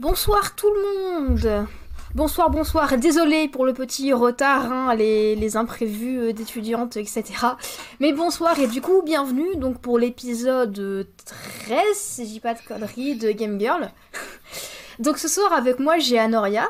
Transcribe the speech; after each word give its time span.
Bonsoir 0.00 0.56
tout 0.56 0.72
le 0.72 1.10
monde 1.10 1.66
Bonsoir, 2.14 2.48
bonsoir. 2.48 2.96
Désolé 2.96 3.48
pour 3.48 3.66
le 3.66 3.74
petit 3.74 4.14
retard, 4.14 4.72
hein, 4.72 4.94
les, 4.94 5.56
imprévus 5.58 6.18
euh, 6.18 6.32
d'étudiantes, 6.32 6.96
etc. 6.96 7.24
Mais 8.00 8.14
bonsoir 8.14 8.58
et 8.58 8.66
du 8.66 8.80
coup, 8.80 9.02
bienvenue 9.04 9.56
donc 9.56 9.78
pour 9.78 9.98
l'épisode 9.98 11.06
13, 11.66 11.82
si 11.92 12.24
dis 12.24 12.40
pas 12.40 12.54
de 12.54 12.60
conneries, 12.66 13.16
de 13.16 13.30
Game 13.30 13.60
Girl. 13.60 13.90
donc 15.00 15.18
ce 15.18 15.28
soir 15.28 15.52
avec 15.52 15.78
moi, 15.78 15.98
j'ai 15.98 16.18
Anoria. 16.18 16.66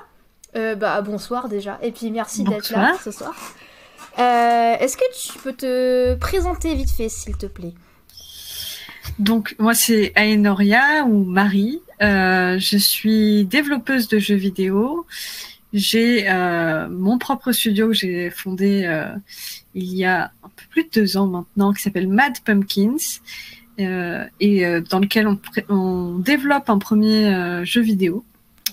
Euh, 0.57 0.75
bah 0.75 1.01
bonsoir 1.01 1.49
déjà. 1.49 1.79
Et 1.83 1.93
puis 1.93 2.11
merci 2.11 2.43
d'être 2.43 2.73
là 2.73 2.97
ce 3.01 3.13
soir. 3.13 3.37
Euh, 4.19 4.75
est-ce 4.81 4.97
que 4.97 5.05
tu 5.17 5.39
peux 5.39 5.53
te 5.53 6.17
présenter 6.17 6.75
vite 6.75 6.91
fait, 6.91 7.09
s'il 7.09 7.37
te 7.37 7.47
plaît? 7.47 7.75
Donc 9.21 9.55
moi 9.59 9.75
c'est 9.75 10.13
Aenoria 10.17 11.05
ou 11.05 11.25
Marie. 11.25 11.81
Euh, 12.03 12.59
je 12.59 12.79
suis 12.79 13.45
développeuse 13.45 14.09
de 14.09 14.19
jeux 14.19 14.35
vidéo. 14.35 15.07
J'ai 15.73 16.29
euh, 16.29 16.89
mon 16.89 17.19
propre 17.19 17.53
studio 17.53 17.89
que 17.89 17.95
j'ai 17.95 18.31
fondé 18.31 18.85
euh, 18.87 19.13
il 19.75 19.95
y 19.95 20.05
a 20.05 20.33
un 20.43 20.49
peu 20.49 20.65
plus 20.71 20.85
de 20.85 20.91
deux 20.93 21.17
ans 21.17 21.27
maintenant, 21.27 21.73
qui 21.73 21.83
s'appelle 21.83 22.09
Mad 22.09 22.41
Pumpkins, 22.45 22.97
et 23.79 24.81
dans 24.91 24.99
lequel 24.99 25.29
on, 25.29 25.39
on, 25.69 26.19
développe 26.19 26.69
un 26.69 26.79
premier 26.79 27.65
jeu 27.65 27.81
vidéo 27.81 28.25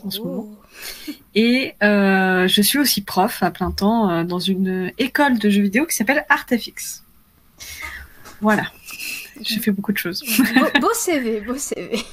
en 0.04 0.10
ce 0.10 0.20
moment. 0.20 0.50
Oh. 0.50 1.12
Et 1.36 1.76
je 1.82 2.62
suis 2.62 2.80
aussi 2.80 3.02
prof 3.04 3.44
à 3.44 3.52
plein 3.52 3.72
temps 3.72 4.24
dans 4.24 4.40
une 4.40 4.92
école 4.98 5.38
de 5.38 5.50
jeux 5.50 5.62
vidéo 5.62 5.86
qui 5.86 5.96
s'appelle 5.96 6.26
Artefix. 6.30 7.04
Voilà. 8.42 8.64
J'ai 9.42 9.60
fait 9.60 9.72
beaucoup 9.72 9.92
de 9.92 9.98
choses. 9.98 10.24
beau, 10.82 10.94
CV, 10.94 11.42
beau 11.42 11.56
CV. 11.56 12.04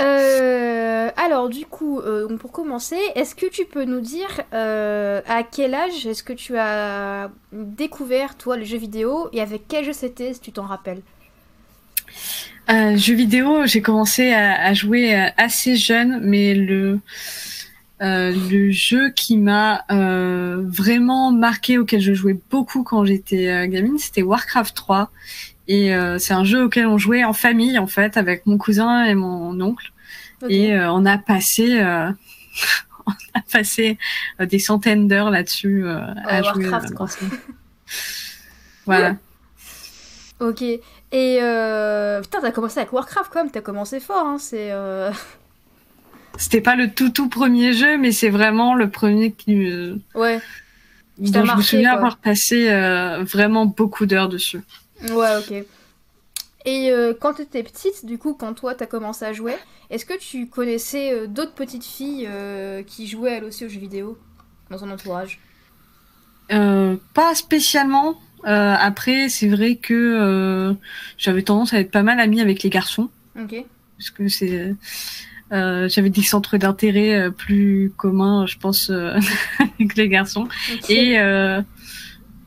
Euh, 0.00 1.10
alors 1.16 1.48
du 1.48 1.66
coup, 1.66 2.00
euh, 2.00 2.36
pour 2.36 2.50
commencer, 2.50 2.98
est-ce 3.14 3.34
que 3.34 3.46
tu 3.46 3.64
peux 3.64 3.84
nous 3.84 4.00
dire 4.00 4.40
euh, 4.52 5.20
à 5.26 5.42
quel 5.44 5.74
âge 5.74 6.06
est-ce 6.06 6.22
que 6.22 6.32
tu 6.32 6.56
as 6.56 7.30
découvert 7.52 8.36
toi 8.36 8.56
le 8.56 8.64
jeu 8.64 8.78
vidéo 8.78 9.28
et 9.32 9.40
avec 9.40 9.62
quel 9.68 9.84
jeu 9.84 9.92
c'était 9.92 10.34
si 10.34 10.40
tu 10.40 10.52
t'en 10.52 10.64
rappelles? 10.64 11.02
Jeux 12.68 13.14
vidéo, 13.14 13.66
j'ai 13.66 13.82
commencé 13.82 14.32
à, 14.32 14.72
jouer 14.72 15.14
assez 15.36 15.76
jeune, 15.76 16.20
mais 16.22 16.54
le 16.54 16.98
le 18.00 18.70
jeu 18.70 19.10
qui 19.10 19.36
m'a 19.36 19.84
vraiment 19.90 21.30
marqué, 21.30 21.76
auquel 21.76 22.00
je 22.00 22.14
jouais 22.14 22.38
beaucoup 22.50 22.82
quand 22.82 23.04
j'étais 23.04 23.68
gamine, 23.68 23.98
c'était 23.98 24.22
Warcraft 24.22 24.74
3. 24.74 25.10
Et 25.66 25.94
euh, 25.94 26.18
c'est 26.18 26.34
un 26.34 26.44
jeu 26.44 26.64
auquel 26.64 26.86
on 26.86 26.98
jouait 26.98 27.24
en 27.24 27.32
famille, 27.32 27.78
en 27.78 27.86
fait, 27.86 28.16
avec 28.16 28.46
mon 28.46 28.58
cousin 28.58 29.04
et 29.04 29.14
mon 29.14 29.58
oncle. 29.60 29.92
Et 30.48 30.74
euh, 30.74 30.92
on 30.92 31.06
a 31.06 31.16
passé, 31.16 31.80
euh, 31.80 32.10
on 33.06 33.12
a 33.34 33.40
passé 33.50 33.98
des 34.40 34.58
centaines 34.58 35.08
d'heures 35.08 35.30
là-dessus 35.30 35.86
à 35.88 36.42
jouer. 36.42 36.70
Voilà. 38.86 39.16
Ok. 40.40 40.60
Et 40.60 40.80
putain, 41.10 42.40
t'as 42.42 42.50
commencé 42.50 42.78
avec 42.80 42.92
Warcraft 42.92 43.30
quand 43.32 43.42
même. 43.44 43.50
T'as 43.50 43.62
commencé 43.62 43.98
fort, 43.98 44.26
hein. 44.26 44.36
C'est. 44.38 44.72
C'était 46.36 46.60
pas 46.60 46.74
le 46.74 46.90
tout 46.90 47.10
tout 47.10 47.28
premier 47.28 47.72
jeu, 47.72 47.96
mais 47.96 48.12
c'est 48.12 48.28
vraiment 48.28 48.74
le 48.74 48.90
premier 48.90 49.32
qui. 49.32 49.70
Ouais. 50.14 50.40
Dont 51.16 51.46
je 51.46 51.56
me 51.56 51.62
souviens 51.62 51.94
avoir 51.94 52.18
passé 52.18 52.66
vraiment 53.22 53.64
beaucoup 53.64 54.04
d'heures 54.04 54.28
dessus. 54.28 54.60
Ouais, 55.10 55.36
ok. 55.38 55.64
Et 56.64 56.90
euh, 56.90 57.12
quand 57.18 57.34
tu 57.34 57.42
étais 57.42 57.62
petite, 57.62 58.06
du 58.06 58.18
coup, 58.18 58.34
quand 58.34 58.54
toi 58.54 58.74
t'as 58.74 58.86
commencé 58.86 59.24
à 59.24 59.32
jouer, 59.32 59.54
est-ce 59.90 60.06
que 60.06 60.18
tu 60.18 60.48
connaissais 60.48 61.12
euh, 61.12 61.26
d'autres 61.26 61.52
petites 61.52 61.84
filles 61.84 62.26
euh, 62.28 62.82
qui 62.82 63.06
jouaient 63.06 63.32
elles 63.32 63.44
aussi 63.44 63.66
aux 63.66 63.68
jeux 63.68 63.80
vidéo 63.80 64.18
dans 64.70 64.78
ton 64.78 64.90
entourage? 64.90 65.38
Pas 66.48 67.34
spécialement. 67.34 68.18
après, 68.44 69.28
c'est 69.28 69.48
vrai 69.48 69.76
que 69.76 70.74
j'avais 71.18 71.42
tendance 71.42 71.74
à 71.74 71.80
être 71.80 71.90
pas 71.90 72.02
mal 72.02 72.20
amie 72.20 72.40
avec 72.40 72.62
les 72.62 72.70
garçons. 72.70 73.10
Ok. 73.38 73.64
Parce 73.98 74.10
que 74.10 74.28
c'est. 74.28 74.74
j'avais 75.50 76.10
des 76.10 76.22
centres 76.22 76.56
d'intérêt 76.56 77.30
plus 77.30 77.92
communs, 77.96 78.46
je 78.46 78.58
pense, 78.58 78.90
avec 79.58 79.96
les 79.96 80.08
garçons. 80.08 80.48
Et 80.88 81.18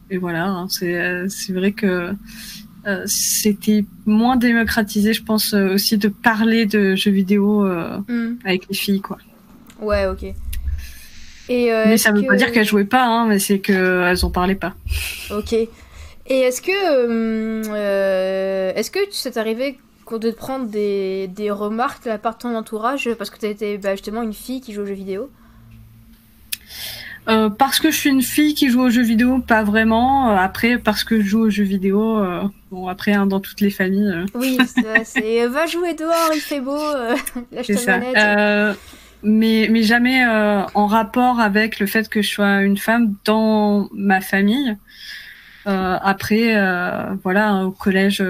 et 0.10 0.18
voilà, 0.18 0.46
hein, 0.46 0.68
c'est 0.70 0.96
euh, 0.96 1.28
c'est 1.30 1.54
vrai 1.54 1.72
que 1.72 2.14
euh, 2.86 3.04
c'était 3.06 3.84
moins 4.06 4.38
démocratisé, 4.38 5.14
je 5.14 5.24
pense 5.24 5.54
euh, 5.54 5.74
aussi 5.74 5.98
de 5.98 6.08
parler 6.08 6.66
de 6.66 6.96
jeux 6.96 7.12
vidéo 7.12 7.66
mm. 7.66 8.40
avec 8.46 8.68
les 8.70 8.76
filles, 8.76 9.02
quoi. 9.02 9.18
Ouais, 9.82 10.08
ok. 10.08 10.24
Et 11.50 11.72
mais 11.72 11.98
ça 11.98 12.12
veut 12.12 12.24
pas 12.24 12.36
dire 12.36 12.52
qu'elles 12.52 12.66
jouaient 12.66 12.84
pas, 12.84 13.06
hein, 13.06 13.26
mais 13.28 13.40
c'est 13.40 13.60
qu'elles 13.60 14.26
en 14.26 14.30
parlaient 14.30 14.56
pas. 14.56 14.74
Ok. 15.32 15.54
Et 15.54 15.70
est-ce 16.30 16.62
que, 16.62 17.62
est-ce 18.76 18.92
que 18.92 19.00
c'est 19.12 19.38
arrivé 19.38 19.78
de 20.12 20.32
te 20.32 20.36
prendre 20.36 20.68
des, 20.68 21.28
des 21.28 21.52
remarques 21.52 22.04
de 22.04 22.10
la 22.10 22.18
part 22.18 22.36
de 22.36 22.40
ton 22.40 22.56
entourage 22.56 23.10
parce 23.18 23.30
que 23.30 23.38
tu 23.38 23.46
étais 23.46 23.78
bah, 23.78 23.92
justement 23.92 24.24
une 24.24 24.34
fille 24.34 24.60
qui 24.60 24.74
joue 24.74 24.82
aux 24.82 24.86
jeux 24.86 24.94
vidéo? 24.94 25.30
Euh, 27.30 27.50
parce 27.50 27.80
que 27.80 27.92
je 27.92 27.98
suis 27.98 28.10
une 28.10 28.22
fille 28.22 28.54
qui 28.54 28.70
joue 28.70 28.82
aux 28.82 28.90
jeux 28.90 29.04
vidéo, 29.04 29.40
pas 29.40 29.64
vraiment. 29.64 30.32
Euh, 30.32 30.38
après, 30.38 30.78
parce 30.78 31.04
que 31.04 31.20
je 31.20 31.26
joue 31.26 31.42
aux 31.42 31.50
jeux 31.50 31.64
vidéo, 31.64 32.20
euh, 32.20 32.44
bon, 32.72 32.88
après, 32.88 33.12
hein, 33.14 33.26
dans 33.26 33.42
toutes 33.42 33.60
les 33.60 33.70
familles. 33.70 34.26
Oui, 34.34 34.58
c'est 35.04 35.48
va 35.48 35.66
jouer 35.66 35.94
dehors, 35.94 36.32
il 36.34 36.40
fait 36.40 36.62
beau, 36.62 36.80
lâche 37.52 37.68
ta 37.68 37.98
manette. 37.98 38.78
mais, 39.24 39.68
mais 39.70 39.84
jamais 39.84 40.26
en 40.74 40.88
rapport 40.88 41.40
avec 41.40 41.80
le 41.80 41.86
fait 41.86 42.08
que 42.08 42.22
je 42.22 42.30
sois 42.30 42.62
une 42.62 42.78
femme 42.78 43.16
dans 43.26 43.90
ma 43.92 44.22
famille. 44.22 44.78
après, 45.66 46.56
voilà, 47.24 47.66
au 47.66 47.72
collège, 47.72 48.24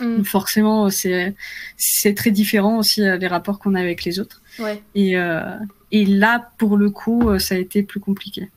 mm. 0.00 0.24
forcément, 0.24 0.90
c'est 0.90 1.34
c'est 1.76 2.14
très 2.14 2.30
différent 2.30 2.78
aussi 2.78 3.00
les 3.00 3.26
rapports 3.26 3.58
qu'on 3.58 3.74
a 3.74 3.80
avec 3.80 4.04
les 4.04 4.18
autres. 4.18 4.40
Ouais. 4.58 4.82
Et, 4.94 5.16
et 5.94 6.04
là, 6.04 6.50
pour 6.58 6.76
le 6.76 6.90
coup, 6.90 7.30
euh, 7.30 7.38
ça 7.38 7.54
a 7.54 7.58
été 7.58 7.84
plus 7.84 8.00
compliqué. 8.00 8.50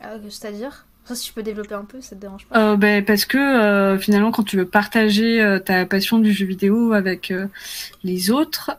Ah, 0.00 0.12
c'est-à-dire? 0.28 0.86
Ça, 1.04 1.16
si 1.16 1.26
tu 1.26 1.32
peux 1.32 1.42
développer 1.42 1.74
un 1.74 1.84
peu, 1.84 2.00
ça 2.00 2.14
te 2.14 2.20
dérange 2.20 2.46
pas? 2.46 2.56
Euh, 2.56 2.76
ben, 2.76 3.04
Parce 3.04 3.24
que 3.24 3.36
euh, 3.36 3.98
finalement, 3.98 4.30
quand 4.30 4.44
tu 4.44 4.56
veux 4.56 4.64
partager 4.64 5.58
ta 5.64 5.86
passion 5.86 6.20
du 6.20 6.32
jeu 6.32 6.46
vidéo 6.46 6.92
avec 6.92 7.32
les 8.04 8.30
autres, 8.30 8.78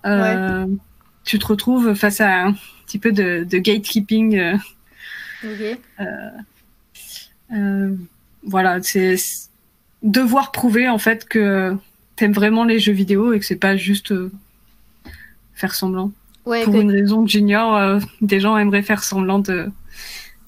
tu 1.25 1.39
te 1.39 1.45
retrouves 1.45 1.93
face 1.93 2.21
à 2.21 2.45
un 2.45 2.55
petit 2.85 2.99
peu 2.99 3.11
de, 3.11 3.43
gatekeeping. 3.43 4.57
voilà, 8.43 8.81
c'est 8.81 9.17
devoir 10.03 10.53
prouver 10.53 10.87
en 10.87 10.99
fait 10.99 11.27
que 11.27 11.75
t'aimes 12.15 12.33
vraiment 12.33 12.63
les 12.63 12.79
jeux 12.79 12.93
vidéo 12.93 13.33
et 13.33 13.39
que 13.39 13.45
c'est 13.45 13.55
pas 13.55 13.75
juste 13.75 14.13
faire 15.55 15.73
semblant. 15.73 16.11
Pour 16.43 16.75
une 16.75 16.91
raison 16.91 17.23
que 17.23 17.31
j'ignore, 17.31 17.75
euh, 17.75 17.99
des 18.21 18.39
gens 18.39 18.55
aimeraient 18.57 18.83
faire 18.83 19.03
semblant 19.03 19.39
de 19.39 19.67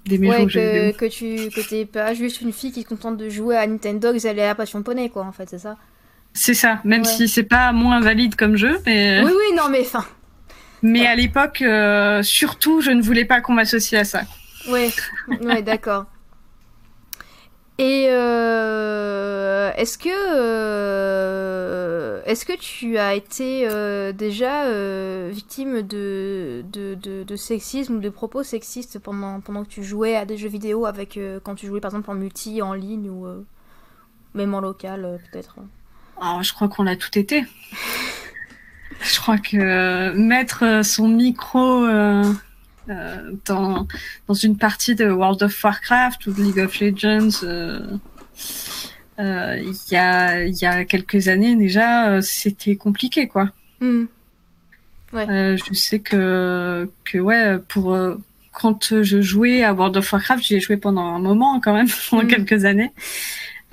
d'aimer 0.05 0.29
ouais, 0.29 0.45
que, 0.45 0.91
que 0.95 1.05
tu 1.05 1.49
que 1.49 1.67
t'es 1.67 1.85
pas 1.85 2.13
juste 2.13 2.39
une 2.41 2.53
fille 2.53 2.71
qui 2.71 2.83
se 2.83 2.87
contente 2.87 3.17
de 3.17 3.29
jouer 3.29 3.57
à 3.57 3.67
Nintendo 3.67 4.13
et 4.13 4.25
à 4.25 4.33
la 4.33 4.55
passion 4.55 4.81
poney 4.81 5.09
quoi 5.09 5.25
en 5.25 5.33
fait 5.33 5.49
c'est 5.49 5.59
ça. 5.59 5.75
C'est 6.33 6.53
ça 6.53 6.79
même 6.85 7.03
si 7.03 7.27
c'est 7.27 7.43
pas 7.43 7.73
moins 7.73 7.99
valide 7.99 8.35
comme 8.35 8.55
jeu 8.55 8.79
mais 8.85 9.21
oui 9.25 9.31
oui 9.31 9.55
non 9.57 9.69
mais 9.69 9.81
enfin. 9.81 10.05
mais 10.81 11.05
à 11.05 11.15
l'époque 11.15 11.61
euh, 11.61 12.23
surtout 12.23 12.79
je 12.79 12.91
ne 12.91 13.01
voulais 13.01 13.25
pas 13.25 13.41
qu'on 13.41 13.53
m'associe 13.53 13.99
à 13.99 14.05
ça. 14.05 14.21
Ouais 14.69 14.91
ouais 15.41 15.61
d'accord 15.61 16.05
et 17.79 18.07
euh, 18.09 19.71
est-ce 19.75 19.99
que 19.99 20.09
euh, 20.09 22.23
est-ce 22.25 22.43
que 22.43 22.57
tu 22.57 22.97
as 22.97 23.13
été 23.13 23.67
euh, 23.69 24.11
déjà 24.13 24.63
victime 25.29 25.83
de, 25.83 26.65
de, 26.71 27.23
de, 27.23 27.35
sexisme 27.35 27.97
ou 27.97 27.99
de 27.99 28.09
propos 28.09 28.41
sexistes 28.41 28.97
pendant, 28.97 29.41
pendant 29.41 29.63
que 29.63 29.69
tu 29.69 29.83
jouais 29.83 30.15
à 30.15 30.25
des 30.25 30.37
jeux 30.37 30.49
vidéo 30.49 30.87
avec 30.87 31.19
quand 31.43 31.53
tu 31.53 31.67
jouais 31.67 31.79
par 31.79 31.91
exemple 31.91 32.09
en 32.09 32.15
multi, 32.15 32.63
en 32.63 32.73
ligne 32.73 33.11
ou 33.11 33.27
même 34.33 34.55
en 34.55 34.59
local 34.59 35.19
peut-être? 35.31 35.57
Oh, 36.19 36.39
Je 36.41 36.53
crois 36.53 36.69
qu'on 36.69 36.87
a 36.87 36.95
tout 36.95 37.15
été. 37.17 37.45
je 39.01 39.19
crois 39.19 39.37
que 39.37 40.13
mettre 40.13 40.83
son 40.83 41.07
micro 41.07 41.85
euh, 42.89 43.31
dans, 43.45 43.87
dans 44.27 44.33
une 44.33 44.57
partie 44.57 44.95
de 44.95 45.09
World 45.09 45.43
of 45.43 45.63
Warcraft 45.63 46.27
ou 46.27 46.33
de 46.33 46.41
League 46.41 46.59
of 46.59 46.79
Legends. 46.79 47.43
Euh, 47.43 47.97
euh, 49.19 49.57
il 49.59 49.93
y, 49.93 49.95
a, 49.95 50.45
y 50.45 50.65
a 50.65 50.85
quelques 50.85 51.27
années 51.27 51.55
déjà, 51.55 52.21
c'était 52.21 52.75
compliqué, 52.75 53.27
quoi. 53.27 53.49
Hmm. 53.79 54.05
Ouais. 55.13 55.55
je 55.57 55.73
sais 55.73 55.99
que, 55.99 56.89
que 57.05 57.17
ouais, 57.17 57.57
pour 57.69 57.97
quand 58.51 59.03
je 59.03 59.21
jouais 59.21 59.63
à 59.63 59.73
World 59.73 59.97
of 59.97 60.11
Warcraft, 60.11 60.43
j'y 60.43 60.55
ai 60.55 60.59
joué 60.59 60.77
pendant 60.77 61.05
un 61.15 61.19
moment 61.19 61.59
quand 61.59 61.73
même, 61.73 61.87
pendant 62.09 62.23
hmm. 62.23 62.27
quelques 62.27 62.65
années. 62.65 62.91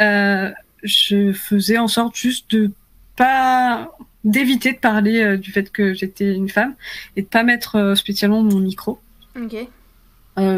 Euh, 0.01 0.51
je 0.83 1.33
faisais 1.33 1.79
en 1.79 1.89
sorte 1.89 2.17
juste 2.17 2.51
de 2.51 2.71
pas 3.17 3.91
d'éviter 4.25 4.73
de 4.73 4.79
parler 4.79 5.37
du 5.39 5.53
fait 5.53 5.71
que 5.71 5.95
j'étais 5.95 6.35
une 6.35 6.49
femme 6.49 6.75
et 7.17 7.23
de 7.23 7.27
pas 7.27 7.43
mettre 7.43 7.95
spécialement 7.97 8.43
mon 8.43 8.59
micro. 8.59 8.99
Ok. 9.41 9.57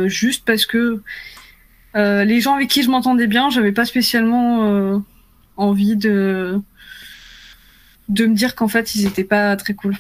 juste 0.06 0.44
parce 0.44 0.66
que 0.66 1.02
les 1.94 2.40
gens 2.40 2.54
avec 2.54 2.68
qui 2.68 2.82
je 2.82 2.90
m'entendais 2.90 3.26
bien, 3.26 3.50
j'avais 3.50 3.72
pas 3.72 3.84
spécialement 3.84 5.02
envie 5.56 5.96
de 5.96 6.60
de 8.08 8.26
me 8.26 8.34
dire 8.34 8.54
qu'en 8.54 8.68
fait 8.68 8.94
ils 8.94 9.06
étaient 9.06 9.24
pas 9.24 9.56
très 9.56 9.74
cool. 9.74 9.96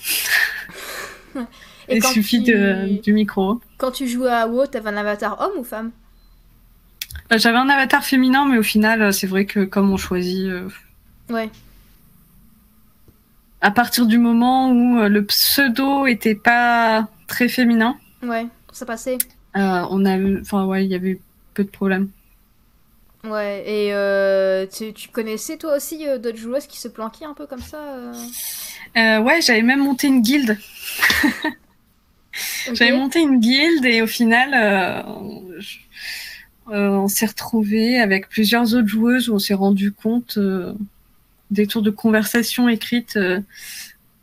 Il 1.88 2.04
suffit 2.04 2.40
de, 2.40 3.00
du 3.02 3.12
micro. 3.12 3.60
Quand 3.78 3.92
tu 3.92 4.08
jouais 4.08 4.30
à 4.30 4.46
WoW, 4.46 4.66
t'avais 4.66 4.90
un 4.90 4.96
avatar 4.96 5.40
homme 5.40 5.60
ou 5.60 5.64
femme? 5.64 5.92
Euh, 7.32 7.38
J'avais 7.38 7.58
un 7.58 7.68
avatar 7.68 8.04
féminin, 8.04 8.46
mais 8.48 8.58
au 8.58 8.62
final, 8.62 9.02
euh, 9.02 9.12
c'est 9.12 9.26
vrai 9.26 9.46
que 9.46 9.64
comme 9.64 9.90
on 9.92 9.96
choisit. 9.96 10.46
Euh, 10.46 10.68
ouais. 11.30 11.50
À 13.60 13.70
partir 13.70 14.06
du 14.06 14.18
moment 14.18 14.70
où 14.70 15.08
le 15.08 15.24
pseudo 15.24 16.06
était 16.06 16.34
pas 16.34 17.08
très 17.26 17.48
féminin. 17.48 17.96
Ouais, 18.22 18.46
ça 18.72 18.86
passait. 18.86 19.18
on 19.54 20.04
a, 20.04 20.40
enfin 20.40 20.66
ouais, 20.66 20.84
il 20.84 20.90
y 20.90 20.94
avait 20.94 21.18
peu 21.54 21.64
de 21.64 21.70
problèmes. 21.70 22.10
Ouais, 23.28 23.64
et 23.66 23.92
euh, 23.92 24.66
tu, 24.66 24.92
connaissais 25.08 25.56
toi 25.56 25.76
aussi 25.76 26.06
euh, 26.06 26.18
d'autres 26.18 26.38
joueuses 26.38 26.66
qui 26.66 26.78
se 26.78 26.86
planquaient 26.86 27.24
un 27.24 27.34
peu 27.34 27.46
comme 27.46 27.60
ça 27.60 27.78
euh? 28.96 29.20
Ouais, 29.20 29.40
j'avais 29.40 29.62
même 29.62 29.80
monté 29.80 30.06
une 30.06 30.22
guilde. 30.22 30.58
J'avais 32.72 32.92
monté 32.92 33.20
une 33.20 33.40
guilde 33.40 33.86
et 33.86 34.02
au 34.02 34.06
final, 34.06 35.04
on 36.66 37.08
s'est 37.08 37.26
retrouvé 37.26 37.98
avec 37.98 38.28
plusieurs 38.28 38.74
autres 38.74 38.88
joueuses 38.88 39.30
où 39.30 39.34
on 39.34 39.38
s'est 39.38 39.54
rendu 39.54 39.90
compte 39.92 40.38
des 41.50 41.66
tours 41.66 41.82
de 41.82 41.90
conversation 41.90 42.68
écrites 42.68 43.18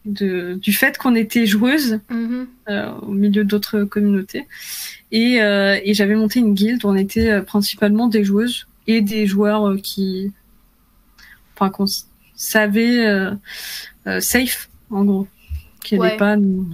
de, 0.06 0.60
du 0.62 0.74
fait 0.74 0.98
qu'on 0.98 1.16
était 1.16 1.46
joueuses 1.46 2.00
mm-hmm. 2.12 3.00
au 3.02 3.12
milieu 3.12 3.44
d'autres 3.44 3.84
communautés. 3.84 4.48
Et, 5.12 5.36
et 5.36 5.94
j'avais 5.94 6.16
monté 6.16 6.40
une 6.40 6.54
guilde 6.54 6.84
où 6.84 6.90
on 6.90 6.96
était 6.96 7.42
principalement 7.42 8.08
des 8.08 8.24
joueuses 8.24 8.68
et 8.88 9.02
des 9.02 9.26
joueurs 9.26 9.68
euh, 9.68 9.78
qui, 9.78 10.32
enfin, 11.56 11.70
qu'on 11.70 11.86
savait 12.36 13.06
euh, 13.06 13.32
euh, 14.08 14.20
safe 14.20 14.70
en 14.90 15.06
gros, 15.06 15.28
qui 15.84 15.98
n'allaient 15.98 16.18
pas 16.18 16.36
nous 16.36 16.68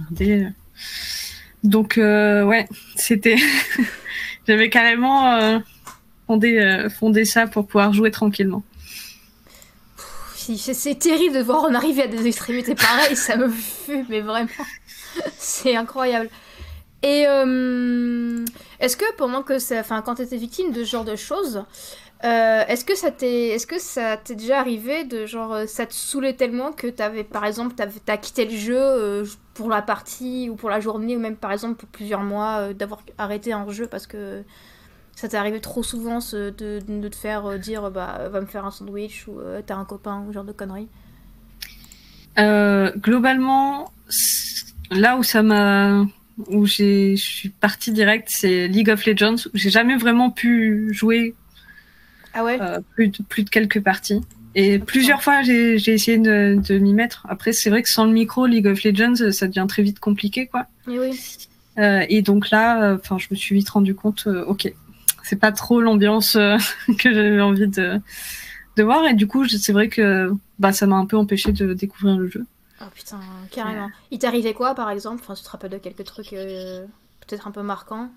Donc 1.64 1.94
ouais, 1.96 2.68
c'était, 2.96 3.36
j'avais 4.46 4.68
carrément 4.68 5.62
fondé, 6.26 6.86
fondé 6.98 7.24
ça 7.24 7.46
pour 7.46 7.66
pouvoir 7.66 7.92
jouer 7.92 8.10
tranquillement. 8.10 8.62
C'est 10.40 10.98
terrible 10.98 11.36
de 11.36 11.42
voir 11.42 11.64
en 11.64 11.74
arriver 11.74 12.02
à 12.02 12.06
des 12.06 12.26
extrémités 12.26 12.74
pareilles, 12.74 13.16
ça 13.16 13.36
me 13.36 13.48
fume, 13.48 14.06
mais 14.08 14.20
vraiment, 14.20 14.48
c'est 15.38 15.76
incroyable. 15.76 16.30
Et 17.02 17.26
euh, 17.26 18.44
est-ce 18.78 18.96
que 18.96 19.04
pendant 19.16 19.42
que 19.42 19.54
enfin, 19.80 20.02
quand 20.02 20.16
tu 20.16 20.22
étais 20.22 20.36
victime 20.36 20.72
de 20.72 20.84
ce 20.84 20.90
genre 20.90 21.04
de 21.04 21.16
choses, 21.16 21.64
euh, 22.24 22.64
est-ce 22.68 22.84
que 22.84 22.94
ça 22.94 23.10
t'est, 23.10 23.48
est-ce 23.48 23.66
que 23.66 23.78
ça 23.78 24.16
t'est 24.18 24.34
déjà 24.34 24.60
arrivé 24.60 25.04
de 25.04 25.24
genre 25.24 25.54
euh, 25.54 25.66
ça 25.66 25.86
te 25.86 25.94
saoulait 25.94 26.34
tellement 26.34 26.72
que 26.72 26.86
t'avais 26.86 27.24
par 27.24 27.46
exemple 27.46 27.74
t'as 27.74 28.16
quitté 28.18 28.44
le 28.44 28.54
jeu 28.54 29.24
pour 29.54 29.70
la 29.70 29.80
partie 29.80 30.50
ou 30.50 30.56
pour 30.56 30.68
la 30.68 30.80
journée 30.80 31.16
ou 31.16 31.20
même 31.20 31.36
par 31.36 31.52
exemple 31.52 31.76
pour 31.76 31.88
plusieurs 31.88 32.22
mois 32.22 32.74
d'avoir 32.74 33.00
arrêté 33.16 33.54
un 33.54 33.66
jeu 33.70 33.86
parce 33.86 34.06
que 34.06 34.44
ça 35.20 35.28
t'est 35.28 35.36
arrivé 35.36 35.60
trop 35.60 35.82
souvent 35.82 36.18
de, 36.18 36.50
de, 36.80 37.08
te 37.08 37.16
faire 37.16 37.58
dire 37.58 37.90
bah 37.90 38.28
va 38.30 38.40
me 38.40 38.46
faire 38.46 38.64
un 38.64 38.70
sandwich 38.70 39.26
ou 39.28 39.38
t'as 39.66 39.76
un 39.76 39.84
copain 39.84 40.24
ou 40.26 40.32
genre 40.32 40.44
de 40.44 40.52
conneries? 40.52 40.88
globalement, 42.96 43.92
là 44.90 45.18
où 45.18 45.22
ça 45.22 45.42
m'a 45.42 46.06
où 46.48 46.66
je 46.66 47.14
suis 47.16 47.48
partie 47.48 47.92
direct, 47.92 48.28
c'est 48.30 48.68
League 48.68 48.90
of 48.90 49.04
Legends. 49.04 49.46
Où 49.46 49.50
j'ai 49.54 49.70
jamais 49.70 49.96
vraiment 49.96 50.30
pu 50.30 50.88
jouer 50.92 51.34
ah 52.34 52.44
ouais? 52.44 52.58
euh, 52.60 52.80
plus, 52.94 53.08
de, 53.08 53.22
plus 53.22 53.42
de 53.42 53.50
quelques 53.50 53.82
parties. 53.82 54.20
Et 54.54 54.78
plusieurs 54.78 55.22
fois, 55.22 55.42
j'ai 55.42 55.76
essayé 55.76 56.18
de, 56.18 56.60
de 56.60 56.78
m'y 56.78 56.92
mettre. 56.92 57.24
Après, 57.28 57.52
c'est 57.52 57.70
vrai 57.70 57.82
que 57.82 57.88
sans 57.88 58.04
le 58.04 58.12
micro, 58.12 58.46
League 58.46 58.66
of 58.66 58.82
Legends, 58.82 59.30
ça 59.30 59.46
devient 59.46 59.66
très 59.68 59.82
vite 59.82 60.00
compliqué, 60.00 60.46
quoi. 60.46 60.66
Et 60.88 60.98
oui. 60.98 61.20
Euh, 61.78 62.04
et 62.08 62.20
donc 62.20 62.50
là, 62.50 62.82
euh, 62.82 62.96
enfin, 62.96 63.16
je 63.18 63.28
me 63.30 63.36
suis 63.36 63.54
vite 63.54 63.70
rendu 63.70 63.94
compte, 63.94 64.24
euh, 64.26 64.44
ok, 64.46 64.72
c'est 65.30 65.36
pas 65.36 65.52
trop 65.52 65.80
l'ambiance 65.80 66.34
euh, 66.34 66.56
que 66.98 67.14
j'avais 67.14 67.40
envie 67.40 67.68
de, 67.68 68.00
de 68.76 68.82
voir. 68.82 69.06
Et 69.06 69.14
du 69.14 69.28
coup, 69.28 69.46
c'est 69.46 69.72
vrai 69.72 69.88
que 69.88 70.32
bah, 70.58 70.72
ça 70.72 70.86
m'a 70.86 70.96
un 70.96 71.06
peu 71.06 71.16
empêché 71.16 71.52
de 71.52 71.72
découvrir 71.72 72.16
le 72.16 72.28
jeu. 72.28 72.44
Oh 72.80 72.86
putain, 72.92 73.20
carrément. 73.52 73.90
Il 74.10 74.18
t'arrivait 74.18 74.54
quoi 74.54 74.74
par 74.74 74.90
exemple? 74.90 75.20
Enfin, 75.22 75.34
tu 75.34 75.44
te 75.44 75.50
rappelles 75.50 75.70
de 75.70 75.78
quelques 75.78 76.04
trucs 76.04 76.32
euh, 76.32 76.84
peut-être 77.20 77.46
un 77.46 77.52
peu 77.52 77.62
marquants? 77.62 78.08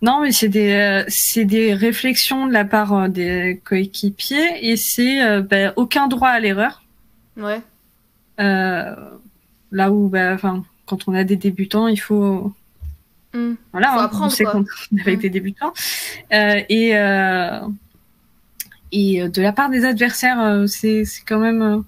Non, 0.00 0.22
mais 0.22 0.32
c'est 0.32 0.48
des, 0.48 0.72
euh, 0.72 1.04
c'est 1.08 1.44
des 1.44 1.74
réflexions 1.74 2.46
de 2.46 2.52
la 2.52 2.64
part 2.64 2.94
euh, 2.94 3.08
des 3.08 3.60
coéquipiers 3.62 4.70
et 4.70 4.78
c'est 4.78 5.42
bah, 5.42 5.74
aucun 5.76 6.08
droit 6.08 6.30
à 6.30 6.40
l'erreur. 6.40 6.82
Ouais. 7.36 7.60
là 8.38 9.90
où, 9.92 10.08
bah, 10.08 10.38
quand 10.86 11.08
on 11.08 11.14
a 11.14 11.24
des 11.24 11.36
débutants, 11.36 11.88
il 11.88 11.98
faut. 12.00 12.54
Hmm. 13.32 13.54
Voilà, 13.72 13.92
faut 13.92 13.98
hein, 13.98 14.04
apprendre, 14.04 14.26
on 14.26 14.30
sait 14.30 14.44
qu'on 14.44 14.64
avec 15.00 15.20
des 15.20 15.30
débutants. 15.30 15.72
et 16.30 16.94
et 18.92 19.28
de 19.28 19.40
la 19.40 19.52
part 19.52 19.70
des 19.70 19.84
adversaires, 19.84 20.64
c'est 20.66 21.04
quand 21.24 21.38
même 21.38 21.84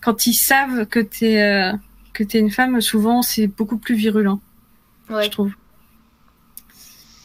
quand 0.00 0.26
ils 0.26 0.34
savent 0.34 0.86
que 0.86 1.00
euh, 1.00 1.72
t'es 2.12 2.38
une 2.38 2.50
femme, 2.50 2.80
souvent 2.80 3.22
c'est 3.22 3.46
beaucoup 3.46 3.78
plus 3.78 3.94
virulent. 3.94 4.40
Ouais. 5.10 5.24
Je 5.24 5.30
trouve. 5.30 5.52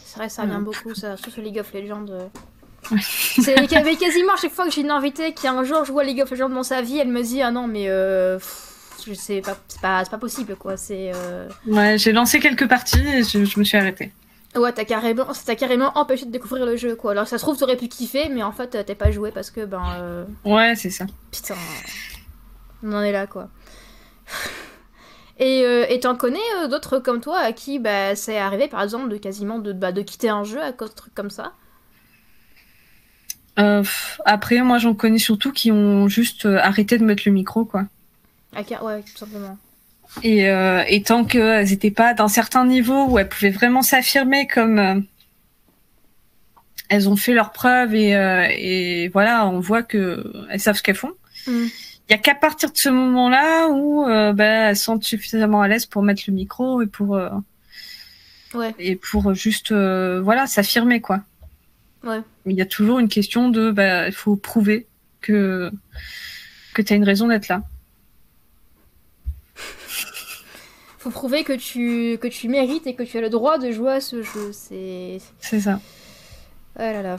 C'est 0.05 0.17
vrai, 0.17 0.29
ça 0.29 0.43
revient 0.43 0.61
beaucoup, 0.61 0.93
ça, 0.93 1.15
surtout 1.15 1.31
sur 1.31 1.41
League 1.41 1.59
of 1.59 1.71
Legends. 1.73 2.05
Euh. 2.09 2.27
c'est 2.99 3.55
quasiment 3.67 4.33
à 4.33 4.37
chaque 4.41 4.53
fois 4.53 4.65
que 4.65 4.71
j'ai 4.71 4.81
une 4.81 4.89
invitée 4.89 5.33
qui 5.33 5.47
un 5.47 5.63
jour 5.63 5.83
joue 5.85 5.99
à 5.99 6.03
League 6.03 6.21
of 6.21 6.31
Legends 6.31 6.49
dans 6.49 6.63
sa 6.63 6.81
vie, 6.81 6.97
elle 6.97 7.09
me 7.09 7.21
dit 7.21 7.41
ah 7.41 7.51
non 7.51 7.67
mais 7.67 7.89
euh, 7.89 8.39
sais 9.13 9.41
pas, 9.41 9.57
c'est 9.67 9.81
pas, 9.81 10.03
pas 10.05 10.17
possible 10.17 10.55
quoi. 10.55 10.77
C'est. 10.77 11.11
Ouais, 11.67 11.97
j'ai 11.97 12.11
lancé 12.11 12.39
quelques 12.39 12.67
parties 12.67 13.05
et 13.07 13.23
je, 13.23 13.59
me 13.59 13.63
suis 13.63 13.77
arrêtée. 13.77 14.11
Ouais, 14.55 14.73
t'as 14.73 14.85
carrément, 14.85 15.27
carrément 15.57 15.91
empêché 15.97 16.25
de 16.25 16.31
découvrir 16.31 16.65
le 16.65 16.75
jeu 16.75 16.95
quoi. 16.95 17.11
Alors 17.11 17.27
ça 17.27 17.37
se 17.37 17.43
trouve 17.43 17.57
t'aurais 17.57 17.77
pu 17.77 17.87
kiffer, 17.87 18.29
mais 18.29 18.43
en 18.43 18.51
fait 18.51 18.85
t'es 18.85 18.95
pas 18.95 19.11
joué 19.11 19.31
parce 19.31 19.51
que 19.51 19.65
ben. 19.65 20.25
Ouais, 20.45 20.73
c'est 20.75 20.89
ça. 20.89 21.05
Putain. 21.31 21.55
On 22.83 22.93
en 22.93 23.01
est 23.01 23.11
là, 23.11 23.27
quoi. 23.27 23.49
Et 25.39 25.63
euh, 25.65 25.85
t'en 26.01 26.15
connais 26.15 26.37
euh, 26.57 26.67
d'autres 26.67 26.99
comme 26.99 27.21
toi 27.21 27.39
à 27.39 27.53
qui 27.53 27.79
bah, 27.79 28.15
c'est 28.15 28.37
arrivé, 28.37 28.67
par 28.67 28.81
exemple, 28.83 29.09
de 29.09 29.17
quasiment 29.17 29.59
de, 29.59 29.71
bah, 29.71 29.93
de 29.93 30.01
quitter 30.01 30.29
un 30.29 30.43
jeu 30.43 30.61
à 30.61 30.73
cause 30.73 30.89
de 30.89 30.95
trucs 30.95 31.15
comme 31.15 31.29
ça? 31.29 31.53
Euh, 33.57 33.83
Après, 34.25 34.61
moi, 34.61 34.77
j'en 34.79 34.93
connais 34.93 35.17
surtout 35.17 35.51
qui 35.51 35.71
ont 35.71 36.09
juste 36.09 36.45
euh, 36.45 36.59
arrêté 36.59 36.97
de 36.97 37.05
mettre 37.05 37.23
le 37.25 37.31
micro, 37.31 37.63
quoi. 37.63 37.85
Ouais, 38.55 39.01
tout 39.03 39.17
simplement. 39.17 39.57
Et, 40.23 40.45
et 40.45 41.03
tant 41.03 41.23
qu'elles 41.23 41.67
n'étaient 41.67 41.91
pas 41.91 42.13
d'un 42.13 42.27
certain 42.27 42.65
niveau 42.65 43.05
où 43.05 43.19
elles 43.19 43.29
pouvaient 43.29 43.51
vraiment 43.51 43.83
s'affirmer 43.83 44.47
comme 44.47 45.05
elles 46.89 47.07
ont 47.07 47.15
fait 47.15 47.33
leurs 47.33 47.51
preuves 47.51 47.93
et, 47.93 48.13
et 48.57 49.07
voilà, 49.09 49.47
on 49.47 49.59
voit 49.59 49.83
que 49.83 50.33
elles 50.49 50.59
savent 50.59 50.77
ce 50.77 50.81
qu'elles 50.81 50.95
font. 50.95 51.13
Mm 51.45 51.67
il 52.09 52.13
y 52.13 52.15
a 52.15 52.17
qu'à 52.17 52.33
partir 52.33 52.71
de 52.71 52.77
ce 52.77 52.89
moment-là 52.89 53.67
où 53.69 54.03
euh, 54.03 54.33
bah, 54.33 54.69
elles 54.69 54.75
sont 54.75 54.99
suffisamment 54.99 55.61
à 55.61 55.67
l'aise 55.67 55.85
pour 55.85 56.01
mettre 56.01 56.23
le 56.27 56.33
micro 56.33 56.81
et 56.81 56.87
pour 56.87 57.15
euh, 57.15 57.29
ouais. 58.55 58.73
et 58.79 58.95
pour 58.95 59.35
juste 59.35 59.71
euh, 59.71 60.19
voilà 60.19 60.47
s'affirmer 60.47 61.01
quoi. 61.01 61.21
Ouais. 62.03 62.21
Il 62.47 62.55
y 62.55 62.61
a 62.61 62.65
toujours 62.65 62.97
une 62.97 63.09
question 63.09 63.49
de 63.49 63.69
bah 63.69 64.07
il 64.07 64.13
faut 64.13 64.35
prouver 64.35 64.87
que 65.21 65.71
que 66.73 66.81
tu 66.81 66.93
as 66.93 66.95
une 66.95 67.03
raison 67.03 67.27
d'être 67.27 67.47
là. 67.47 67.61
Faut 70.99 71.09
prouver 71.09 71.43
que 71.43 71.53
tu 71.53 72.17
que 72.19 72.27
tu 72.27 72.49
mérites 72.49 72.85
et 72.85 72.93
que 72.93 73.03
tu 73.03 73.17
as 73.17 73.21
le 73.21 73.29
droit 73.29 73.57
de 73.57 73.71
jouer 73.71 73.93
à 73.93 74.01
ce 74.01 74.21
jeu, 74.21 74.51
c'est 74.51 75.19
C'est 75.39 75.61
ça. 75.61 75.79
Oh 76.75 76.81
là 76.81 77.01
là. 77.01 77.17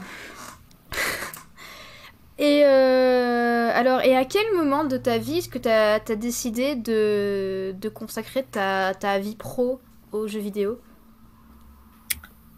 Et 2.37 2.63
euh, 2.65 3.69
alors, 3.73 4.01
et 4.01 4.15
à 4.15 4.25
quel 4.25 4.51
moment 4.55 4.83
de 4.83 4.97
ta 4.97 5.19
vie 5.19 5.39
est-ce 5.39 5.49
que 5.49 5.59
tu 5.59 5.69
as, 5.69 5.99
décidé 6.15 6.75
de, 6.75 7.75
de 7.79 7.89
consacrer 7.89 8.43
ta, 8.43 8.95
ta, 8.95 9.19
vie 9.19 9.35
pro 9.35 9.79
aux 10.11 10.27
jeux 10.27 10.39
vidéo? 10.39 10.79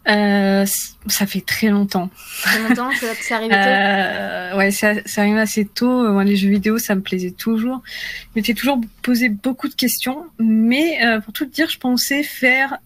Euh, 0.08 0.66
ça 1.06 1.26
fait 1.26 1.40
très 1.40 1.68
longtemps. 1.68 2.10
Très 2.42 2.68
longtemps, 2.68 2.90
c'est 3.20 3.34
arrivé 3.34 3.50
tôt. 3.54 3.60
Euh, 3.60 4.56
ouais, 4.56 4.70
c'est 4.70 5.18
arrivé 5.18 5.40
assez 5.40 5.64
tôt. 5.64 6.12
Moi, 6.12 6.24
les 6.24 6.36
jeux 6.36 6.50
vidéo, 6.50 6.78
ça 6.78 6.94
me 6.94 7.00
plaisait 7.00 7.30
toujours. 7.30 7.82
Je 7.86 8.40
m'étais 8.40 8.54
toujours 8.54 8.80
posé 9.02 9.28
beaucoup 9.28 9.68
de 9.68 9.74
questions, 9.74 10.26
mais 10.38 10.98
pour 11.24 11.32
tout 11.32 11.46
te 11.46 11.54
dire, 11.54 11.68
je 11.68 11.78
pensais 11.78 12.22
faire 12.22 12.78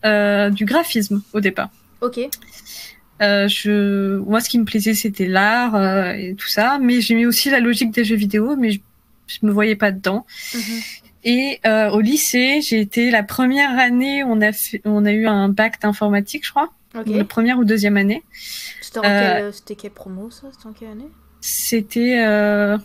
du 0.53 0.65
graphisme 0.65 1.23
au 1.33 1.41
départ. 1.41 1.71
Ok. 2.01 2.21
Euh, 3.21 3.49
je, 3.49 4.19
moi, 4.19 4.41
ce 4.41 4.49
qui 4.49 4.59
me 4.59 4.65
plaisait, 4.65 4.95
c'était 4.95 5.27
l'art 5.27 5.75
euh, 5.75 6.13
et 6.13 6.35
tout 6.35 6.49
ça, 6.49 6.79
mais 6.81 7.01
j'aimais 7.01 7.27
aussi 7.27 7.51
la 7.51 7.61
logique 7.61 7.91
des 7.91 8.05
jeux 8.05 8.17
vidéo, 8.17 8.57
mais 8.57 8.71
je, 8.71 8.81
je 9.27 9.39
me 9.43 9.51
voyais 9.51 9.77
pas 9.77 9.91
dedans. 9.91 10.25
Mhm. 10.55 10.81
Et 11.25 11.61
euh, 11.67 11.91
au 11.91 12.01
lycée, 12.01 12.61
j'ai 12.63 12.81
été 12.81 13.11
la 13.11 13.23
première 13.23 13.77
année, 13.79 14.23
on 14.23 14.41
a 14.41 14.53
fait, 14.53 14.81
on 14.85 15.05
a 15.05 15.13
eu 15.13 15.27
un 15.27 15.49
bac 15.49 15.81
d'informatique, 15.81 16.47
je 16.47 16.51
crois. 16.51 16.71
Ok. 16.99 17.07
La 17.09 17.25
première 17.25 17.59
ou 17.59 17.65
deuxième 17.65 17.97
année. 17.97 18.25
C'était 18.81 18.99
en 19.01 19.05
Euh, 19.05 19.53
quelle, 19.77 19.91
promo 19.91 20.31
ça 20.31 20.49
C'était 20.53 20.67
en 20.67 20.73
quelle 20.73 20.89
année? 20.89 21.11
C'était 21.41 22.19
euh, 22.19 22.79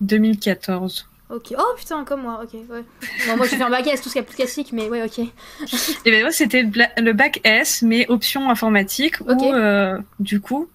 2014. 0.00 1.08
Ok. 1.28 1.54
Oh 1.58 1.74
putain, 1.76 2.04
comme 2.04 2.22
moi, 2.22 2.40
ok, 2.44 2.52
ouais. 2.54 2.84
Bon, 3.26 3.36
moi 3.36 3.46
j'ai 3.48 3.56
fait 3.56 3.62
un 3.62 3.70
bac 3.70 3.86
S, 3.86 4.00
tout 4.00 4.08
ce 4.08 4.14
qui 4.14 4.18
est 4.20 4.22
plus 4.22 4.36
classique, 4.36 4.72
mais 4.72 4.88
ouais, 4.88 5.02
ok. 5.02 5.18
Et 6.04 6.10
ben 6.10 6.22
moi, 6.22 6.30
c'était 6.30 6.62
le, 6.62 7.12
bac 7.12 7.40
S, 7.42 7.82
mais 7.82 8.06
option 8.08 8.48
informatique, 8.48 9.20
Ok. 9.22 9.40
où 9.40 9.52
euh, 9.52 9.98
du 10.20 10.40
coup, 10.40 10.68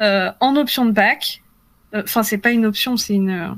euh, 0.00 0.30
en 0.38 0.54
option 0.56 0.86
de 0.86 0.92
bac, 0.92 1.42
euh, 1.94 2.02
enfin 2.04 2.22
c'est 2.22 2.38
pas 2.38 2.52
une 2.52 2.64
option, 2.64 2.96
c'est 2.96 3.14
une, 3.14 3.30
euh, 3.30 3.48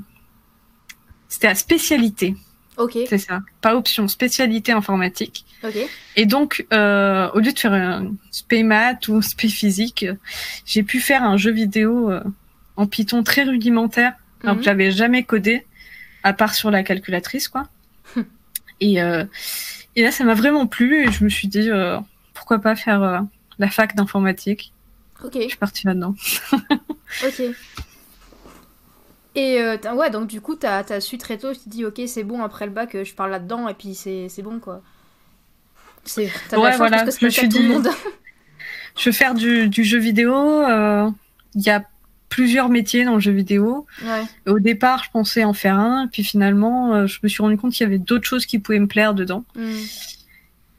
c'était 1.27 1.47
à 1.47 1.55
spécialité, 1.55 2.35
Ok, 2.77 2.97
c'est 3.07 3.17
ça, 3.17 3.41
pas 3.61 3.75
option, 3.75 4.07
spécialité 4.07 4.71
informatique. 4.71 5.45
ok. 5.63 5.77
Et 6.17 6.25
donc, 6.25 6.65
euh, 6.73 7.29
au 7.33 7.39
lieu 7.39 7.51
de 7.53 7.59
faire 7.59 7.73
un 7.73 8.11
spé 8.31 8.63
maths 8.63 9.07
ou 9.07 9.21
spé 9.21 9.47
physique, 9.47 10.05
j'ai 10.65 10.83
pu 10.83 10.99
faire 10.99 11.23
un 11.23 11.37
jeu 11.37 11.51
vidéo 11.51 12.09
euh, 12.11 12.21
en 12.75 12.85
Python 12.87 13.23
très 13.23 13.43
rudimentaire, 13.43 14.13
alors 14.43 14.55
Mhm. 14.55 14.59
que 14.61 14.65
j'avais 14.65 14.91
jamais 14.91 15.23
codé, 15.23 15.65
à 16.23 16.33
part 16.33 16.53
sur 16.55 16.69
la 16.71 16.83
calculatrice, 16.83 17.47
quoi. 17.47 17.67
et, 18.81 19.01
euh, 19.01 19.23
et 19.95 20.03
là, 20.03 20.11
ça 20.11 20.23
m'a 20.25 20.33
vraiment 20.33 20.67
plu 20.67 21.07
et 21.07 21.11
je 21.11 21.23
me 21.23 21.29
suis 21.29 21.47
dit, 21.47 21.69
pourquoi 22.33 22.59
pas 22.59 22.75
faire 22.75 23.23
la 23.59 23.69
fac 23.69 23.95
d'informatique. 23.95 24.73
Ok, 25.23 25.33
Je 25.41 25.47
suis 25.47 25.57
partie 25.57 25.87
là-dedans. 25.87 26.13
ok. 26.51 27.41
Et 29.35 29.61
euh, 29.61 29.77
ouais, 29.93 30.09
donc 30.09 30.27
du 30.27 30.39
coup, 30.41 30.55
t'as 30.55 30.79
as 30.89 31.01
su 31.01 31.17
très 31.17 31.37
tôt, 31.37 31.51
tu 31.53 31.59
t'es 31.59 31.69
dit, 31.69 31.85
ok, 31.85 32.01
c'est 32.07 32.23
bon, 32.23 32.41
après 32.41 32.65
le 32.65 32.71
bac, 32.71 32.95
euh, 32.95 33.03
je 33.03 33.13
parle 33.13 33.31
là-dedans, 33.31 33.67
et 33.67 33.73
puis 33.73 33.93
c'est 33.93 34.29
bon, 34.41 34.59
quoi. 34.59 34.81
C'est 36.05 36.29
t'as 36.49 36.55
la 36.57 36.61
Ouais, 36.63 36.69
chance 36.71 36.77
voilà, 36.77 37.03
parce 37.03 37.15
que 37.17 37.21
je 37.21 37.25
me 37.25 37.29
suis 37.31 37.47
de 37.49 37.53
tout 37.53 37.59
le 37.61 37.67
dit- 37.67 37.73
monde. 37.73 37.89
Je 38.97 39.09
veux 39.09 39.13
faire 39.13 39.33
du, 39.33 39.67
du 39.67 39.83
jeu 39.83 39.97
vidéo. 39.99 40.33
euh, 40.33 41.09
Il 41.55 41.61
y 41.63 41.69
a 41.69 41.83
plusieurs 42.29 42.69
métiers 42.69 43.03
dans 43.03 43.15
le 43.15 43.19
jeu 43.19 43.31
vidéo. 43.33 43.85
Ouais, 44.03 44.23
Au 44.47 44.59
départ, 44.59 45.03
je 45.03 45.09
pensais 45.11 45.43
en 45.43 45.53
faire 45.53 45.77
un, 45.77 46.07
puis 46.07 46.23
finalement, 46.23 47.05
je 47.05 47.19
me 47.21 47.27
suis 47.27 47.41
rendu 47.43 47.57
compte 47.57 47.73
qu'il 47.73 47.83
y 47.83 47.87
avait 47.87 47.97
d'autres 47.99 48.25
choses 48.27 48.45
qui 48.45 48.59
pouvaient 48.59 48.79
me 48.79 48.87
plaire 48.87 49.13
dedans. 49.13 49.43
Hmm. 49.55 49.73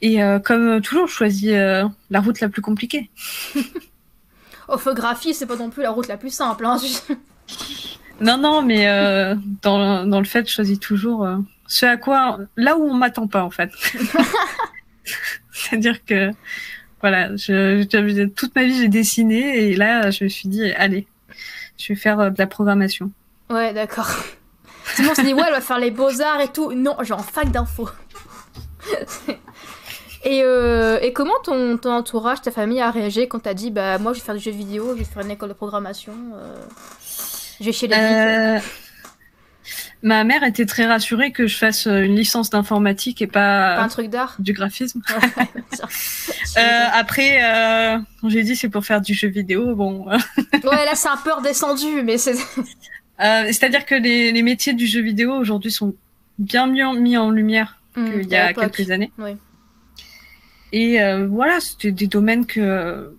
Et 0.01 0.23
euh, 0.23 0.39
comme 0.39 0.81
toujours, 0.81 1.07
je 1.07 1.13
choisis 1.13 1.51
la 1.51 2.19
route 2.19 2.39
la 2.39 2.49
plus 2.49 2.61
compliquée. 2.63 3.09
Orthographie, 4.67 5.33
c'est 5.33 5.45
pas 5.45 5.55
non 5.55 5.69
plus 5.69 5.83
la 5.83 5.91
route 5.91 6.07
la 6.07 6.17
plus 6.17 6.29
simple, 6.33 6.65
hein. 6.65 6.77
Non, 8.19 8.37
non, 8.37 8.61
mais 8.61 8.87
euh, 8.87 9.35
dans, 9.61 10.03
le 10.05 10.25
fait, 10.25 10.47
je 10.47 10.53
choisis 10.53 10.79
toujours 10.79 11.25
euh, 11.25 11.37
ce 11.67 11.85
à 11.85 11.97
quoi, 11.97 12.39
là 12.55 12.77
où 12.77 12.83
on 12.83 12.93
m'attend 12.93 13.27
pas, 13.27 13.43
en 13.43 13.51
fait. 13.51 13.69
C'est-à-dire 15.51 16.03
que, 16.03 16.31
voilà, 17.01 17.35
je, 17.35 17.83
toute 18.25 18.55
ma 18.55 18.63
vie, 18.63 18.77
j'ai 18.77 18.87
dessiné, 18.87 19.69
et 19.69 19.75
là, 19.75 20.09
je 20.09 20.23
me 20.23 20.29
suis 20.29 20.49
dit, 20.49 20.71
allez, 20.71 21.07
je 21.77 21.93
vais 21.93 21.99
faire 21.99 22.19
euh, 22.19 22.29
de 22.29 22.35
la 22.39 22.47
programmation. 22.47 23.11
Ouais, 23.49 23.73
d'accord. 23.73 24.09
Tout 24.95 25.03
le 25.03 25.13
se 25.13 25.21
dit, 25.21 25.33
ouais, 25.33 25.43
elle 25.45 25.53
va 25.53 25.61
faire 25.61 25.79
les 25.79 25.91
beaux-arts 25.91 26.41
et 26.41 26.47
tout. 26.47 26.73
Non, 26.73 26.95
j'ai 27.01 27.13
en 27.13 27.19
fac 27.19 27.51
d'info. 27.51 27.89
et, 30.23 30.39
et 30.39 31.13
comment 31.13 31.37
ton, 31.43 31.77
ton 31.77 31.91
entourage, 31.91 32.41
ta 32.41 32.51
famille 32.51 32.79
a 32.79 32.89
réagi 32.89 33.27
quand 33.27 33.39
t'as 33.39 33.53
dit, 33.53 33.69
bah 33.69 33.97
moi 33.97 34.13
je 34.13 34.19
vais 34.19 34.25
faire 34.25 34.35
du 34.35 34.41
jeu 34.41 34.51
vidéo, 34.51 34.93
je 34.93 34.99
vais 34.99 35.03
faire 35.03 35.23
une 35.23 35.31
école 35.31 35.49
de 35.49 35.53
programmation, 35.53 36.13
je 37.59 37.65
vais 37.65 37.71
chez 37.71 37.87
les 37.87 37.95
geeks. 37.95 38.03
Euh, 38.03 38.59
ma 40.03 40.23
mère 40.23 40.43
était 40.43 40.65
très 40.65 40.85
rassurée 40.85 41.31
que 41.31 41.47
je 41.47 41.57
fasse 41.57 41.87
euh, 41.87 42.03
une 42.03 42.15
licence 42.15 42.49
d'informatique 42.49 43.21
et 43.21 43.27
pas, 43.27 43.75
Pas 43.77 43.83
un 43.83 43.87
truc 43.87 44.09
d'art 44.09 44.35
du 44.39 44.53
graphisme. 44.53 45.01
Euh, 46.57 46.85
après, 46.91 47.43
euh, 47.43 47.99
j'ai 48.27 48.41
dit 48.41 48.55
c'est 48.55 48.69
pour 48.69 48.83
faire 48.83 48.99
du 49.01 49.13
jeu 49.13 49.27
vidéo. 49.27 49.75
Bon, 49.75 50.07
Ouais, 50.07 50.85
là 50.85 50.95
c'est 50.95 51.09
un 51.09 51.17
peu 51.17 51.31
redescendu, 51.31 52.01
mais 52.03 52.17
c'est. 52.17 52.33
euh, 52.33 53.43
c'est-à-dire 53.47 53.85
que 53.85 53.93
les, 53.93 54.31
les 54.31 54.41
métiers 54.41 54.73
du 54.73 54.87
jeu 54.87 55.01
vidéo 55.01 55.33
aujourd'hui 55.33 55.69
sont 55.71 55.93
bien 56.39 56.65
mieux 56.65 56.99
mis 56.99 57.15
en 57.15 57.29
lumière 57.29 57.77
Hmm, 57.95 58.11
qu'il 58.11 58.29
y 58.29 58.35
a 58.35 58.53
quelques 58.53 58.89
années. 58.89 59.11
Oui. 59.19 59.31
Et 60.71 60.97
voilà, 61.27 61.59
c'était 61.59 61.91
des 61.91 62.07
domaines 62.07 62.45
que 62.47 63.11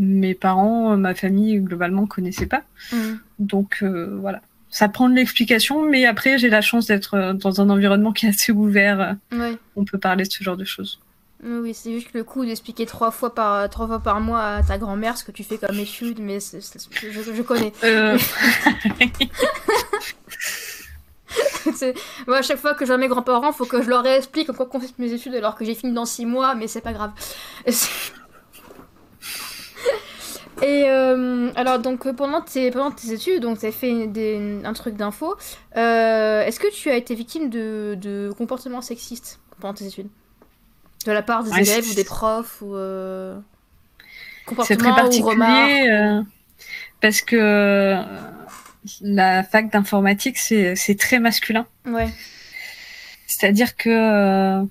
mes 0.00 0.34
parents, 0.34 0.96
ma 0.96 1.14
famille 1.14 1.58
globalement 1.60 2.06
connaissaient 2.06 2.46
pas. 2.46 2.62
Hmm. 2.90 3.16
Donc 3.38 3.78
euh, 3.82 4.16
voilà, 4.20 4.40
ça 4.70 4.88
prend 4.88 5.08
de 5.08 5.14
l'explication, 5.14 5.88
mais 5.88 6.06
après 6.06 6.38
j'ai 6.38 6.48
la 6.48 6.62
chance 6.62 6.86
d'être 6.86 7.14
euh, 7.14 7.32
dans 7.34 7.60
un 7.60 7.70
environnement 7.70 8.12
qui 8.12 8.26
est 8.26 8.30
assez 8.30 8.52
ouvert. 8.52 9.16
Ouais. 9.30 9.56
On 9.76 9.84
peut 9.84 9.98
parler 9.98 10.24
de 10.24 10.32
ce 10.32 10.42
genre 10.42 10.56
de 10.56 10.64
choses. 10.64 11.00
Oui, 11.42 11.72
c'est 11.72 11.92
juste 11.92 12.12
le 12.12 12.22
coup 12.22 12.44
d'expliquer 12.44 12.84
trois 12.84 13.10
fois 13.10 13.34
par 13.34 13.68
trois 13.70 13.86
fois 13.86 14.00
par 14.00 14.20
mois 14.20 14.42
à 14.42 14.62
ta 14.62 14.76
grand-mère 14.76 15.16
ce 15.16 15.24
que 15.24 15.32
tu 15.32 15.42
fais 15.42 15.56
comme 15.56 15.78
étude, 15.78 16.18
mais 16.20 16.38
je, 16.38 17.32
je 17.34 17.42
connais. 17.42 17.72
Euh, 17.82 18.18
Moi, 22.26 22.38
à 22.38 22.42
chaque 22.42 22.58
fois 22.58 22.74
que 22.74 22.84
je 22.84 22.90
vois 22.90 22.98
mes 22.98 23.08
grands-parents, 23.08 23.52
faut 23.52 23.66
que 23.66 23.82
je 23.82 23.88
leur 23.88 24.06
explique 24.06 24.50
en 24.50 24.54
quoi 24.54 24.66
consistent 24.66 24.98
mes 24.98 25.12
études 25.12 25.34
alors 25.34 25.54
que 25.54 25.64
j'ai 25.64 25.74
fini 25.74 25.92
dans 25.92 26.04
6 26.04 26.26
mois, 26.26 26.54
mais 26.54 26.68
c'est 26.68 26.80
pas 26.80 26.92
grave. 26.92 27.12
Et 30.62 30.84
euh, 30.88 31.50
alors, 31.56 31.78
donc, 31.78 32.10
pendant 32.12 32.40
tes, 32.42 32.70
pendant 32.70 32.90
tes 32.90 33.12
études, 33.12 33.40
donc, 33.42 33.58
tu 33.58 33.66
as 33.66 33.72
fait 33.72 34.06
des- 34.06 34.60
un 34.64 34.72
truc 34.72 34.96
d'info. 34.96 35.36
euh, 35.76 36.42
Est-ce 36.44 36.60
que 36.60 36.70
tu 36.72 36.90
as 36.90 36.96
été 36.96 37.14
victime 37.14 37.48
de, 37.50 37.96
de 38.00 38.32
comportements 38.36 38.82
sexistes 38.82 39.40
pendant 39.60 39.74
tes 39.74 39.86
études? 39.86 40.08
De 41.06 41.12
la 41.12 41.22
part 41.22 41.44
des 41.44 41.50
Ouais, 41.50 41.62
élèves 41.62 41.88
ou 41.90 41.94
des 41.94 42.04
profs 42.04 42.60
ou. 42.60 42.74
Euh... 42.76 43.38
c'est 44.64 44.76
très 44.76 44.94
particulier 44.94 45.88
euh, 45.90 46.20
parce 47.00 47.22
que 47.22 47.36
euh, 47.36 48.02
la 49.00 49.42
fac 49.42 49.70
d'informatique 49.72 50.36
c'est 50.36 50.76
c'est 50.76 50.96
très 50.98 51.18
masculin. 51.18 51.66
Ouais. 51.86 52.08
C'est-à-dire 53.26 53.76
que 53.76 53.88
euh, 53.88 54.62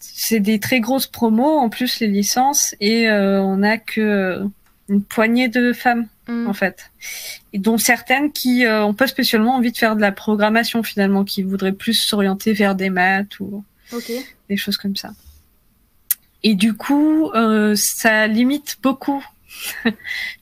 c'est 0.00 0.40
des 0.40 0.58
très 0.58 0.80
grosses 0.80 1.06
promos 1.06 1.56
en 1.58 1.68
plus 1.68 2.00
les 2.00 2.08
licences 2.08 2.74
et 2.80 3.08
euh, 3.08 3.40
on 3.42 3.62
a 3.62 3.78
que 3.78 4.00
euh, 4.00 4.44
une 4.88 5.02
poignée 5.02 5.48
de 5.48 5.72
femmes 5.72 6.06
Mm. 6.28 6.48
en 6.48 6.54
fait, 6.54 6.90
et 7.52 7.60
dont 7.60 7.78
certaines 7.78 8.32
qui 8.32 8.64
euh, 8.66 8.84
ont 8.84 8.94
pas 8.94 9.06
spécialement 9.06 9.54
envie 9.54 9.70
de 9.70 9.76
faire 9.76 9.94
de 9.94 10.00
la 10.00 10.10
programmation 10.10 10.82
finalement, 10.82 11.22
qui 11.24 11.44
voudraient 11.44 11.70
plus 11.70 11.94
s'orienter 11.94 12.52
vers 12.52 12.74
des 12.74 12.90
maths 12.90 13.38
ou 13.38 13.62
des 14.48 14.56
choses 14.56 14.76
comme 14.76 14.96
ça. 14.96 15.10
Et 16.42 16.56
du 16.56 16.74
coup, 16.74 17.30
euh, 17.36 17.76
ça 17.76 18.26
limite 18.26 18.78
beaucoup 18.82 19.24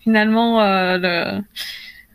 finalement 0.00 0.62
euh, 0.62 0.96
le, 0.98 1.42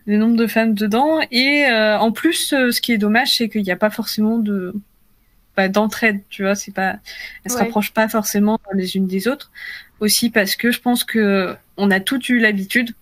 le 0.07 0.17
nombre 0.17 0.35
de 0.35 0.47
femmes 0.47 0.73
dedans. 0.73 1.19
Et 1.31 1.65
euh, 1.67 1.99
en 1.99 2.11
plus, 2.11 2.53
euh, 2.53 2.71
ce 2.71 2.81
qui 2.81 2.91
est 2.91 2.97
dommage, 2.97 3.35
c'est 3.37 3.49
qu'il 3.49 3.61
n'y 3.63 3.71
a 3.71 3.75
pas 3.77 3.89
forcément 3.91 4.39
de 4.39 4.73
bah, 5.55 5.67
d'entraide. 5.69 6.21
Tu 6.29 6.41
vois, 6.43 6.55
c'est 6.55 6.73
pas, 6.73 6.95
elles 7.43 7.51
se 7.51 7.57
Ouais. 7.57 7.63
rapprochent 7.63 7.93
pas 7.93 8.07
forcément 8.09 8.59
les 8.73 8.95
unes 8.95 9.07
des 9.07 9.27
autres. 9.27 9.51
Aussi 9.99 10.29
parce 10.29 10.55
que 10.55 10.71
je 10.71 10.79
pense 10.79 11.03
que 11.03 11.55
on 11.79 11.91
a 11.91 11.99
toutes 11.99 12.29
eu 12.29 12.39
l'habitude 12.39 12.93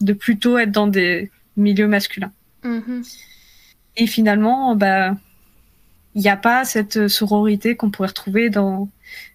de 0.00 0.12
plutôt 0.12 0.58
être 0.58 0.70
dans 0.72 0.86
des 0.88 1.30
milieux 1.56 1.86
masculins. 1.88 2.32
Mhm. 2.64 3.02
Et 3.96 4.06
finalement, 4.06 4.74
bah, 4.74 5.14
il 6.14 6.22
n'y 6.22 6.28
a 6.28 6.36
pas 6.36 6.64
cette 6.64 7.08
sororité 7.08 7.76
qu'on 7.76 7.90
pourrait 7.90 8.08
retrouver 8.08 8.50
dans 8.50 8.88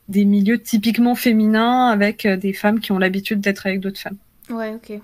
des 0.10 0.25
milieux 0.25 0.60
typiquement 0.62 1.16
féminins 1.16 1.88
avec 1.89 2.25
euh, 2.25 2.38
des 2.38 2.54
femmes 2.54 2.80
qui 2.80 2.92
ont 2.92 2.98
l'habitude 3.00 3.39
d'être 3.42 3.66
avec 3.68 3.80
d'autres 3.82 4.00
femmes. 4.00 4.18
Ouais, 4.50 4.74
ok. 4.74 5.00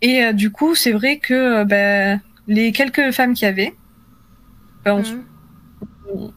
Et 0.00 0.24
euh, 0.24 0.32
du 0.32 0.50
coup, 0.50 0.74
c'est 0.74 0.92
vrai 0.92 1.18
que 1.18 1.34
euh, 1.34 1.64
bah, 1.64 2.20
les 2.46 2.72
quelques 2.72 3.10
femmes 3.12 3.34
qu'il 3.34 3.46
y 3.46 3.48
avait, 3.50 3.74
bah, 4.84 4.94
on, 4.94 5.02
Mhm. 5.02 5.24
on- 6.14 6.32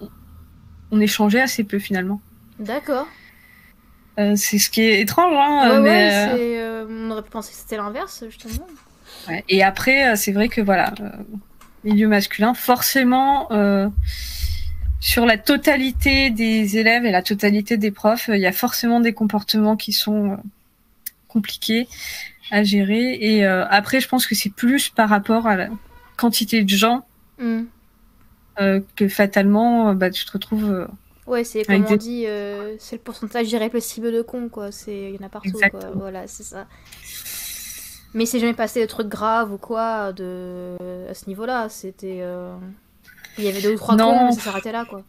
on 0.92 1.00
échangeait 1.00 1.42
assez 1.42 1.64
peu 1.64 1.80
finalement. 1.80 2.22
D'accord. 2.60 3.08
Euh, 4.20 4.36
c'est 4.36 4.60
ce 4.60 4.70
qui 4.70 4.82
est 4.82 5.02
étrange, 5.02 5.34
hein, 5.36 5.70
Ouais, 5.70 5.76
euh, 5.76 5.82
ouais, 5.82 5.90
mais, 5.90 6.12
euh, 6.12 6.84
euh, 6.84 7.08
on 7.08 7.12
aurait 7.12 7.22
pu 7.24 7.30
penser 7.30 7.52
que 7.52 7.58
c'était 7.58 7.78
l'inverse, 7.78 8.24
justement. 8.30 8.68
Ouais. 9.28 9.44
Et 9.50 9.64
après, 9.64 10.12
euh, 10.12 10.16
c'est 10.16 10.32
vrai 10.32 10.50
que 10.50 10.62
voilà, 10.62 10.94
euh, 11.00 11.10
milieu 11.84 12.08
masculin, 12.08 12.54
forcément, 12.54 13.52
euh, 13.52 13.88
sur 15.00 15.26
la 15.26 15.38
totalité 15.38 16.30
des 16.30 16.78
élèves 16.78 17.06
et 17.06 17.12
la 17.12 17.24
totalité 17.24 17.78
des 17.78 17.92
profs, 17.92 18.30
il 18.32 18.40
y 18.40 18.46
a 18.46 18.52
forcément 18.52 19.00
des 19.00 19.14
comportements 19.14 19.76
qui 19.78 19.94
sont 19.94 20.32
euh, 20.34 20.36
compliqués 21.28 21.88
à 22.52 22.64
gérer. 22.64 23.18
Et 23.22 23.46
euh, 23.46 23.66
après, 23.70 24.02
je 24.02 24.08
pense 24.08 24.28
que 24.28 24.36
c'est 24.36 24.50
plus 24.54 24.90
par 24.90 25.10
rapport 25.10 25.48
à 25.48 25.56
la 25.56 25.68
quantité 26.18 26.64
de 26.64 26.70
gens 26.70 27.06
Mm. 27.40 27.64
euh, 28.60 28.82
que 28.96 29.08
fatalement, 29.08 29.96
bah, 29.96 30.12
tu 30.12 30.26
te 30.26 30.32
retrouves. 30.34 30.88
Ouais, 31.28 31.44
c'est 31.44 31.64
comme 31.64 31.86
on 31.88 31.96
dit, 31.96 32.26
euh, 32.26 32.76
c'est 32.80 32.96
le 32.96 33.02
pourcentage 33.02 33.52
irrépressible 33.52 34.12
de 34.12 34.22
cons, 34.22 34.50
quoi. 34.50 34.70
Il 34.88 35.16
y 35.16 35.18
en 35.22 35.26
a 35.26 35.30
partout, 35.30 35.52
quoi. 35.72 35.80
Voilà, 35.96 36.28
c'est 36.28 36.44
ça. 36.44 36.68
Mais 38.14 38.26
c'est 38.26 38.40
jamais 38.40 38.54
passé 38.54 38.82
de 38.82 38.86
trucs 38.88 39.08
graves 39.08 39.54
ou 39.54 39.58
quoi 39.58 40.12
de... 40.14 40.76
à 41.10 41.14
ce 41.14 41.28
niveau-là. 41.28 41.70
C'était. 41.70 42.20
euh, 42.22 42.54
Il 43.38 43.46
y 43.46 43.48
avait 43.48 43.62
deux 43.62 43.74
ou 43.74 43.78
trois 43.78 43.96
Non. 43.96 44.18
cons, 44.18 44.26
mais 44.26 44.32
ça 44.34 44.42
s'arrêtait 44.42 44.72
là, 44.74 44.84
quoi. 44.86 45.04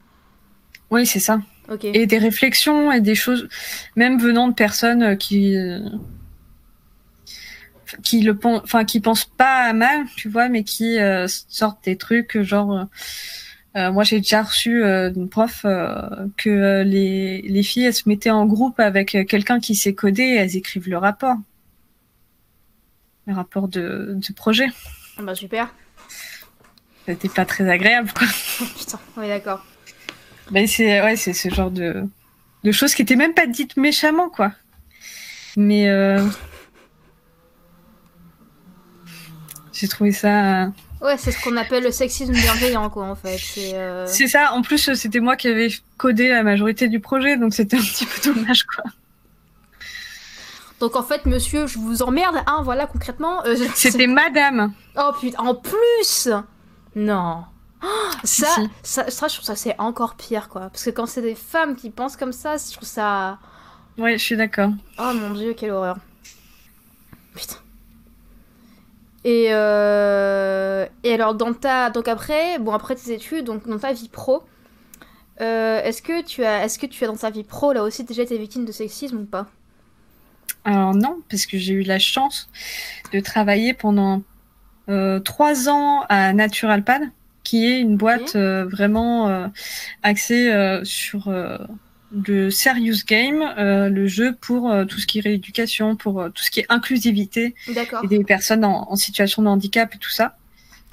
Oui, 0.91 1.07
c'est 1.07 1.19
ça. 1.19 1.41
Ok. 1.71 1.85
Et 1.85 2.07
des 2.07 2.19
réflexions 2.19 2.93
et 2.93 3.01
des 3.01 3.15
choses, 3.15 3.49
même 3.97 4.19
venant 4.21 4.47
de 4.49 4.55
personnes 4.55 5.03
euh, 5.03 5.17
qui 5.17 5.57
qui 8.03 8.21
le 8.23 8.37
pensent, 8.37 8.63
enfin 8.65 8.85
qui 8.85 9.01
pensent 9.01 9.25
pas 9.27 9.65
à 9.65 9.73
mal, 9.73 10.07
tu 10.17 10.29
vois, 10.29 10.49
mais 10.49 10.65
qui 10.65 10.99
euh, 10.99 11.27
sortent 11.49 11.85
des 11.85 11.97
trucs 11.97 12.41
genre. 12.43 12.87
Euh, 13.77 13.91
moi, 13.91 14.05
j'ai 14.05 14.19
déjà 14.19 14.43
reçu 14.43 14.85
euh, 14.85 15.11
d'une 15.11 15.29
prof 15.29 15.63
euh, 15.65 16.27
que 16.37 16.83
les, 16.83 17.43
les 17.43 17.63
filles 17.63 17.85
elles 17.85 17.95
se 17.95 18.09
mettaient 18.09 18.31
en 18.31 18.45
groupe 18.47 18.79
avec 18.81 19.17
quelqu'un 19.29 19.61
qui 19.61 19.75
sait 19.75 19.95
coder 19.95 20.23
et 20.23 20.35
elles 20.37 20.57
écrivent 20.57 20.89
le 20.89 20.99
rapport, 20.99 21.37
le 23.27 23.35
rapport 23.35 23.69
de, 23.69 24.15
de 24.15 24.33
projet. 24.35 24.67
Ah 25.19 25.23
bah 25.23 25.35
super. 25.35 25.75
C'était 27.07 27.29
pas 27.29 27.45
très 27.45 27.69
agréable, 27.69 28.13
quoi. 28.13 28.27
Putain, 28.79 29.01
oui, 29.17 29.29
d'accord. 29.29 29.65
Ben 30.51 30.67
c'est 30.67 31.01
ouais, 31.03 31.17
c'est 31.17 31.33
ce 31.33 31.49
genre 31.49 31.71
de 31.71 32.05
de 32.65 32.73
choses 32.73 32.95
qui 32.95 33.03
étaient 33.03 33.17
même 33.17 33.35
pas 33.35 33.47
dites 33.47 33.77
méchamment 33.77 34.29
quoi. 34.29 34.53
Mais 35.57 35.89
euh, 35.89 36.25
j'ai 39.73 39.89
trouvé 39.89 40.13
ça 40.13 40.73
Ouais, 41.03 41.17
c'est 41.19 41.33
ce 41.33 41.43
qu'on 41.43 41.57
appelle 41.57 41.83
le 41.83 41.91
sexisme 41.91 42.33
bienveillant, 42.33 42.89
quoi, 42.89 43.07
en 43.07 43.17
fait. 43.17 43.37
C'est. 43.39 43.75
euh, 43.75 44.07
c'est 44.07 44.29
ça 44.29 44.53
en 44.53 44.63
plus 44.63 44.95
c'était 44.95 45.19
moi 45.21 45.37
qui 45.37 45.49
avais 45.49 45.69
codé 45.99 46.29
la 46.29 46.43
majorité 46.45 46.89
du 46.89 47.01
projet 47.01 47.37
donc 47.37 47.53
c'était 47.55 47.77
un 47.77 47.81
petit 47.81 48.07
peu 48.07 48.33
dommage 48.33 48.63
quoi. 48.65 48.85
Donc 50.81 50.97
en 50.97 51.03
fait, 51.03 51.27
monsieur, 51.27 51.67
je 51.67 51.79
vous 51.79 52.03
emmerde, 52.03 52.37
hein, 52.47 52.61
voilà, 52.65 52.87
concrètement. 52.87 53.45
euh, 53.47 53.55
je- 53.57 53.65
C'était 53.75 54.07
madame. 54.09 54.73
Oh 54.97 55.11
putain, 55.21 55.39
en 55.39 55.55
plus 55.55 56.29
Non. 56.97 57.45
Oh, 57.85 57.87
Si, 58.25 58.43
ça, 58.43 58.49
si. 58.55 58.69
ça, 58.83 59.11
ça, 59.11 59.29
je 59.29 59.35
trouve 59.35 59.45
ça 59.47 59.57
c'est 59.57 59.75
encore 59.79 60.15
pire, 60.17 60.49
quoi. 60.49 60.63
Parce 60.71 60.85
que 60.85 60.91
quand 60.91 61.07
c'est 61.07 61.23
des 61.23 61.35
femmes 61.37 61.75
qui 61.77 61.91
pensent 61.91 62.17
comme 62.17 62.33
ça, 62.33 62.57
je 62.57 62.73
trouve 62.75 62.89
ça. 62.89 63.39
Ouais, 63.99 64.19
je 64.19 64.23
suis 64.25 64.37
d'accord. 64.37 64.71
Oh 64.99 65.13
mon 65.15 65.31
dieu, 65.31 65.53
quelle 65.55 65.71
horreur. 65.71 65.97
Putain. 67.35 67.57
Et, 69.25 69.49
euh... 69.53 70.32
et 71.05 71.13
alors, 71.15 71.35
dans 71.35 71.53
ta. 71.53 71.91
Donc 71.91 72.09
après, 72.09 72.59
bon, 72.59 72.73
après 72.73 72.95
tes 72.95 73.13
études, 73.13 73.45
donc 73.45 73.69
dans 73.69 73.79
ta 73.79 73.93
vie 73.93 74.09
pro, 74.09 74.45
euh, 75.41 75.83
est-ce 75.83 76.03
que 76.03 76.23
tu 76.23 76.45
as 76.45 76.65
est-ce 76.65 76.79
que 76.79 76.87
tu 76.87 77.03
as 77.05 77.09
dans 77.09 77.17
ta 77.17 77.31
vie 77.31 77.43
pro 77.43 77.73
là 77.73 77.83
aussi 77.83 78.05
déjà 78.05 78.23
été 78.23 78.39
victime 78.39 78.65
de 78.65 78.73
sexisme 78.73 79.19
ou 79.19 79.25
pas? 79.25 79.49
Alors 80.65 80.95
non, 80.95 81.21
parce 81.29 81.47
que 81.47 81.59
j'ai 81.59 81.73
eu 81.73 81.83
la 81.83 81.99
chance 81.99 82.49
de 83.13 83.19
travailler 83.19 83.75
pendant 83.75 84.23
euh, 84.89 85.19
trois 85.19 85.69
ans 85.69 86.05
à 86.09 86.33
Naturalpad, 86.33 87.03
qui 87.43 87.67
est 87.67 87.81
une 87.81 87.97
boîte 87.97 88.37
euh, 88.37 88.65
vraiment 88.67 89.51
axée 90.05 90.53
sur 90.85 91.33
le 92.15 92.51
serious 92.51 93.05
game, 93.07 93.43
le 93.57 94.07
jeu 94.07 94.37
pour 94.41 94.73
tout 94.89 95.01
ce 95.01 95.07
qui 95.09 95.19
est 95.19 95.23
rééducation, 95.23 95.97
pour 95.97 96.29
tout 96.33 96.45
ce 96.45 96.53
qui 96.53 96.61
est 96.61 96.67
inclusivité 96.69 97.57
et 98.05 98.07
des 98.07 98.23
personnes 98.23 98.65
en, 98.65 98.93
en 98.93 98.95
situation 98.95 99.43
de 99.43 99.49
handicap 99.49 99.93
et 99.97 99.99
tout 99.99 100.11
ça. 100.11 100.37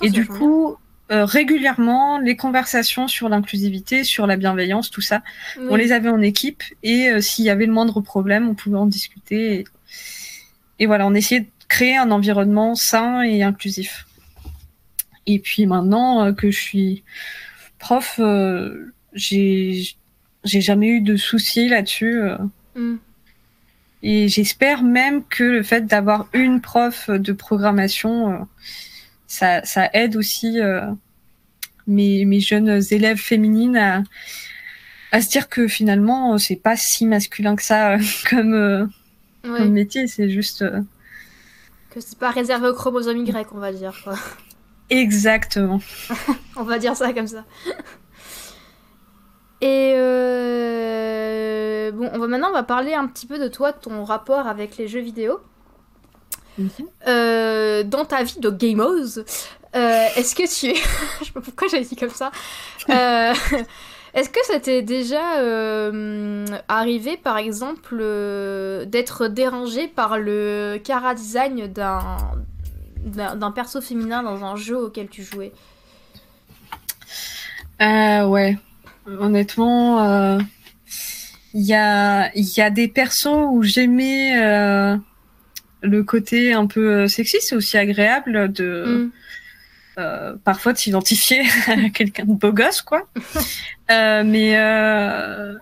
Et 0.02 0.10
du 0.10 0.26
coup, 0.26 0.78
euh, 1.12 1.26
régulièrement, 1.26 2.20
les 2.20 2.36
conversations 2.36 3.08
sur 3.08 3.30
l'inclusivité, 3.30 4.04
sur 4.04 4.28
la 4.28 4.38
bienveillance, 4.38 4.90
tout 4.92 5.02
ça, 5.02 5.24
on 5.70 5.76
les 5.76 5.92
avait 5.92 6.10
en 6.10 6.22
équipe 6.22 6.64
et 6.84 7.10
euh, 7.10 7.22
s'il 7.22 7.46
y 7.46 7.50
avait 7.50 7.66
le 7.66 7.74
moindre 7.74 8.00
problème, 8.02 8.48
on 8.48 8.54
pouvait 8.56 8.78
en 8.78 8.86
discuter. 8.86 9.60
Et, 9.60 9.64
et 10.80 10.86
voilà, 10.86 11.08
on 11.08 11.14
essayait 11.14 11.42
de 11.42 11.48
créer 11.68 11.98
un 11.98 12.12
environnement 12.12 12.76
sain 12.76 13.22
et 13.24 13.44
inclusif. 13.44 14.06
Et 15.26 15.40
puis 15.40 15.66
maintenant 15.66 16.26
euh, 16.26 16.34
que 16.34 16.50
je 16.52 16.60
suis 16.60 17.04
prof, 17.78 18.16
euh, 18.20 18.94
j'ai 19.14 19.96
jamais 20.44 20.88
eu 20.88 21.02
de 21.02 21.16
soucis 21.16 21.70
là-dessus. 21.70 22.20
euh. 22.22 22.38
Hmm. 22.76 22.98
et 24.04 24.28
j'espère 24.28 24.84
même 24.84 25.24
que 25.26 25.44
le 25.44 25.64
fait 25.64 25.88
d'avoir 25.88 26.28
une 26.34 26.62
prof 26.62 27.10
de 27.10 27.34
programmation, 27.34 28.32
euh, 28.32 28.38
ça, 29.30 29.64
ça 29.64 29.90
aide 29.94 30.16
aussi 30.16 30.60
euh, 30.60 30.82
mes, 31.86 32.26
mes 32.26 32.40
jeunes 32.40 32.82
élèves 32.90 33.20
féminines 33.20 33.78
à, 33.78 34.04
à 35.12 35.22
se 35.22 35.30
dire 35.30 35.48
que 35.48 35.68
finalement, 35.68 36.34
euh, 36.34 36.38
c'est 36.40 36.56
pas 36.56 36.76
si 36.76 37.06
masculin 37.06 37.56
que 37.56 37.62
ça 37.62 37.94
euh, 37.94 38.00
comme, 38.30 38.90
métier, 39.72 40.08
c'est 40.08 40.30
juste 40.30 40.66
Que 41.92 42.02
c'est 42.02 42.18
pas 42.18 42.32
réservé 42.32 42.70
au 42.70 42.74
chromosome 42.74 43.18
Y, 43.18 43.48
on 43.54 43.60
va 43.60 43.72
dire, 43.72 43.94
quoi. 44.04 44.16
exactement. 44.90 45.80
On 46.56 46.64
va 46.64 46.80
dire 46.80 46.96
ça 46.96 47.14
comme 47.14 47.28
ça. 47.28 47.46
Et 49.62 49.94
euh, 49.96 51.92
bon, 51.92 52.10
on 52.14 52.18
va 52.18 52.28
maintenant 52.28 52.50
on 52.50 52.54
va 52.54 52.64
parler 52.64 52.94
un 52.94 53.08
petit 53.08 53.26
peu 53.28 53.38
de 53.40 53.48
toi, 53.50 53.74
de 53.74 53.78
ton 53.78 54.06
rapport 54.06 54.48
avec 54.48 54.78
les 54.78 54.88
jeux 54.88 55.02
vidéo. 55.02 55.40
Euh, 57.08 57.84
dans 57.84 58.06
ta 58.06 58.24
vie 58.24 58.40
de 58.40 58.50
gameuse, 58.50 59.24
euh, 59.76 60.06
est-ce 60.16 60.36
que 60.36 60.44
tu 60.48 60.68
es... 60.68 60.76
Je 61.20 61.26
sais 61.26 61.32
pas 61.32 61.42
pourquoi 61.42 61.68
j'ai 61.68 61.82
dit 61.82 61.96
comme 61.96 62.10
ça. 62.10 62.32
Euh, 62.90 63.34
est-ce 64.14 64.30
que 64.30 64.46
ça 64.46 64.60
t'est 64.60 64.82
déjà 64.82 65.22
arrivé, 66.68 67.18
par 67.18 67.38
exemple, 67.38 67.98
d'être 68.88 69.28
dérangé 69.28 69.88
par 69.88 70.18
le 70.18 70.80
cara 70.84 71.16
design 71.16 71.68
d'un 71.68 73.52
perso 73.52 73.82
féminin 73.82 74.24
dans 74.24 74.44
un 74.44 74.56
jeu 74.56 74.78
auquel 74.78 75.08
tu 75.08 75.24
jouais? 75.24 75.52
Ouais, 77.80 78.58
honnêtement, 79.08 80.38
il 81.54 81.62
y, 81.62 81.74
a, 81.74 82.32
y 82.36 82.62
a 82.62 82.70
des 82.70 82.88
persos 82.88 83.48
où 83.52 83.64
j'aimais 83.64 85.00
le 85.82 86.04
côté 86.04 86.54
un 86.54 86.68
peu 86.68 87.08
sexy, 87.08 87.38
c'est 87.42 87.56
aussi 87.56 87.78
agréable 87.78 88.52
de 88.52 88.86
Mm. 88.86 89.12
euh, 90.00 90.36
parfois 90.44 90.74
de 90.74 90.78
s'identifier 90.78 91.42
à 91.68 91.90
quelqu'un 91.90 92.26
de 92.26 92.34
beau 92.34 92.52
gosse, 92.52 92.82
quoi. 92.82 93.08
Euh, 93.92 94.24
mais 94.24 94.52
euh, 94.56 95.56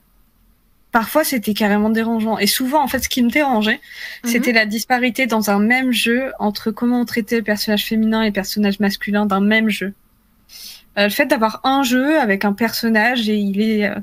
parfois 0.91 1.23
c'était 1.23 1.53
carrément 1.53 1.89
dérangeant. 1.89 2.37
Et 2.37 2.45
souvent, 2.47 2.83
en 2.83 2.87
fait, 2.89 2.99
ce 2.99 3.07
qui 3.07 3.21
me 3.23 3.29
dérangeait, 3.29 3.79
Mhm. 4.25 4.29
c'était 4.31 4.51
la 4.51 4.65
disparité 4.65 5.27
dans 5.27 5.49
un 5.49 5.59
même 5.59 5.93
jeu 5.93 6.33
entre 6.39 6.71
comment 6.71 6.99
on 6.99 7.05
traitait 7.05 7.37
le 7.37 7.43
personnage 7.43 7.85
féminin 7.85 8.23
et 8.23 8.27
le 8.27 8.33
personnage 8.33 8.81
masculin 8.81 9.25
d'un 9.25 9.39
même 9.39 9.69
jeu. 9.69 9.93
Euh, 10.97 11.05
le 11.05 11.09
fait 11.09 11.25
d'avoir 11.27 11.61
un 11.63 11.83
jeu 11.83 12.19
avec 12.19 12.43
un 12.43 12.51
personnage 12.53 13.29
et 13.29 13.37
il 13.37 13.61
est, 13.61 13.85
euh, 13.87 13.95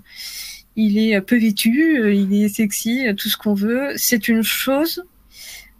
il 0.77 0.97
est 0.99 1.21
peu 1.21 1.37
vêtu, 1.37 1.99
euh, 2.01 2.15
il 2.15 2.33
est 2.43 2.49
sexy, 2.49 3.07
euh, 3.07 3.13
tout 3.13 3.29
ce 3.29 3.37
qu'on 3.37 3.53
veut, 3.55 3.93
c'est 3.97 4.27
une 4.29 4.43
chose. 4.43 5.05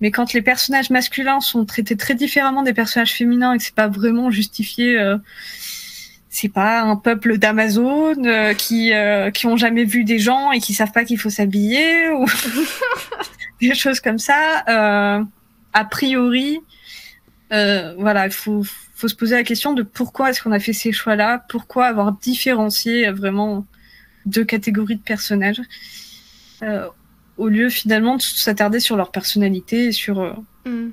Mais 0.05 0.11
quand 0.11 0.35
les 0.35 0.43
personnages 0.43 0.91
masculins 0.91 1.41
sont 1.41 1.65
traités 1.65 1.97
très 1.97 2.15
différemment 2.15 2.63
des 2.63 2.75
personnages 2.75 3.15
féminins 3.15 3.55
et 3.55 3.57
que 3.57 3.65
c'est 3.65 3.75
pas 3.75 3.89
vraiment 3.89 4.31
justifié, 4.31 5.01
euh, 5.01 5.17
c'est 6.29 6.51
pas 6.51 6.83
un 6.83 6.97
peuple 6.97 7.39
d'Amazon 7.39 8.23
euh, 8.27 8.53
qui 8.53 8.93
euh, 8.93 9.31
qui 9.31 9.47
ont 9.47 9.57
jamais 9.57 9.85
vu 9.85 10.05
des 10.05 10.19
gens 10.19 10.53
et 10.53 10.61
qui 10.61 10.75
savent 10.75 10.93
pas 10.93 11.07
qu'il 11.07 11.19
faut 11.19 11.31
s'habiller 11.31 12.11
ou 12.11 12.27
des 13.63 13.75
choses 13.75 14.01
comme 14.01 14.19
ça. 14.19 14.63
Euh, 14.69 15.25
a 15.73 15.85
priori, 15.87 16.61
euh, 17.55 17.95
voilà, 17.97 18.27
il 18.27 18.33
faut 18.33 18.63
faut 18.95 19.09
se 19.09 19.15
poser 19.15 19.37
la 19.37 19.43
question 19.43 19.73
de 19.73 19.83
pourquoi 19.83 20.29
est-ce 20.29 20.43
qu'on 20.43 20.53
a 20.53 20.61
fait 20.61 20.75
ces 20.75 20.93
choix-là, 20.93 21.47
pourquoi 21.49 21.87
avoir 21.87 22.13
différencié 22.13 23.11
vraiment 23.11 23.65
deux 24.27 24.45
catégories 24.45 24.97
de 24.97 25.03
personnages, 25.03 25.63
euh, 26.63 26.91
au 27.37 27.49
lieu 27.49 27.69
finalement 27.69 28.17
de 28.17 28.23
s'attarder 28.23 28.81
sur 28.81 28.97
leur 28.97 29.11
personnalité 29.11 29.87
et 29.87 29.93
sur 29.93 30.21
euh, 30.21 30.33
Mm. 30.67 30.91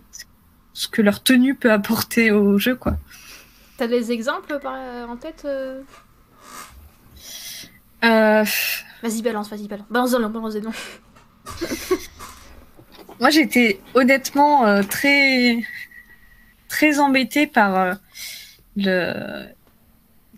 ce 0.73 0.87
que 0.87 1.01
leur 1.01 1.23
tenue 1.23 1.55
peut 1.55 1.71
apporter 1.71 2.31
au 2.31 2.57
jeu, 2.57 2.75
quoi. 2.75 2.97
T'as 3.77 3.87
des 3.87 4.11
exemples 4.11 4.59
par- 4.59 5.09
en 5.09 5.15
tête 5.17 5.43
euh 5.45 5.81
Euh, 8.03 8.43
Vas-y, 9.03 9.21
balance, 9.21 9.49
vas-y, 9.49 9.67
balance. 9.67 9.85
Balance 9.89 10.11
noms, 10.13 10.29
balance 10.29 10.55
noms. 10.55 10.71
moi, 13.19 13.29
j'étais 13.29 13.79
honnêtement 13.93 14.65
euh, 14.65 14.83
très 14.83 15.59
très 16.67 16.99
embêtée 16.99 17.47
par 17.47 17.75
euh, 17.77 17.93
le 18.75 19.45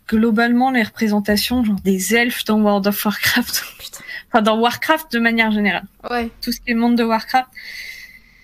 globalement 0.08 0.72
les 0.72 0.84
représentations 0.84 1.64
genre 1.64 1.80
des 1.82 2.16
elfes 2.16 2.44
dans 2.46 2.60
World 2.60 2.88
of 2.88 3.06
Warcraft, 3.06 3.64
Putain. 3.80 4.04
Enfin 4.34 4.42
dans 4.42 4.58
Warcraft 4.60 5.12
de 5.12 5.20
manière 5.20 5.52
générale. 5.52 5.84
Ouais. 6.10 6.30
tout 6.42 6.52
ce 6.52 6.60
qui 6.60 6.72
est 6.72 6.74
monde 6.74 6.96
de 6.98 7.04
Warcraft. 7.04 7.48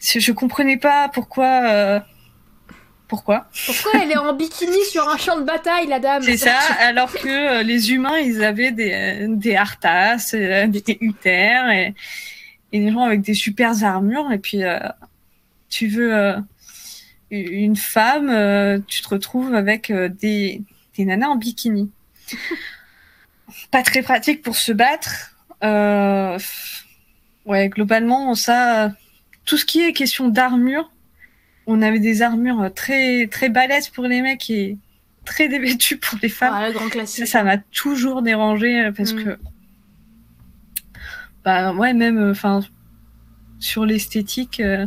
Je, 0.01 0.31
comprenais 0.31 0.77
pas 0.77 1.09
pourquoi. 1.09 1.63
euh, 1.65 1.99
Pourquoi 3.07 3.47
Pourquoi 3.65 4.01
elle 4.01 4.11
est 4.11 4.17
en 4.17 4.33
bikini 4.33 4.85
sur 4.89 5.09
un 5.09 5.17
champ 5.17 5.37
de 5.39 5.43
bataille, 5.45 5.87
la 5.87 5.99
dame 5.99 6.21
C'est 6.21 6.37
ça, 6.37 6.57
alors 6.79 7.11
que 7.11 7.27
euh, 7.27 7.63
les 7.63 7.91
humains, 7.91 8.17
ils 8.19 8.43
avaient 8.43 8.71
des, 8.71 8.91
euh, 8.93 9.27
des 9.29 9.55
Arthas, 9.55 10.31
euh, 10.35 10.67
des 10.67 10.83
Uther 11.01 11.57
et, 11.73 11.95
et 12.71 12.79
des 12.79 12.91
gens 12.91 13.01
avec 13.03 13.21
des 13.21 13.33
super 13.33 13.83
armures. 13.83 14.31
Et 14.31 14.37
puis, 14.37 14.63
euh, 14.63 14.77
tu 15.69 15.87
veux 15.87 16.15
euh, 16.15 16.37
une 17.31 17.75
femme, 17.75 18.29
euh, 18.29 18.79
tu 18.87 19.01
te 19.01 19.09
retrouves 19.09 19.53
avec 19.55 19.91
des, 19.91 20.61
des 20.95 21.05
nanas 21.05 21.29
en 21.29 21.35
bikini. 21.35 21.89
pas 23.71 23.81
très 23.83 24.01
pratique 24.03 24.43
pour 24.43 24.55
se 24.55 24.71
battre. 24.71 25.28
Euh, 25.63 26.37
ouais, 27.45 27.69
globalement, 27.69 28.33
ça, 28.35 28.93
tout 29.45 29.57
ce 29.57 29.65
qui 29.65 29.81
est 29.81 29.93
question 29.93 30.27
d'armure, 30.29 30.91
on 31.67 31.81
avait 31.81 31.99
des 31.99 32.21
armures 32.21 32.71
très 32.73 33.27
très 33.27 33.49
balèzes 33.49 33.89
pour 33.89 34.05
les 34.05 34.21
mecs 34.21 34.49
et 34.49 34.77
très 35.25 35.47
dévêtues 35.49 35.97
pour 35.97 36.17
les 36.21 36.29
femmes. 36.29 36.53
Ah, 36.55 36.67
le 36.67 36.73
grand 36.73 36.89
classique. 36.89 37.27
Ça 37.27 37.43
m'a 37.43 37.57
toujours 37.57 38.21
dérangé 38.21 38.79
euh, 38.85 38.91
parce 38.91 39.13
Mm. 39.13 39.23
que, 39.23 39.39
bah 41.43 41.73
ouais, 41.73 41.93
même, 41.93 42.17
euh, 42.17 42.31
enfin, 42.31 42.61
sur 43.59 43.85
l'esthétique, 43.85 44.59
euh, 44.59 44.85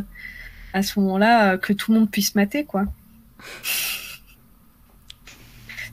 à 0.73 0.81
ce 0.83 0.99
moment-là, 0.99 1.57
que 1.57 1.73
tout 1.73 1.93
le 1.93 1.99
monde 1.99 2.11
puisse 2.11 2.35
mater, 2.35 2.65
quoi. 2.65 2.85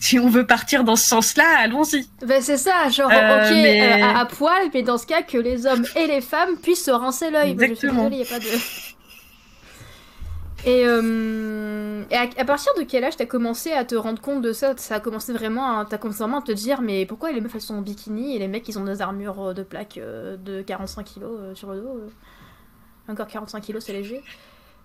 si 0.00 0.18
on 0.18 0.28
veut 0.28 0.46
partir 0.46 0.82
dans 0.82 0.96
ce 0.96 1.06
sens-là, 1.06 1.44
allons-y. 1.58 2.08
Ben, 2.26 2.40
c'est 2.42 2.56
ça, 2.56 2.88
genre, 2.88 3.10
Euh, 3.12 3.44
ok, 3.44 3.50
mais- 3.52 4.02
euh, 4.02 4.04
à, 4.04 4.20
à 4.20 4.26
poil, 4.26 4.62
mais 4.74 4.82
dans 4.82 4.98
ce 4.98 5.06
cas, 5.06 5.22
que 5.22 5.38
les 5.38 5.66
hommes 5.66 5.84
et 5.94 6.06
les 6.08 6.20
femmes 6.22 6.56
puissent 6.56 6.84
se 6.86 6.90
rincer 6.90 7.30
l'œil. 7.30 7.54
Ben, 7.54 7.68
je 7.70 7.74
suis 7.74 7.86
Exactement. 7.88 8.08
désolée, 8.08 8.24
y 8.24 8.26
a 8.26 8.26
pas 8.26 8.38
de. 8.40 8.46
Et, 10.66 10.82
euh, 10.86 12.02
et 12.10 12.16
à, 12.16 12.28
à 12.36 12.44
partir 12.44 12.70
de 12.76 12.82
quel 12.82 13.02
âge 13.02 13.16
t'as 13.16 13.24
commencé 13.24 13.72
à 13.72 13.86
te 13.86 13.94
rendre 13.94 14.20
compte 14.20 14.42
de 14.42 14.52
ça? 14.52 14.74
Ça 14.76 14.96
a 14.96 15.00
commencé 15.00 15.32
vraiment 15.32 15.78
à, 15.78 15.86
t'as 15.86 15.96
commencé 15.96 16.18
vraiment 16.18 16.40
à 16.40 16.42
te 16.42 16.52
dire, 16.52 16.82
mais 16.82 17.06
pourquoi 17.06 17.32
les 17.32 17.40
meufs 17.40 17.54
elles 17.54 17.62
sont 17.62 17.76
en 17.76 17.80
bikini 17.80 18.36
et 18.36 18.38
les 18.38 18.46
mecs 18.46 18.68
ils 18.68 18.78
ont 18.78 18.84
des 18.84 19.00
armures 19.00 19.54
de 19.54 19.62
plaques 19.62 19.98
de 19.98 20.60
45 20.60 21.04
kilos 21.04 21.38
sur 21.54 21.70
le 21.72 21.80
dos. 21.80 22.00
Encore 23.08 23.26
45 23.26 23.60
kilos, 23.62 23.82
c'est 23.86 23.94
léger. 23.94 24.22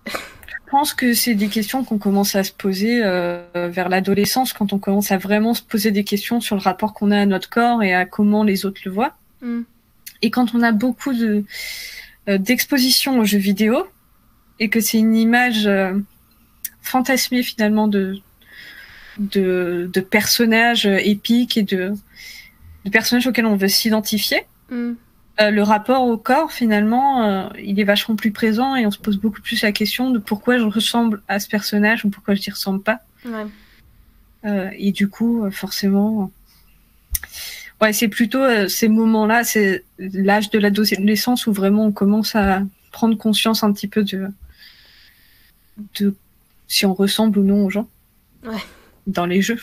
Je 0.06 0.70
pense 0.70 0.94
que 0.94 1.14
c'est 1.14 1.34
des 1.34 1.48
questions 1.48 1.84
qu'on 1.84 1.98
commence 1.98 2.34
à 2.34 2.42
se 2.42 2.52
poser 2.52 3.00
euh, 3.04 3.40
vers 3.54 3.88
l'adolescence, 3.88 4.52
quand 4.52 4.72
on 4.72 4.78
commence 4.78 5.12
à 5.12 5.18
vraiment 5.18 5.54
se 5.54 5.62
poser 5.62 5.92
des 5.92 6.02
questions 6.02 6.40
sur 6.40 6.56
le 6.56 6.60
rapport 6.60 6.92
qu'on 6.92 7.12
a 7.12 7.20
à 7.20 7.26
notre 7.26 7.48
corps 7.48 7.82
et 7.82 7.94
à 7.94 8.04
comment 8.04 8.42
les 8.42 8.66
autres 8.66 8.80
le 8.84 8.90
voient. 8.90 9.16
Hmm. 9.42 9.62
Et 10.22 10.30
quand 10.30 10.54
on 10.54 10.62
a 10.62 10.72
beaucoup 10.72 11.12
de 11.12 11.44
euh, 12.28 12.38
d'exposition 12.38 13.20
aux 13.20 13.24
jeux 13.24 13.38
vidéo 13.38 13.86
et 14.58 14.68
que 14.68 14.80
c'est 14.80 14.98
une 14.98 15.14
image 15.14 15.66
euh, 15.66 15.92
fantasmée 16.82 17.42
finalement 17.42 17.86
de 17.86 18.18
de, 19.18 19.88
de 19.92 20.00
personnages 20.00 20.86
épiques 20.86 21.56
et 21.56 21.62
de, 21.62 21.94
de 22.84 22.90
personnages 22.90 23.26
auxquels 23.26 23.46
on 23.46 23.56
veut 23.56 23.68
s'identifier, 23.68 24.42
Hmm. 24.70 24.94
Euh, 25.40 25.50
le 25.50 25.62
rapport 25.62 26.02
au 26.06 26.16
corps 26.16 26.50
finalement 26.52 27.22
euh, 27.24 27.48
il 27.62 27.78
est 27.78 27.84
vachement 27.84 28.16
plus 28.16 28.30
présent 28.32 28.74
et 28.76 28.86
on 28.86 28.90
se 28.90 28.98
pose 28.98 29.18
beaucoup 29.18 29.42
plus 29.42 29.60
la 29.62 29.72
question 29.72 30.10
de 30.10 30.18
pourquoi 30.18 30.58
je 30.58 30.64
ressemble 30.64 31.22
à 31.28 31.38
ce 31.40 31.48
personnage 31.48 32.04
ou 32.04 32.10
pourquoi 32.10 32.34
je 32.34 32.40
n'y 32.40 32.50
ressemble 32.50 32.82
pas. 32.82 33.00
Ouais. 33.24 33.46
Euh, 34.44 34.70
et 34.78 34.92
du 34.92 35.08
coup, 35.08 35.44
euh, 35.44 35.50
forcément, 35.50 36.30
ouais, 37.80 37.92
c'est 37.92 38.08
plutôt 38.08 38.38
euh, 38.42 38.68
ces 38.68 38.88
moments-là, 38.88 39.44
c'est 39.44 39.84
l'âge 39.98 40.50
de 40.50 40.58
l'adolescence 40.58 41.46
où 41.46 41.52
vraiment 41.52 41.86
on 41.86 41.92
commence 41.92 42.34
à 42.36 42.62
prendre 42.92 43.16
conscience 43.18 43.62
un 43.64 43.72
petit 43.72 43.88
peu 43.88 44.04
de, 44.04 44.28
de 46.00 46.14
si 46.68 46.86
on 46.86 46.94
ressemble 46.94 47.38
ou 47.40 47.42
non 47.44 47.64
aux 47.64 47.70
gens 47.70 47.88
Ouais. 48.44 48.62
dans 49.06 49.26
les 49.26 49.42
jeux. 49.42 49.58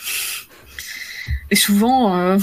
Et 1.50 1.56
souvent, 1.56 2.14
euh, 2.16 2.38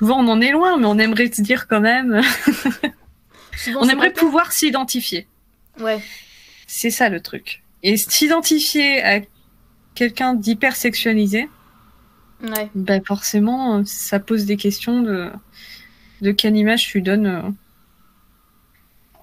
souvent 0.00 0.18
on 0.18 0.28
en 0.28 0.40
est 0.40 0.50
loin, 0.50 0.78
mais 0.78 0.86
on 0.86 0.98
aimerait 0.98 1.30
se 1.30 1.42
dire 1.42 1.68
quand 1.68 1.80
même, 1.80 2.22
Souvent, 3.56 3.80
on 3.82 3.88
aimerait 3.88 4.12
pouvoir 4.12 4.50
s'identifier. 4.50 5.28
Ouais. 5.78 6.02
C'est 6.66 6.90
ça 6.90 7.10
le 7.10 7.20
truc. 7.20 7.62
Et 7.82 7.98
s'identifier 7.98 9.02
à 9.02 9.20
quelqu'un 9.94 10.32
d'hypersexualisé, 10.34 11.48
Ouais. 12.42 12.70
Ben 12.74 13.02
forcément, 13.04 13.84
ça 13.84 14.18
pose 14.18 14.46
des 14.46 14.56
questions 14.56 15.02
de, 15.02 15.30
de 16.22 16.32
quelle 16.32 16.56
image 16.56 16.86
tu 16.86 17.02
donnes, 17.02 17.54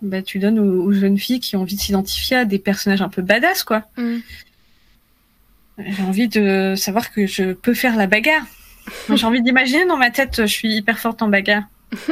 ben, 0.03 0.21
tu 0.21 0.37
donnes 0.37 0.59
aux, 0.59 0.83
aux 0.83 0.91
jeunes 0.91 1.17
filles 1.17 1.39
qui 1.39 1.55
ont 1.55 1.61
envie 1.61 1.77
de 1.77 1.81
s'identifier 1.81 2.37
à 2.37 2.45
des 2.45 2.59
personnages 2.59 3.01
un 3.01 3.09
peu 3.09 3.23
badass, 3.23 3.63
quoi. 3.63 3.85
Hmm. 3.97 4.19
J'ai 5.79 6.03
envie 6.03 6.27
de 6.27 6.75
savoir 6.77 7.11
que 7.11 7.25
je 7.25 7.53
peux 7.53 7.73
faire 7.73 7.95
la 7.95 8.05
bagarre. 8.05 8.45
J'ai 9.13 9.25
envie 9.25 9.41
d'imaginer 9.41 9.85
dans 9.85 9.97
ma 9.97 10.11
tête, 10.11 10.37
je 10.41 10.45
suis 10.45 10.75
hyper 10.75 10.99
forte 10.99 11.21
en 11.21 11.27
bagarre. 11.27 11.63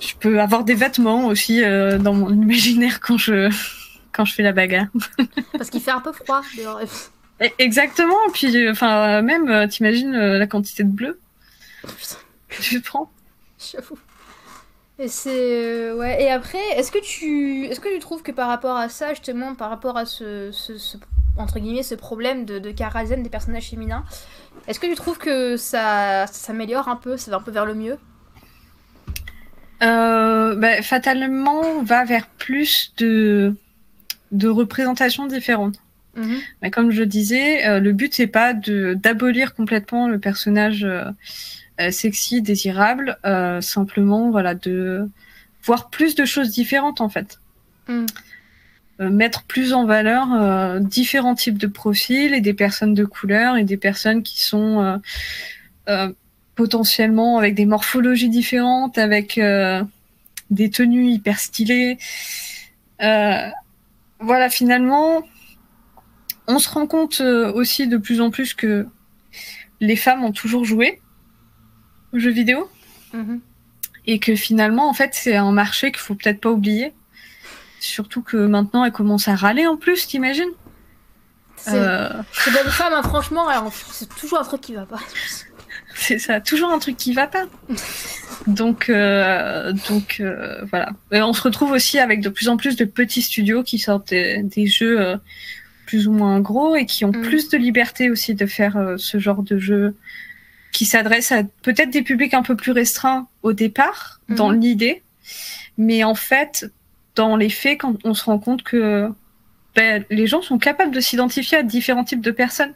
je 0.00 0.14
peux 0.18 0.40
avoir 0.40 0.64
des 0.64 0.74
vêtements 0.74 1.26
aussi 1.26 1.62
euh, 1.62 1.98
dans 1.98 2.14
mon 2.14 2.30
imaginaire 2.30 3.00
quand 3.00 3.18
je, 3.18 3.50
quand 4.12 4.24
je 4.24 4.34
fais 4.34 4.42
la 4.42 4.52
bagarre. 4.52 4.86
Parce 5.56 5.70
qu'il 5.70 5.80
fait 5.80 5.90
un 5.90 6.00
peu 6.00 6.12
froid 6.12 6.42
dehors. 6.56 6.80
E- 7.40 7.46
Exactement. 7.58 8.16
Puis, 8.32 8.56
euh, 8.56 8.72
enfin, 8.72 9.18
euh, 9.18 9.22
même, 9.22 9.48
euh, 9.48 9.66
t'imagines 9.66 10.14
euh, 10.14 10.38
la 10.38 10.46
quantité 10.46 10.84
de 10.84 10.90
bleu 10.90 11.18
que 12.48 12.62
tu 12.62 12.80
prends. 12.80 13.10
J'avoue. 13.58 13.98
Et 14.98 15.08
c'est 15.08 15.90
ouais. 15.92 16.22
Et 16.22 16.30
après, 16.30 16.60
est-ce 16.76 16.92
que 16.92 16.98
tu 16.98 17.64
est-ce 17.66 17.80
que 17.80 17.92
tu 17.92 17.98
trouves 17.98 18.22
que 18.22 18.30
par 18.32 18.48
rapport 18.48 18.76
à 18.76 18.88
ça, 18.88 19.10
justement, 19.10 19.54
par 19.54 19.70
rapport 19.70 19.96
à 19.96 20.04
ce, 20.04 20.50
ce, 20.52 20.76
ce- 20.78 20.98
entre 21.38 21.58
guillemets 21.58 21.82
ce 21.82 21.94
problème 21.94 22.44
de, 22.44 22.58
de 22.58 22.70
karazen 22.70 23.22
des 23.22 23.30
personnages 23.30 23.70
féminins, 23.70 24.04
est-ce 24.68 24.78
que 24.78 24.86
tu 24.86 24.94
trouves 24.94 25.18
que 25.18 25.56
ça, 25.56 26.26
ça 26.26 26.32
s'améliore 26.32 26.88
un 26.88 26.96
peu, 26.96 27.16
ça 27.16 27.30
va 27.30 27.38
un 27.38 27.40
peu 27.40 27.50
vers 27.50 27.66
le 27.66 27.74
mieux? 27.74 27.98
Euh, 29.82 30.54
bah, 30.54 30.82
fatalement, 30.82 31.60
on 31.60 31.82
va 31.82 32.04
vers 32.04 32.26
plus 32.26 32.92
de, 32.98 33.56
de 34.30 34.48
représentations 34.48 35.26
différentes. 35.26 35.76
Mhm. 36.14 36.38
Mais 36.60 36.70
comme 36.70 36.90
je 36.90 37.02
disais, 37.02 37.66
euh, 37.66 37.80
le 37.80 37.92
but 37.92 38.12
c'est 38.12 38.26
pas 38.26 38.52
d'abolir 38.52 39.54
complètement 39.54 40.08
le 40.08 40.18
personnage 40.18 40.84
euh, 40.84 41.90
sexy, 41.90 42.42
désirable, 42.42 43.16
simplement 43.60 44.30
voilà 44.30 44.54
de 44.54 45.08
voir 45.64 45.88
plus 45.90 46.14
de 46.14 46.24
choses 46.24 46.50
différentes 46.50 47.00
en 47.00 47.08
fait. 47.08 47.40
Mm. 47.88 48.06
Euh, 49.00 49.08
mettre 49.08 49.44
plus 49.44 49.72
en 49.72 49.86
valeur 49.86 50.28
euh, 50.34 50.78
différents 50.78 51.34
types 51.34 51.56
de 51.56 51.66
profils 51.66 52.34
et 52.34 52.42
des 52.42 52.52
personnes 52.52 52.92
de 52.92 53.04
couleur 53.06 53.56
et 53.56 53.64
des 53.64 53.78
personnes 53.78 54.22
qui 54.22 54.42
sont 54.42 55.00
euh, 55.88 56.12
potentiellement 56.54 57.38
avec 57.38 57.54
des 57.54 57.64
morphologies 57.64 58.28
différentes, 58.28 58.98
avec 58.98 59.40
des 60.50 60.70
tenues 60.70 61.08
hyper 61.08 61.38
stylées. 61.38 61.96
Voilà, 62.98 64.50
finalement, 64.50 65.22
on 66.46 66.58
se 66.58 66.68
rend 66.68 66.86
compte 66.86 67.20
aussi 67.20 67.88
de 67.88 67.96
plus 67.96 68.20
en 68.20 68.30
plus 68.30 68.52
que 68.54 68.86
les 69.80 69.96
femmes 69.96 70.22
ont 70.22 70.32
toujours 70.32 70.64
joué 70.64 71.00
aux 72.12 72.18
jeux 72.18 72.30
vidéo 72.30 72.68
Mhm. 73.14 73.40
et 74.06 74.18
que 74.18 74.34
finalement, 74.36 74.88
en 74.88 74.94
fait, 74.94 75.10
c'est 75.14 75.36
un 75.36 75.52
marché 75.52 75.90
qu'il 75.90 76.00
faut 76.00 76.14
peut-être 76.14 76.40
pas 76.40 76.50
oublier. 76.50 76.92
Surtout 77.82 78.22
que 78.22 78.36
maintenant, 78.36 78.84
elles 78.84 78.92
commencent 78.92 79.26
à 79.26 79.34
râler 79.34 79.66
en 79.66 79.76
plus, 79.76 80.06
t'imagines? 80.06 80.52
C'est 81.56 81.74
Euh, 81.74 82.08
femmes, 82.70 82.92
hein, 82.92 83.02
franchement, 83.02 83.46
c'est 83.90 84.08
toujours 84.14 84.38
un 84.38 84.44
truc 84.44 84.60
qui 84.60 84.74
va 84.74 84.86
pas. 84.86 85.00
C'est 85.94 86.18
ça, 86.18 86.40
toujours 86.40 86.70
un 86.70 86.78
truc 86.78 86.96
qui 86.96 87.12
va 87.12 87.26
pas. 87.26 87.44
Donc, 88.46 88.88
euh, 88.88 89.72
donc 89.88 90.18
euh, 90.20 90.64
voilà. 90.70 90.90
Et 91.10 91.20
on 91.22 91.32
se 91.32 91.42
retrouve 91.42 91.72
aussi 91.72 91.98
avec 91.98 92.20
de 92.20 92.28
plus 92.28 92.48
en 92.48 92.56
plus 92.56 92.76
de 92.76 92.84
petits 92.84 93.20
studios 93.20 93.62
qui 93.62 93.78
sortent 93.78 94.08
des, 94.10 94.42
des 94.42 94.66
jeux 94.66 95.00
euh, 95.00 95.16
plus 95.86 96.06
ou 96.08 96.12
moins 96.12 96.40
gros 96.40 96.76
et 96.76 96.86
qui 96.86 97.04
ont 97.04 97.12
Mm. 97.12 97.22
plus 97.22 97.48
de 97.50 97.58
liberté 97.58 98.10
aussi 98.10 98.34
de 98.34 98.46
faire 98.46 98.76
euh, 98.76 98.96
ce 98.96 99.18
genre 99.18 99.42
de 99.42 99.58
jeu 99.58 99.96
qui 100.72 100.86
s'adresse 100.86 101.30
à 101.32 101.42
peut-être 101.62 101.90
des 101.90 102.02
publics 102.02 102.32
un 102.32 102.42
peu 102.42 102.56
plus 102.56 102.72
restreints 102.72 103.28
au 103.42 103.52
départ, 103.52 104.20
dans 104.28 104.50
l'idée, 104.50 105.02
mais 105.76 106.04
en 106.04 106.14
fait, 106.14 106.70
dans 107.14 107.36
les 107.36 107.48
faits, 107.50 107.80
quand 107.80 107.96
on 108.04 108.14
se 108.14 108.24
rend 108.24 108.38
compte 108.38 108.62
que 108.62 109.08
ben, 109.74 110.04
les 110.10 110.26
gens 110.26 110.42
sont 110.42 110.58
capables 110.58 110.94
de 110.94 111.00
s'identifier 111.00 111.58
à 111.58 111.62
différents 111.62 112.04
types 112.04 112.20
de 112.20 112.30
personnes. 112.30 112.74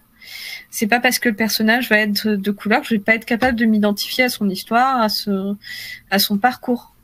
C'est 0.71 0.87
pas 0.87 1.01
parce 1.01 1.19
que 1.19 1.29
le 1.29 1.35
personnage 1.35 1.89
va 1.89 1.99
être 1.99 2.29
de 2.29 2.51
couleur 2.51 2.81
que 2.81 2.89
je 2.89 2.95
vais 2.95 3.01
pas 3.01 3.15
être 3.15 3.25
capable 3.25 3.59
de 3.59 3.65
m'identifier 3.65 4.25
à 4.25 4.29
son 4.29 4.49
histoire, 4.51 5.01
à, 5.01 5.09
ce, 5.09 5.55
à 6.11 6.19
son 6.19 6.39
parcours. 6.39 6.95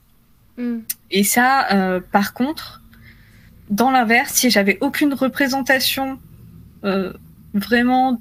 Mm. 0.59 0.79
Et 1.11 1.25
ça, 1.25 1.73
euh, 1.73 2.01
par 2.01 2.35
contre, 2.35 2.83
dans 3.71 3.91
l'inverse, 3.91 4.33
si 4.35 4.51
j'avais 4.51 4.79
aucune 4.81 5.15
représentation 5.15 6.19
euh, 6.85 7.13
vraiment 7.55 8.21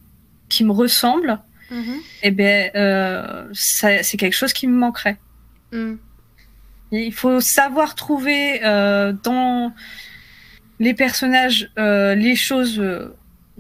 qui 0.50 0.64
me 0.64 0.72
ressemble, 0.72 1.40
Mhm. 1.72 2.00
eh 2.24 2.32
ben, 2.32 2.70
euh, 2.76 3.48
c'est 3.54 4.18
quelque 4.18 4.36
chose 4.36 4.52
qui 4.52 4.68
me 4.68 4.78
manquerait. 4.78 5.18
Mm. 5.72 5.94
Il 6.92 7.14
faut 7.14 7.40
savoir 7.40 7.96
trouver 7.96 8.64
euh, 8.64 9.14
dans 9.24 9.74
les 10.82 10.96
personnages 10.96 11.70
euh, 11.78 12.16
les 12.16 12.36
choses 12.36 12.80
euh, 12.80 13.16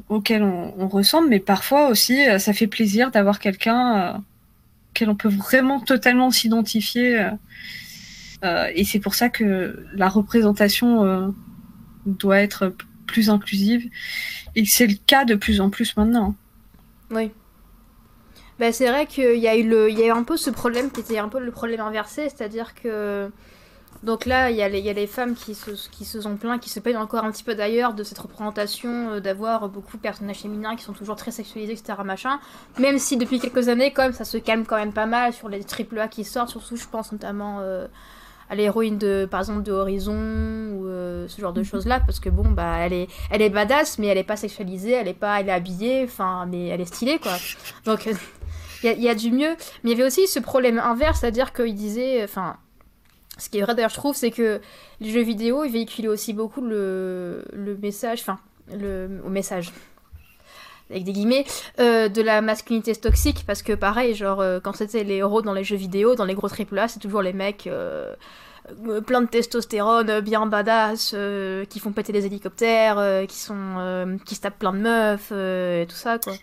auxquelles 0.09 0.43
on, 0.43 0.87
ressemble, 0.87 1.29
mais 1.29 1.39
parfois 1.39 1.87
aussi, 1.87 2.27
euh, 2.27 2.39
ça 2.39 2.51
fait 2.51 2.65
plaisir 2.65 3.11
d'avoir 3.11 3.39
quelqu'un 3.39 3.97
euh, 3.97 4.17
auquel 4.89 5.09
on 5.09 5.15
peut 5.15 5.29
vraiment 5.29 5.79
totalement 5.79 6.31
s'identifier. 6.31 7.29
et 8.43 8.83
c'est 8.83 8.99
pour 8.99 9.13
ça 9.13 9.29
que 9.29 9.85
la 9.93 10.09
représentation 10.09 11.33
doit 12.05 12.39
être 12.39 12.75
plus 13.05 13.29
inclusive. 13.29 13.89
Et 14.55 14.65
c'est 14.65 14.87
le 14.87 14.95
cas 15.07 15.23
de 15.23 15.35
plus 15.35 15.61
en 15.61 15.69
plus 15.69 15.95
maintenant. 15.95 16.35
Oui. 17.09 17.31
Bah, 18.61 18.71
c'est 18.71 18.87
vrai 18.87 19.07
qu'il 19.07 19.39
y 19.39 19.47
a 19.47 19.55
eu 19.55 19.67
le, 19.67 19.89
il 19.89 19.97
y 19.97 20.03
a 20.03 20.05
eu 20.05 20.11
un 20.11 20.21
peu 20.21 20.37
ce 20.37 20.51
problème 20.51 20.91
qui 20.91 20.99
était 20.99 21.17
un 21.17 21.29
peu 21.29 21.39
le 21.39 21.49
problème 21.49 21.79
inversé, 21.79 22.29
c'est-à-dire 22.29 22.75
que 22.75 23.31
donc 24.03 24.27
là, 24.27 24.51
il 24.51 24.55
y, 24.55 24.61
a 24.61 24.69
les, 24.69 24.77
il 24.77 24.85
y 24.85 24.89
a 24.91 24.93
les 24.93 25.07
femmes 25.07 25.33
qui 25.33 25.55
se, 25.55 25.71
qui 25.89 26.05
se 26.05 26.21
sont 26.21 26.35
plaintes, 26.35 26.61
qui 26.61 26.69
se 26.69 26.79
plaignent 26.79 26.97
encore 26.97 27.25
un 27.25 27.31
petit 27.31 27.43
peu 27.43 27.55
d'ailleurs 27.55 27.95
de 27.95 28.03
cette 28.03 28.19
représentation, 28.19 29.13
euh, 29.13 29.19
d'avoir 29.19 29.67
beaucoup 29.67 29.97
de 29.97 30.01
personnages 30.03 30.41
féminins 30.41 30.75
qui 30.75 30.83
sont 30.83 30.93
toujours 30.93 31.15
très 31.15 31.31
sexualisés, 31.31 31.73
etc. 31.73 31.93
Machin. 32.05 32.39
Même 32.77 32.99
si 32.99 33.17
depuis 33.17 33.39
quelques 33.39 33.67
années, 33.67 33.93
quand 33.93 34.03
même, 34.03 34.13
ça 34.13 34.25
se 34.25 34.37
calme 34.37 34.63
quand 34.67 34.77
même 34.77 34.93
pas 34.93 35.07
mal 35.07 35.33
sur 35.33 35.49
les 35.49 35.63
triple 35.63 35.97
A 35.97 36.07
qui 36.07 36.23
sortent, 36.23 36.49
surtout 36.49 36.77
je 36.77 36.87
pense 36.87 37.11
notamment 37.11 37.61
euh, 37.61 37.87
à 38.51 38.53
l'héroïne 38.53 38.99
de, 38.99 39.27
par 39.29 39.39
exemple, 39.39 39.63
de 39.63 39.71
Horizon 39.71 40.13
ou 40.13 40.85
euh, 40.85 41.27
ce 41.27 41.41
genre 41.41 41.53
de 41.53 41.63
choses-là, 41.63 41.99
parce 41.99 42.19
que 42.19 42.29
bon, 42.29 42.51
bah, 42.51 42.75
elle 42.79 42.93
est, 42.93 43.07
elle 43.31 43.41
est 43.41 43.49
badass, 43.49 43.97
mais 43.97 44.05
elle 44.05 44.19
est 44.19 44.23
pas 44.23 44.37
sexualisée, 44.37 44.91
elle 44.91 45.07
est 45.07 45.15
pas, 45.15 45.39
elle 45.39 45.49
est 45.49 45.51
habillée, 45.51 46.03
enfin, 46.03 46.45
mais 46.47 46.67
elle 46.67 46.81
est 46.81 46.85
stylée, 46.85 47.17
quoi. 47.17 47.33
Donc, 47.85 48.07
il 48.83 49.01
y, 49.01 49.09
a, 49.09 49.15
du 49.15 49.31
mieux. 49.31 49.55
Mais 49.83 49.91
il 49.91 49.91
y 49.91 49.93
avait 49.93 50.07
aussi 50.07 50.27
ce 50.27 50.39
problème 50.39 50.79
inverse, 50.79 51.19
c'est-à-dire 51.19 51.53
qu'il 51.53 51.75
disait, 51.75 52.23
enfin 52.23 52.57
ce 53.41 53.49
qui 53.49 53.57
est 53.57 53.61
vrai 53.61 53.75
d'ailleurs, 53.75 53.89
je 53.89 53.95
trouve, 53.95 54.15
c'est 54.15 54.31
que 54.31 54.61
les 54.99 55.09
jeux 55.09 55.23
vidéo, 55.23 55.63
ils 55.63 55.71
véhiculaient 55.71 56.07
aussi 56.07 56.33
beaucoup 56.33 56.61
le, 56.61 57.43
message, 57.81 58.21
enfin, 58.21 58.39
le 58.71 59.21
au 59.25 59.29
message, 59.29 59.71
avec 60.89 61.03
des 61.03 61.11
guillemets, 61.11 61.45
euh, 61.79 62.07
de 62.07 62.21
la 62.21 62.41
masculinité 62.41 62.95
toxique, 62.95 63.43
parce 63.47 63.63
que 63.63 63.73
pareil, 63.73 64.13
genre, 64.13 64.41
euh, 64.41 64.59
quand 64.59 64.75
c'était 64.75 65.03
les 65.03 65.15
héros 65.15 65.41
dans 65.41 65.53
les 65.53 65.63
jeux 65.63 65.75
vidéo, 65.75 66.15
dans 66.15 66.25
les 66.25 66.35
gros 66.35 66.49
AAA, 66.49 66.87
c'est 66.87 66.99
toujours 66.99 67.21
les 67.21 67.33
mecs 67.33 67.65
euh, 67.65 68.13
plein 69.05 69.21
de 69.21 69.27
testostérone, 69.27 70.21
bien 70.21 70.45
badass, 70.45 71.13
euh, 71.13 71.65
qui 71.65 71.79
font 71.79 71.91
péter 71.91 72.13
les 72.13 72.25
hélicoptères, 72.25 72.97
euh, 72.97 73.25
qui 73.25 73.37
sont 73.37 74.19
qui 74.25 74.35
se 74.35 74.41
tapent 74.41 74.59
plein 74.59 74.73
de 74.73 74.79
meufs, 74.79 75.31
et 75.31 75.85
tout 75.87 75.95
ça, 75.95 76.17
quoi. 76.17 76.33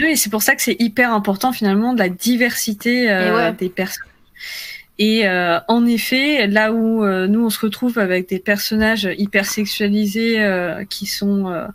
Oui, 0.00 0.16
c'est 0.16 0.30
pour 0.30 0.42
ça 0.42 0.54
que 0.54 0.62
c'est 0.62 0.76
hyper 0.80 1.12
important, 1.12 1.52
finalement, 1.52 1.92
de 1.92 1.98
la 1.98 2.08
diversité 2.08 3.06
ouais. 3.06 3.52
des 3.52 3.68
personnes. 3.68 4.06
Et 4.98 5.26
euh, 5.26 5.58
en 5.68 5.86
effet, 5.86 6.46
là 6.46 6.72
où 6.72 7.04
euh, 7.04 7.26
nous 7.26 7.44
on 7.44 7.50
se 7.50 7.58
retrouve 7.58 7.98
avec 7.98 8.28
des 8.28 8.38
personnages 8.38 9.08
hyper 9.18 9.46
sexualisés 9.46 10.40
euh, 10.40 10.84
qui 10.84 11.06
sont 11.06 11.48
euh, 11.48 11.66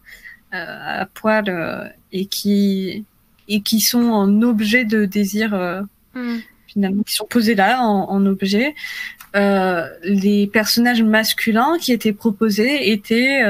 à 0.51 1.05
poil 1.07 1.93
et 2.11 2.25
qui 2.25 3.03
et 3.49 3.61
qui 3.61 3.81
sont 3.81 4.11
en 4.11 4.41
objet 4.43 4.85
de 4.85 5.05
désir 5.05 5.49
mm. 6.13 6.37
Finalement, 6.77 7.03
qui 7.03 7.15
sont 7.15 7.25
posés 7.25 7.55
là 7.55 7.81
en, 7.81 8.09
en 8.09 8.25
objet, 8.25 8.75
les 9.33 10.49
personnages 10.51 11.03
masculins 11.03 11.77
qui 11.79 11.91
étaient 11.91 12.13
proposés 12.13 12.91
étaient 12.91 13.43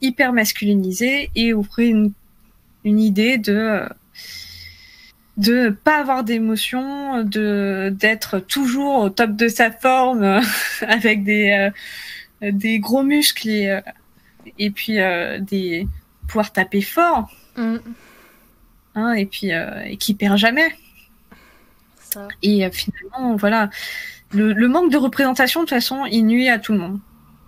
hyper 0.00 0.32
masculinisés 0.32 1.30
et 1.36 1.54
offraient 1.54 1.86
une, 1.86 2.12
une 2.84 2.98
idée 2.98 3.38
de 3.38 3.86
de 5.36 5.70
pas 5.70 5.98
avoir 5.98 6.24
d'émotion, 6.24 7.22
de 7.24 7.92
d'être 7.98 8.38
toujours 8.38 9.04
au 9.04 9.08
top 9.10 9.34
de 9.34 9.48
sa 9.48 9.70
forme 9.70 10.40
avec 10.82 11.24
des 11.24 11.70
euh, 12.42 12.50
des 12.52 12.78
gros 12.78 13.02
muscles 13.02 13.48
et 13.48 13.70
euh, 13.70 13.80
et 14.58 14.70
puis 14.70 15.00
euh, 15.00 15.38
des 15.38 15.86
pouvoir 16.28 16.52
taper 16.52 16.82
fort. 16.82 17.30
Mm. 17.56 17.76
Hein, 18.94 19.12
et 19.14 19.26
puis 19.26 19.50
et 19.50 19.96
qui 19.96 20.14
perd 20.14 20.36
jamais. 20.36 20.74
Ça. 22.12 22.28
Et 22.42 22.70
finalement 22.70 23.36
voilà, 23.36 23.70
le, 24.32 24.52
le, 24.52 24.68
manque 24.68 24.90
de 24.90 24.96
représentation 24.96 25.60
de 25.60 25.64
toute 25.64 25.70
façon, 25.70 26.04
il 26.06 26.24
nuit 26.26 26.48
à 26.48 26.58
tout 26.58 26.72
le 26.72 26.78
monde. 26.78 27.00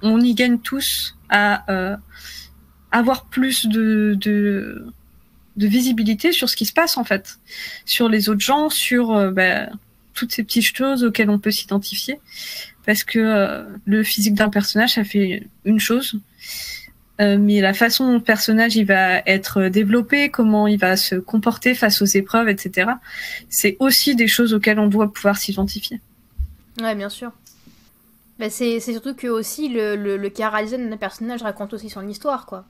On 0.02 0.20
y 0.20 0.34
gagne 0.34 0.58
tous 0.58 1.16
à 1.28 1.98
avoir 2.90 3.24
plus 3.26 3.66
de, 3.66 4.16
de 4.20 4.86
de 5.56 5.66
visibilité 5.66 6.32
sur 6.32 6.48
ce 6.48 6.56
qui 6.56 6.66
se 6.66 6.72
passe 6.72 6.96
en 6.96 7.04
fait, 7.04 7.38
sur 7.84 8.08
les 8.08 8.28
autres 8.28 8.40
gens, 8.40 8.70
sur 8.70 9.12
euh, 9.12 9.30
bah, 9.30 9.68
toutes 10.14 10.32
ces 10.32 10.42
petites 10.42 10.76
choses 10.76 11.04
auxquelles 11.04 11.30
on 11.30 11.38
peut 11.38 11.50
s'identifier, 11.50 12.20
parce 12.84 13.04
que 13.04 13.18
euh, 13.18 13.64
le 13.84 14.02
physique 14.02 14.34
d'un 14.34 14.48
personnage 14.48 14.94
ça 14.94 15.04
fait 15.04 15.46
une 15.64 15.80
chose, 15.80 16.18
euh, 17.20 17.38
mais 17.38 17.60
la 17.60 17.74
façon 17.74 18.06
dont 18.06 18.14
le 18.14 18.20
personnage 18.20 18.76
il 18.76 18.86
va 18.86 19.18
être 19.26 19.68
développé, 19.68 20.30
comment 20.30 20.66
il 20.66 20.78
va 20.78 20.96
se 20.96 21.14
comporter 21.14 21.74
face 21.74 22.02
aux 22.02 22.06
épreuves, 22.06 22.48
etc. 22.48 22.92
C'est 23.48 23.76
aussi 23.78 24.16
des 24.16 24.26
choses 24.26 24.52
auxquelles 24.52 24.80
on 24.80 24.88
doit 24.88 25.12
pouvoir 25.12 25.36
s'identifier. 25.36 26.00
Ouais, 26.80 26.94
bien 26.94 27.08
sûr. 27.08 27.30
Bah, 28.38 28.50
c'est 28.50 28.80
surtout 28.80 29.14
que 29.14 29.28
aussi 29.28 29.68
le, 29.68 29.94
le, 29.94 30.16
le 30.16 30.28
d'un 30.28 30.96
personnage 30.96 31.42
raconte 31.42 31.72
aussi 31.72 31.88
son 31.88 32.06
histoire, 32.08 32.46
quoi. 32.46 32.64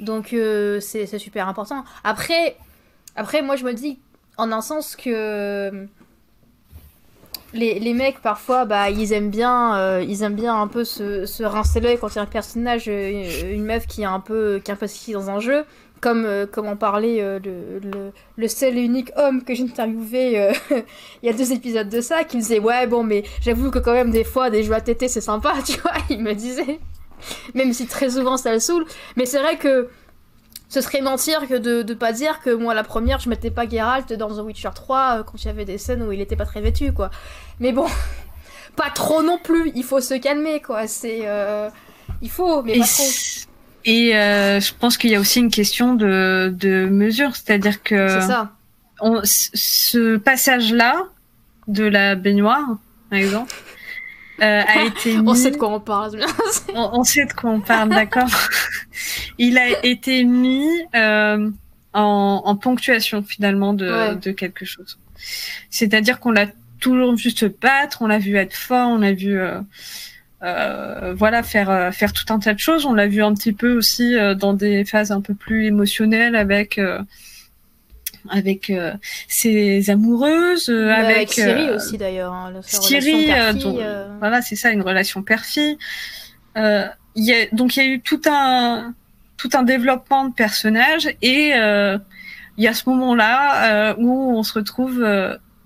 Donc 0.00 0.32
euh, 0.32 0.80
c'est 0.80 1.18
super 1.18 1.48
important. 1.48 1.84
Après, 2.02 2.56
après, 3.14 3.42
moi 3.42 3.56
je 3.56 3.64
me 3.64 3.74
dis 3.74 3.98
en 4.38 4.52
un 4.52 4.62
sens 4.62 4.96
que 4.96 5.86
les, 7.54 7.94
mecs 7.94 8.20
parfois 8.20 8.64
bah 8.64 8.90
ils 8.90 9.12
aiment 9.12 9.30
bien 9.30 9.76
euh, 9.76 10.04
ils 10.06 10.22
aiment 10.22 10.34
bien 10.34 10.60
un 10.60 10.66
peu 10.66 10.84
se, 10.84 11.24
se 11.26 11.42
rincer 11.42 11.80
l'œil 11.80 11.98
quand 11.98 12.08
il 12.08 12.16
y 12.16 12.18
a 12.18 12.22
un 12.22 12.26
personnage 12.26 12.84
euh, 12.88 13.52
une 13.52 13.64
meuf 13.64 13.86
qui 13.86 14.02
est 14.02 14.06
un 14.06 14.20
peu 14.20 14.60
qui 14.62 14.70
est 14.70 14.74
un 14.74 15.12
dans 15.12 15.30
un 15.30 15.40
jeu 15.40 15.64
comme 16.00 16.24
euh, 16.24 16.46
comme 16.46 16.66
en 16.66 16.76
parlait 16.76 17.40
le, 17.40 18.48
seul 18.48 18.76
et 18.76 18.82
unique 18.82 19.12
homme 19.16 19.44
que 19.44 19.54
j'ai 19.54 19.64
interviewé 19.64 20.52
il 21.22 21.26
y 21.26 21.28
a 21.28 21.32
deux 21.32 21.52
épisodes 21.52 21.88
de 21.88 22.00
ça 22.00 22.24
qui 22.24 22.36
me 22.36 22.42
disait 22.42 22.58
ouais 22.58 22.86
bon 22.86 23.04
mais 23.04 23.22
j'avoue 23.40 23.70
que 23.70 23.78
quand 23.78 23.94
même 23.94 24.10
des 24.10 24.24
fois 24.24 24.50
des 24.50 24.64
jeux 24.64 24.74
à 24.74 24.80
tété 24.80 25.08
c'est 25.08 25.20
sympa 25.20 25.54
tu 25.64 25.78
vois 25.80 25.94
il 26.10 26.20
me 26.20 26.34
disait 26.34 26.80
même 27.54 27.72
si 27.72 27.86
très 27.86 28.10
souvent 28.10 28.36
ça 28.36 28.52
le 28.52 28.60
saoule. 28.60 28.84
Mais 29.16 29.26
c'est 29.26 29.38
vrai 29.38 29.56
que 29.56 29.88
ce 30.74 30.80
serait 30.80 31.02
mentir 31.02 31.46
que 31.46 31.54
de, 31.54 31.82
de 31.82 31.94
pas 31.94 32.12
dire 32.12 32.40
que 32.40 32.50
moi, 32.50 32.74
la 32.74 32.82
première, 32.82 33.20
je 33.20 33.28
mettais 33.28 33.52
pas 33.52 33.68
Geralt 33.68 34.12
dans 34.12 34.28
The 34.28 34.44
Witcher 34.44 34.70
3 34.74 34.98
euh, 34.98 35.22
quand 35.22 35.40
il 35.40 35.46
y 35.46 35.48
avait 35.48 35.64
des 35.64 35.78
scènes 35.78 36.02
où 36.02 36.10
il 36.10 36.20
était 36.20 36.34
pas 36.34 36.46
très 36.46 36.60
vêtu, 36.60 36.92
quoi. 36.92 37.12
Mais 37.60 37.70
bon, 37.70 37.86
pas 38.76 38.90
trop 38.90 39.22
non 39.22 39.38
plus, 39.38 39.70
il 39.76 39.84
faut 39.84 40.00
se 40.00 40.14
calmer, 40.14 40.60
quoi. 40.60 40.88
C'est. 40.88 41.20
Euh... 41.26 41.68
Il 42.22 42.28
faut, 42.28 42.62
mais 42.64 42.76
et 42.76 42.80
pas 42.80 42.86
trop. 42.86 43.04
Et 43.84 44.16
euh, 44.16 44.58
je 44.58 44.72
pense 44.74 44.96
qu'il 44.98 45.10
y 45.10 45.14
a 45.14 45.20
aussi 45.20 45.38
une 45.38 45.50
question 45.50 45.94
de, 45.94 46.52
de 46.52 46.86
mesure, 46.86 47.36
c'est-à-dire 47.36 47.80
que. 47.84 48.08
C'est 48.08 48.26
ça. 48.26 48.50
On, 49.00 49.20
ce 49.22 50.16
passage-là, 50.16 51.04
de 51.68 51.84
la 51.84 52.16
baignoire, 52.16 52.66
par 53.10 53.18
exemple, 53.20 53.54
euh, 54.42 54.62
a 54.66 54.84
été 54.84 55.16
mis... 55.16 55.22
on 55.28 55.34
sait 55.34 55.50
de 55.50 55.56
quoi 55.56 55.70
on 55.70 55.80
parle. 55.80 56.20
on, 56.74 56.90
on, 56.92 57.04
sait 57.04 57.26
de 57.26 57.32
quoi 57.32 57.50
on 57.50 57.60
parle, 57.60 57.90
d'accord. 57.90 58.28
Il 59.38 59.58
a 59.58 59.84
été 59.84 60.24
mis 60.24 60.68
euh, 60.94 61.50
en, 61.92 62.42
en, 62.44 62.56
ponctuation 62.56 63.22
finalement 63.22 63.74
de, 63.74 63.90
ouais. 63.90 64.16
de 64.16 64.32
quelque 64.32 64.64
chose. 64.64 64.98
C'est-à-dire 65.70 66.20
qu'on 66.20 66.32
l'a 66.32 66.46
toujours 66.80 67.14
vu 67.14 67.30
se 67.30 67.46
battre, 67.46 68.02
on 68.02 68.06
l'a 68.06 68.18
vu 68.18 68.36
être 68.36 68.54
fort, 68.54 68.88
on 68.90 68.98
l'a 68.98 69.12
vu 69.12 69.38
euh, 69.38 69.60
euh, 70.44 71.14
voilà 71.16 71.42
faire 71.42 71.70
euh, 71.70 71.90
faire 71.90 72.12
tout 72.12 72.30
un 72.32 72.38
tas 72.38 72.52
de 72.52 72.58
choses. 72.58 72.84
On 72.84 72.92
l'a 72.92 73.06
vu 73.06 73.22
un 73.22 73.34
petit 73.34 73.52
peu 73.52 73.76
aussi 73.76 74.14
dans 74.38 74.52
des 74.52 74.84
phases 74.84 75.10
un 75.10 75.20
peu 75.20 75.34
plus 75.34 75.66
émotionnelles 75.66 76.36
avec 76.36 76.78
euh, 76.78 77.00
avec 78.30 78.70
euh, 78.70 78.92
ses 79.28 79.90
amoureuses, 79.90 80.68
euh, 80.68 80.90
avec, 80.90 81.16
avec 81.16 81.32
Siri 81.32 81.70
aussi 81.70 81.98
d'ailleurs. 81.98 82.32
Hein, 82.32 82.52
Siri, 82.62 83.30
donc, 83.54 83.80
voilà, 84.18 84.42
c'est 84.42 84.56
ça, 84.56 84.70
une 84.70 84.82
relation 84.82 85.22
père-fille. 85.22 85.78
Euh, 86.56 86.86
y 87.16 87.32
a, 87.32 87.46
donc 87.52 87.76
il 87.76 87.84
y 87.84 87.86
a 87.86 87.88
eu 87.88 88.00
tout 88.00 88.20
un 88.26 88.94
tout 89.36 89.50
un 89.54 89.62
développement 89.62 90.26
de 90.26 90.32
personnages 90.32 91.08
et 91.20 91.50
il 91.50 92.62
y 92.62 92.68
a 92.68 92.74
ce 92.74 92.88
moment-là 92.88 93.94
où 93.98 94.36
on 94.36 94.42
se 94.42 94.54
retrouve 94.54 95.04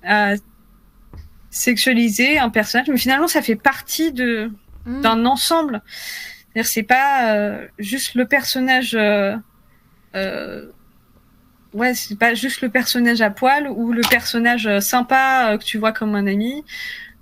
à 0.05 0.33
sexualiser 1.51 2.39
un 2.39 2.51
personnage, 2.51 2.89
mais 2.89 2.99
finalement 2.99 3.29
ça 3.29 3.43
fait 3.43 3.57
partie 3.57 4.13
de 4.13 4.51
mmh. 4.87 5.01
d'un 5.03 5.25
ensemble. 5.27 5.83
C'est-à-dire 6.53 6.71
c'est 6.71 6.83
pas 6.83 7.59
juste 7.79 8.15
le 8.15 8.27
personnage 8.27 8.97
euh, 10.15 10.67
ouais, 11.73 11.95
c'est 11.95 12.19
pas 12.19 12.35
juste 12.35 12.61
le 12.61 12.69
personnage 12.69 13.21
à 13.21 13.31
poil 13.31 13.69
ou 13.69 13.93
le 13.93 14.03
personnage 14.03 14.79
sympa 14.81 15.53
euh, 15.53 15.59
que 15.59 15.65
tu 15.65 15.79
vois 15.79 15.93
comme 15.93 16.15
un 16.15 16.27
ami 16.27 16.65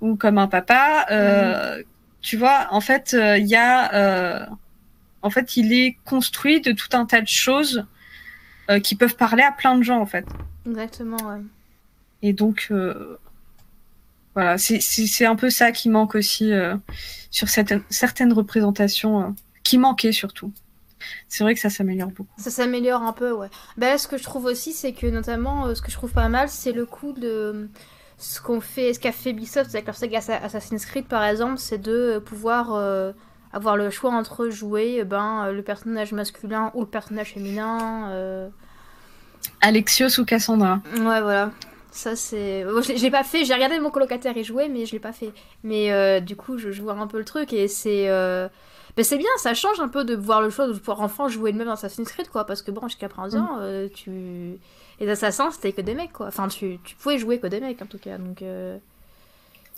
ou 0.01 0.15
comme 0.15 0.37
un 0.37 0.47
papa. 0.47 1.05
Euh, 1.11 1.79
mmh. 1.79 1.83
Tu 2.27 2.35
vois, 2.35 2.67
en 2.71 2.81
fait, 2.81 3.11
il 3.13 3.19
euh, 3.19 3.37
y 3.37 3.55
a, 3.55 3.93
euh, 3.93 4.45
en 5.21 5.29
fait, 5.29 5.55
il 5.55 5.71
est 5.71 5.97
construit 6.03 6.59
de 6.59 6.73
tout 6.73 6.89
un 6.91 7.05
tas 7.05 7.21
de 7.21 7.27
choses 7.27 7.85
euh, 8.69 8.81
qui 8.81 8.95
peuvent 8.95 9.15
parler 9.15 9.43
à 9.43 9.53
plein 9.53 9.77
de 9.77 9.83
gens, 9.83 10.01
en 10.01 10.05
fait. 10.05 10.25
Exactement. 10.67 11.15
Ouais. 11.17 11.41
Et 12.23 12.33
donc, 12.33 12.69
voilà, 14.33 14.57
c'est 14.57 15.25
un 15.25 15.37
peu 15.37 15.49
ça 15.49 15.71
qui 15.71 15.89
manque 15.89 16.15
aussi 16.15 16.51
sur 17.31 17.47
certaines, 17.47 17.83
certaines 17.89 18.33
représentations, 18.33 19.33
qui 19.63 19.77
manquaient 19.77 20.11
surtout 20.11 20.51
c'est 21.27 21.43
vrai 21.43 21.53
que 21.53 21.59
ça 21.59 21.69
s'améliore 21.69 22.09
beaucoup. 22.09 22.29
Ça 22.37 22.49
s'améliore 22.49 23.01
un 23.01 23.13
peu, 23.13 23.31
ouais. 23.31 23.49
Bah, 23.77 23.97
ce 23.97 24.07
que 24.07 24.17
je 24.17 24.23
trouve 24.23 24.45
aussi, 24.45 24.73
c'est 24.73 24.93
que 24.93 25.07
notamment, 25.07 25.67
euh, 25.67 25.75
ce 25.75 25.81
que 25.81 25.91
je 25.91 25.95
trouve 25.95 26.11
pas 26.11 26.29
mal, 26.29 26.49
c'est 26.49 26.71
le 26.71 26.85
coup 26.85 27.13
de 27.13 27.69
ce 28.17 28.41
qu'on 28.41 28.61
fait, 28.61 28.93
ce 28.93 28.99
qu'a 28.99 29.11
fait 29.11 29.31
Ubisoft 29.31 29.73
avec 29.73 29.85
leur 29.85 29.95
saga 29.95 30.19
Assassin's 30.43 30.85
Creed, 30.85 31.05
par 31.05 31.23
exemple, 31.23 31.57
c'est 31.57 31.77
de 31.77 32.19
pouvoir 32.25 32.73
euh, 32.73 33.11
avoir 33.53 33.77
le 33.77 33.89
choix 33.89 34.11
entre 34.11 34.49
jouer 34.49 35.03
ben, 35.03 35.51
le 35.51 35.61
personnage 35.61 36.13
masculin 36.13 36.71
ou 36.73 36.81
le 36.81 36.87
personnage 36.87 37.33
féminin. 37.33 38.09
Euh... 38.09 38.49
Alexios 39.61 40.19
ou 40.19 40.25
Cassandra. 40.25 40.81
Ouais, 40.93 41.21
voilà. 41.21 41.51
Ça, 41.97 42.15
c'est. 42.15 42.61
je 42.61 43.01
l'ai 43.01 43.09
pas 43.09 43.23
fait, 43.23 43.43
j'ai 43.43 43.55
regardé 43.55 43.79
mon 43.79 43.89
colocataire 43.89 44.37
y 44.37 44.43
jouer, 44.43 44.69
mais 44.69 44.85
je 44.85 44.91
l'ai 44.91 44.99
pas 44.99 45.13
fait. 45.13 45.31
Mais 45.63 45.91
euh, 45.91 46.19
du 46.19 46.35
coup, 46.35 46.59
je, 46.59 46.69
vois 46.79 46.93
un 46.93 47.07
peu 47.07 47.17
le 47.17 47.25
truc 47.25 47.53
et 47.53 47.67
c'est. 47.67 48.07
Euh, 48.09 48.47
ben, 48.97 49.05
c'est 49.05 49.17
bien, 49.17 49.29
ça 49.37 49.53
change 49.53 49.79
un 49.79 49.87
peu 49.87 50.03
de 50.03 50.15
voir 50.15 50.41
le 50.41 50.49
choix 50.49 50.67
de 50.67 50.73
pouvoir 50.73 51.01
enfin 51.01 51.29
jouer 51.29 51.53
le 51.53 51.57
même 51.57 51.67
dans 51.67 51.73
Assassin's 51.73 52.11
Creed, 52.11 52.27
quoi. 52.27 52.45
Parce 52.45 52.61
que 52.61 52.71
bon, 52.71 52.87
jusqu'à 52.87 53.07
présent, 53.07 53.43
mm. 53.43 53.59
euh, 53.61 53.87
tu. 53.93 54.11
Les 54.99 55.07
assassins, 55.09 55.51
c'était 55.51 55.71
que 55.71 55.81
des 55.81 55.93
mecs, 55.93 56.11
quoi. 56.11 56.27
Enfin, 56.27 56.47
tu, 56.47 56.79
tu 56.83 56.95
pouvais 56.95 57.19
jouer 57.19 57.39
que 57.39 57.47
des 57.47 57.59
mecs, 57.59 57.81
en 57.81 57.85
tout 57.85 57.99
cas. 57.99 58.17
Donc. 58.17 58.43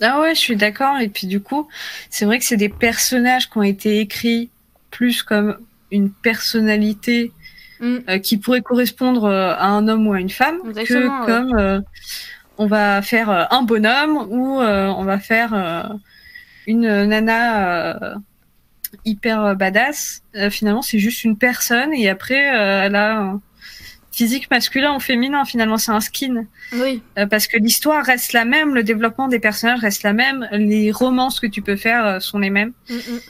Ah 0.02 0.20
ouais, 0.20 0.34
je 0.34 0.40
suis 0.40 0.56
d'accord. 0.56 0.98
Et 0.98 1.08
puis 1.08 1.26
du 1.26 1.40
coup, 1.40 1.68
c'est 2.08 2.24
vrai 2.24 2.38
que 2.38 2.44
c'est 2.44 2.56
des 2.56 2.68
personnages 2.68 3.50
qui 3.50 3.58
ont 3.58 3.62
été 3.62 4.00
écrits 4.00 4.50
plus 4.90 5.22
comme 5.22 5.58
une 5.90 6.10
personnalité 6.10 7.32
mm. 7.80 7.96
euh, 8.08 8.18
qui 8.18 8.38
pourrait 8.38 8.62
correspondre 8.62 9.24
euh, 9.24 9.54
à 9.54 9.66
un 9.66 9.88
homme 9.88 10.06
ou 10.06 10.12
à 10.12 10.20
une 10.20 10.30
femme 10.30 10.72
que 10.72 11.26
comme 11.26 11.58
euh, 11.58 11.80
on 12.58 12.66
va 12.66 13.02
faire 13.02 13.30
un 13.50 13.62
bonhomme 13.62 14.16
ou 14.30 14.58
on 14.60 15.04
va 15.04 15.18
faire 15.18 15.98
une 16.66 17.04
nana 17.04 18.16
hyper 19.04 19.56
badass. 19.56 20.22
finalement, 20.50 20.82
c'est 20.82 20.98
juste 20.98 21.24
une 21.24 21.36
personne 21.36 21.92
et 21.92 22.08
après, 22.08 22.38
elle 22.38 22.96
a 22.96 23.38
physique 24.12 24.50
masculin 24.50 24.94
ou 24.96 25.00
féminin. 25.00 25.44
Finalement, 25.44 25.78
c'est 25.78 25.92
un 25.92 26.00
skin. 26.00 26.44
Oui. 26.72 27.02
parce 27.30 27.46
que 27.46 27.56
l'histoire 27.56 28.04
reste 28.04 28.32
la 28.32 28.44
même, 28.44 28.74
le 28.74 28.82
développement 28.82 29.28
des 29.28 29.38
personnages 29.38 29.80
reste 29.80 30.02
la 30.02 30.12
même, 30.12 30.48
les 30.52 30.90
romances 30.90 31.40
que 31.40 31.46
tu 31.46 31.62
peux 31.62 31.76
faire 31.76 32.20
sont 32.20 32.38
les 32.38 32.50
mêmes. 32.50 32.72
Mm, 32.88 32.94
mm. 32.94 33.20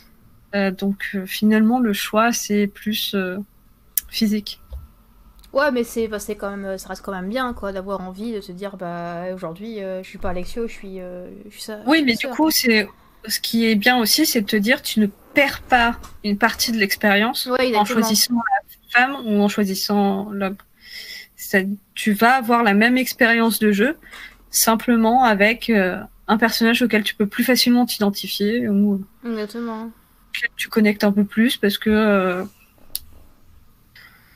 Euh, 0.55 0.71
donc 0.71 1.11
euh, 1.15 1.27
finalement, 1.27 1.79
le 1.79 1.93
choix, 1.93 2.33
c'est 2.33 2.67
plus 2.67 3.15
euh, 3.15 3.39
physique. 4.09 4.61
Ouais, 5.53 5.71
mais 5.73 5.85
c'est 5.85 6.09
bah, 6.09 6.19
quand 6.29 6.57
même, 6.57 6.79
ça 6.79 6.89
reste 6.89 7.03
quand 7.03 7.13
même 7.13 7.29
bien, 7.29 7.53
quoi, 7.55 7.73
d'avoir 7.73 8.01
envie 8.01 8.33
de 8.33 8.41
se 8.41 8.53
dire, 8.53 8.77
bah 8.77 9.35
aujourd'hui, 9.35 9.79
je 9.81 10.07
suis 10.07 10.19
pas 10.19 10.31
Alexio, 10.31 10.69
je 10.69 10.73
suis, 10.73 10.99
je 10.99 11.51
suis 11.51 11.63
ça. 11.63 11.81
Oui, 11.87 12.05
mais 12.05 12.15
du 12.15 12.29
coup, 12.29 12.53
c'est 12.53 12.89
ce 13.27 13.41
qui 13.41 13.67
est 13.67 13.75
bien 13.75 13.99
aussi, 13.99 14.27
c'est 14.27 14.41
de 14.43 14.47
te 14.47 14.57
dire, 14.57 14.83
tu 14.83 15.01
ne 15.01 15.07
perds 15.35 15.63
pas 15.63 15.99
une 16.25 16.39
partie 16.39 16.73
de 16.73 16.79
l'expérience 16.79 17.49
en 17.49 17.85
choisissant 17.85 18.35
la 18.35 18.91
femme 18.91 19.17
ou 19.25 19.41
en 19.41 19.49
choisissant 19.49 20.31
l'homme. 20.31 20.57
Tu 21.95 22.13
vas 22.13 22.35
avoir 22.35 22.63
la 22.63 22.75
même 22.75 22.97
expérience 22.97 23.59
de 23.59 23.73
jeu, 23.73 23.97
simplement 24.51 25.25
avec 25.25 25.71
un 25.71 26.39
personnage 26.39 26.83
auquel 26.83 27.03
tu 27.03 27.15
peux 27.15 27.27
plus 27.27 27.45
facilement 27.45 27.87
t'identifier. 27.87 28.69
Ou... 28.69 29.05
Exactement 29.25 29.91
tu 30.57 30.69
connectes 30.69 31.05
un 31.05 31.13
peu 31.13 31.25
plus 31.25 31.57
parce 31.57 31.79
que 31.79 31.91
euh, 31.91 32.45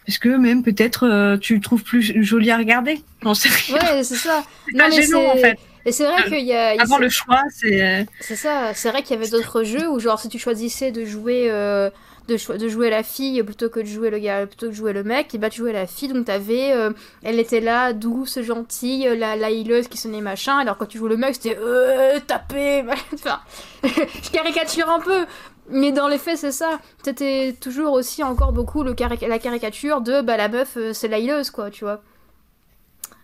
parce 0.07 0.18
que 0.18 0.29
même 0.29 0.62
peut-être 0.62 1.07
euh, 1.07 1.37
tu 1.38 1.55
le 1.55 1.61
trouves 1.61 1.83
plus 1.83 2.23
joli 2.23 2.51
à 2.51 2.59
regarder. 2.59 3.03
Non, 3.23 3.35
c'est 3.35 3.49
Ouais, 3.73 4.03
c'est 4.03 4.16
ça. 4.16 4.44
non, 4.75 4.85
mais 4.90 5.14
en 5.14 5.37
fait. 5.37 5.59
Et 5.87 5.92
c'est 5.92 6.05
vrai 6.05 6.25
qu'il 6.25 6.44
y 6.44 6.53
a. 6.53 6.81
Avant 6.81 6.99
le 6.99 7.09
choix, 7.09 7.42
c'est. 7.51 8.07
C'est 8.20 8.37
ça. 8.37 8.73
C'est 8.75 8.90
vrai 8.90 9.03
qu'il 9.03 9.16
y 9.16 9.18
avait 9.18 9.31
d'autres 9.31 9.64
jeux 9.64 9.88
où, 9.88 9.99
genre, 9.99 10.18
si 10.18 10.29
tu 10.29 10.38
choisissais 10.38 10.92
de 10.92 11.05
jouer, 11.05 11.51
euh, 11.51 11.90
de, 12.29 12.57
de, 12.57 12.68
jouer 12.68 12.90
la 12.90 13.03
fille 13.03 13.42
plutôt 13.42 13.68
que 13.68 13.81
de 13.81 13.87
jouer 13.87 14.11
le 14.11 14.18
gars, 14.18 14.47
plutôt 14.47 14.66
que 14.66 14.70
de 14.70 14.77
jouer 14.77 14.92
le 14.92 15.05
mec, 15.05 15.35
et 15.35 15.38
bah 15.38 15.51
tu 15.51 15.59
jouais 15.59 15.73
la 15.73 15.87
fille. 15.87 16.09
Donc 16.09 16.25
t'avais, 16.27 16.75
elle 17.23 17.38
était 17.38 17.61
là, 17.61 17.92
douce, 17.92 18.40
gentille, 18.40 19.09
la, 19.16 19.37
la 19.37 19.51
hileuse 19.51 19.88
qui 19.88 19.99
sonnait 19.99 20.20
machin. 20.20 20.59
Alors 20.59 20.79
quand 20.79 20.87
tu 20.87 20.99
joues 20.99 21.09
le 21.09 21.16
mec, 21.16 21.35
c'était 21.35 21.59
euh, 21.61 22.18
taper. 22.27 22.85
enfin, 23.14 23.40
je 23.83 24.31
caricature 24.31 24.88
un 24.88 25.01
peu, 25.01 25.27
mais 25.68 25.92
dans 25.92 26.09
les 26.09 26.18
faits, 26.18 26.38
c'est 26.38 26.53
ça. 26.53 26.79
C'était 27.03 27.55
toujours 27.61 27.92
aussi 27.92 28.23
encore 28.23 28.53
beaucoup 28.53 28.83
le 28.83 28.94
la 29.29 29.38
caricature 29.38 30.01
de 30.01 30.20
bah, 30.20 30.37
la 30.37 30.49
meuf, 30.49 30.77
euh, 30.77 30.92
c'est 30.92 31.09
la 31.09 31.18
hileuse, 31.18 31.51
quoi, 31.51 31.70
tu 31.70 31.85
vois. 31.85 32.03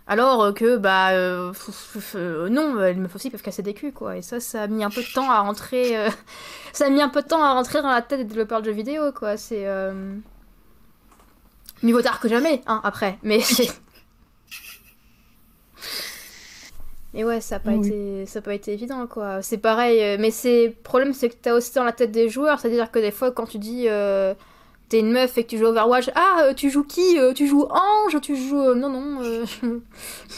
Alors 0.07 0.43
euh, 0.43 0.53
que, 0.53 0.77
bah, 0.77 1.11
euh, 1.13 1.53
non, 2.49 2.75
les 2.75 2.95
meufs 2.95 3.15
aussi 3.15 3.31
peuvent 3.31 3.43
casser 3.43 3.63
des 3.63 3.75
culs, 3.75 3.93
quoi. 3.93 4.17
Et 4.17 4.23
ça, 4.23 4.41
ça 4.41 4.63
a 4.63 4.67
mis 4.67 4.83
un 4.83 4.91
peu 4.91 5.03
de 5.03 5.13
temps 5.13 5.31
à 5.31 5.41
rentrer. 5.41 5.95
ça 6.73 6.87
a 6.87 6.91
mis 6.91 7.01
un 7.01 7.09
peu 7.09 7.23
de 7.23 7.29
temps 7.29 7.43
à 7.43 7.53
rentrer 7.53 7.83
dans 7.83 7.91
la 7.91 8.03
tête 8.03 8.19
des 8.21 8.25
développeurs 8.25 8.61
de 8.61 8.67
jeux 8.67 8.73
vidéo, 8.73 9.13
quoi. 9.13 9.37
C'est. 9.37 9.67
Mieux 11.83 11.95
vaut 11.95 12.03
tard 12.03 12.21
que 12.21 12.29
jamais, 12.29 12.63
hein, 12.67 12.81
après. 12.85 13.19
Mais. 13.23 13.41
Mais 17.13 17.25
ouais, 17.25 17.41
ça 17.41 17.57
n'a 17.57 17.61
pas, 17.61 17.73
été, 17.73 18.25
ça 18.27 18.41
pas 18.41 18.55
été 18.55 18.73
évident, 18.73 19.07
quoi. 19.09 19.43
C'est 19.43 19.59
pareil, 19.59 20.01
euh, 20.01 20.17
mais 20.21 20.31
c'est 20.31 20.69
le 20.69 20.73
problème, 20.73 21.13
c'est 21.13 21.29
que 21.29 21.35
t'as 21.35 21.55
aussi 21.55 21.75
dans 21.75 21.83
la 21.83 21.93
tête 21.93 22.13
des 22.13 22.29
joueurs, 22.29 22.61
c'est-à-dire 22.61 22.91
que 22.93 23.01
des 23.01 23.11
fois, 23.11 23.33
quand 23.33 23.47
tu 23.47 23.59
dis 23.59 23.87
euh, 23.89 24.33
t'es 24.91 25.01
une 25.01 25.11
meuf 25.13 25.39
et 25.39 25.45
que 25.45 25.49
tu 25.49 25.59
joues 25.59 25.67
Overwatch, 25.67 26.11
ah, 26.15 26.43
euh, 26.43 26.55
tu 26.55 26.71
joues 26.71 26.85
qui 26.85 27.17
Tu 27.35 27.47
joues 27.47 27.67
Ange 27.71 28.21
Tu 28.21 28.37
joues... 28.37 28.75
non, 28.75 28.91
non, 28.91 29.23
je 29.63 29.81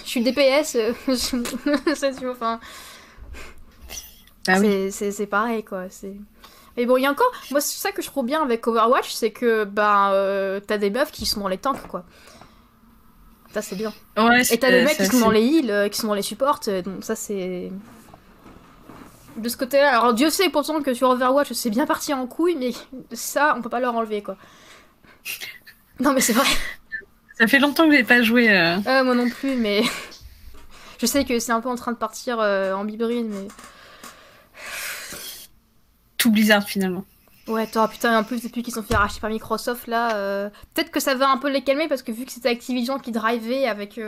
suis 0.05 0.23
DPS. 0.23 0.77
c'est 1.95 2.27
enfin... 2.27 2.61
Ah 4.47 4.59
c'est 4.91 5.27
pareil, 5.27 5.65
quoi. 5.65 5.87
Mais 6.77 6.87
bon, 6.87 6.97
il 6.97 7.03
y 7.03 7.07
a 7.07 7.11
encore... 7.11 7.33
Moi, 7.51 7.61
c'est 7.61 7.81
ça 7.81 7.91
que 7.91 8.03
je 8.03 8.07
trouve 8.07 8.27
bien 8.27 8.43
avec 8.43 8.67
Overwatch, 8.67 9.13
c'est 9.13 9.33
que, 9.33 9.65
ben, 9.65 10.61
t'as 10.67 10.79
des 10.79 10.91
meufs 10.91 11.11
qui 11.11 11.27
sont 11.27 11.41
dans 11.41 11.49
les 11.49 11.59
tanks, 11.59 11.87
quoi. 11.89 12.05
Ça, 13.53 13.61
c'est 13.61 13.77
bien. 13.77 13.93
et 14.51 14.59
t'as 14.59 14.71
des 14.71 14.85
mecs 14.85 14.97
qui 14.97 15.07
sont 15.07 15.21
dans 15.21 15.31
les 15.31 15.43
heals, 15.43 15.71
euh, 15.71 15.89
qui 15.89 15.99
sont 16.01 16.07
dans 16.07 16.15
les 16.15 16.23
supports, 16.23 16.61
euh, 16.69 16.81
donc 16.81 17.05
ça, 17.05 17.15
c'est. 17.15 17.71
De 19.37 19.49
ce 19.49 19.57
côté-là, 19.57 19.99
alors 19.99 20.15
Dieu 20.15 20.31
sait 20.31 20.49
pourtant 20.51 20.83
que 20.83 20.95
sur 20.95 21.11
Overwatch, 21.11 21.53
c'est 21.53 21.71
bien 21.71 21.87
parti 21.87 22.13
en 22.13 22.27
couille, 22.27 22.57
mais 22.57 22.73
ça, 23.13 23.55
on 23.57 23.63
peut 23.63 23.71
pas 23.71 23.81
leur 23.81 23.95
enlever, 23.95 24.23
quoi. 24.23 24.37
Non, 26.01 26.13
mais 26.15 26.21
c'est 26.21 26.33
vrai. 26.33 26.47
Ça 27.39 27.47
fait 27.47 27.59
longtemps 27.59 27.89
que 27.89 27.95
j'ai 27.95 28.03
pas 28.03 28.23
joué. 28.23 28.51
Euh. 28.51 29.05
moi 29.05 29.15
non 29.15 29.29
plus, 29.29 29.55
mais. 29.57 29.83
Je 30.99 31.07
sais 31.07 31.25
que 31.25 31.39
c'est 31.39 31.53
un 31.53 31.61
peu 31.61 31.69
en 31.69 31.77
train 31.77 31.93
de 31.93 31.97
partir 31.97 32.39
en 32.39 32.85
biberine, 32.85 33.29
mais. 33.29 33.49
Tout 36.17 36.31
Blizzard 36.31 36.65
finalement. 36.65 37.05
Ouais, 37.49 37.67
toi, 37.67 37.89
putain, 37.89 38.17
en 38.19 38.23
plus, 38.23 38.43
depuis 38.43 38.63
qu'ils 38.63 38.73
sont 38.73 38.85
fait 38.85 38.95
arracher 38.95 39.21
par 39.21 39.29
Microsoft, 39.29 39.89
là, 39.89 40.15
euh, 40.15 40.49
peut-être 40.75 40.93
que 40.93 41.01
ça 41.01 41.15
va 41.17 41.29
un 41.29 41.39
peu 41.39 41.51
les 41.51 41.63
calmer 41.63 41.89
parce 41.89 42.03
que 42.03 42.13
vu 42.13 42.25
que 42.25 42.31
c'était 42.31 42.49
Activision 42.49 42.99
qui 42.99 43.11
drivait 43.11 43.67
avec. 43.67 43.99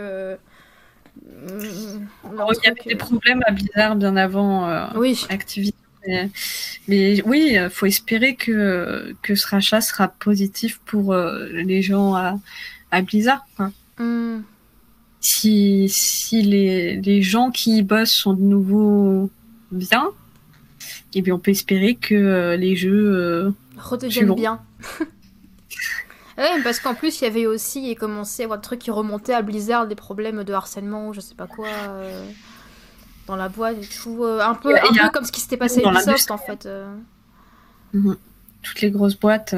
Euh... 1.49 1.99
Il 2.25 2.65
y 2.65 2.69
avait 2.69 2.81
des 2.87 2.95
euh, 2.95 2.99
problèmes 2.99 3.43
à 3.47 3.53
Blizzard 3.53 3.97
bien 3.97 4.17
avant 4.17 4.69
euh, 4.69 4.87
oui. 4.97 5.25
Activision. 5.29 5.77
Mais, 6.87 7.23
oui, 7.25 7.53
il 7.55 7.71
faut 7.71 7.87
espérer 7.87 8.35
que, 8.35 9.15
que 9.23 9.35
ce 9.35 9.47
rachat 9.47 9.81
sera 9.81 10.09
positif 10.09 10.79
pour 10.85 11.15
les 11.15 11.81
gens 11.81 12.15
à, 12.15 12.39
à 12.91 13.01
Blizzard. 13.01 13.47
Hmm. 13.99 14.41
Si, 15.21 15.87
si 15.89 16.43
les, 16.43 17.01
les 17.01 17.23
gens 17.23 17.51
qui 17.51 17.79
y 17.79 17.83
bossent 17.83 18.13
sont 18.13 18.35
de 18.35 18.43
nouveau 18.43 19.31
bien, 19.73 20.11
et 21.15 21.23
bien 21.23 21.35
on 21.35 21.39
peut 21.39 21.51
espérer 21.51 21.95
que 21.95 22.15
euh, 22.15 22.57
les 22.57 22.77
jeux 22.77 23.15
euh, 23.15 23.51
redeviennent 23.77 24.35
bien. 24.35 24.61
ouais, 26.39 26.63
parce 26.63 26.81
qu'en 26.81 26.95
plus 26.95 27.21
il 27.21 27.25
y 27.25 27.27
avait 27.27 27.47
aussi 27.47 27.91
et 27.91 27.95
commencé 27.95 28.43
à 28.43 28.45
avoir 28.45 28.59
des 28.59 28.65
trucs 28.65 28.81
qui 28.81 28.91
remontaient 28.91 29.35
à 29.35 29.43
Blizzard, 29.43 29.87
des 29.87 29.95
problèmes 29.95 30.45
de 30.45 30.53
harcèlement, 30.53 31.13
je 31.13 31.21
sais 31.21 31.35
pas 31.35 31.47
quoi. 31.47 31.67
Euh, 31.69 32.25
dans 33.27 33.37
la 33.37 33.49
boîte 33.49 33.77
et 33.81 33.87
tout, 33.87 34.25
un 34.25 34.55
peu, 34.55 34.75
un 34.75 34.93
peu 34.93 35.11
comme 35.13 35.25
ce 35.25 35.33
qui 35.33 35.41
s'était 35.41 35.57
passé 35.57 35.83
à 35.85 35.91
Ubisoft 35.91 36.31
en 36.31 36.39
fait. 36.39 36.69
Mhm. 37.93 38.17
Toutes 38.63 38.81
les 38.81 38.91
grosses 38.91 39.19
boîtes 39.19 39.55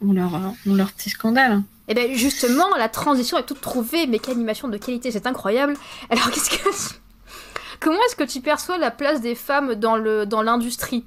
ont 0.00 0.12
leur, 0.12 0.34
ont 0.66 0.74
leur 0.74 0.92
petit 0.92 1.10
scandale. 1.10 1.62
Et 1.88 1.94
bien 1.94 2.12
justement, 2.14 2.66
la 2.76 2.88
transition 2.88 3.38
est 3.38 3.46
toute 3.46 3.60
trouvée, 3.60 4.06
mais 4.06 4.18
quelle 4.18 4.34
animation 4.34 4.68
de 4.68 4.76
qualité, 4.76 5.10
c'est 5.10 5.26
incroyable. 5.26 5.74
Alors 6.10 6.30
qu'est-ce 6.30 6.50
que... 6.50 6.68
Comment 7.80 7.98
est-ce 8.06 8.16
que 8.16 8.24
tu 8.24 8.40
perçois 8.40 8.78
la 8.78 8.90
place 8.90 9.20
des 9.20 9.34
femmes 9.34 9.74
dans 9.74 9.96
le 9.96 10.26
dans 10.26 10.42
l'industrie? 10.42 11.04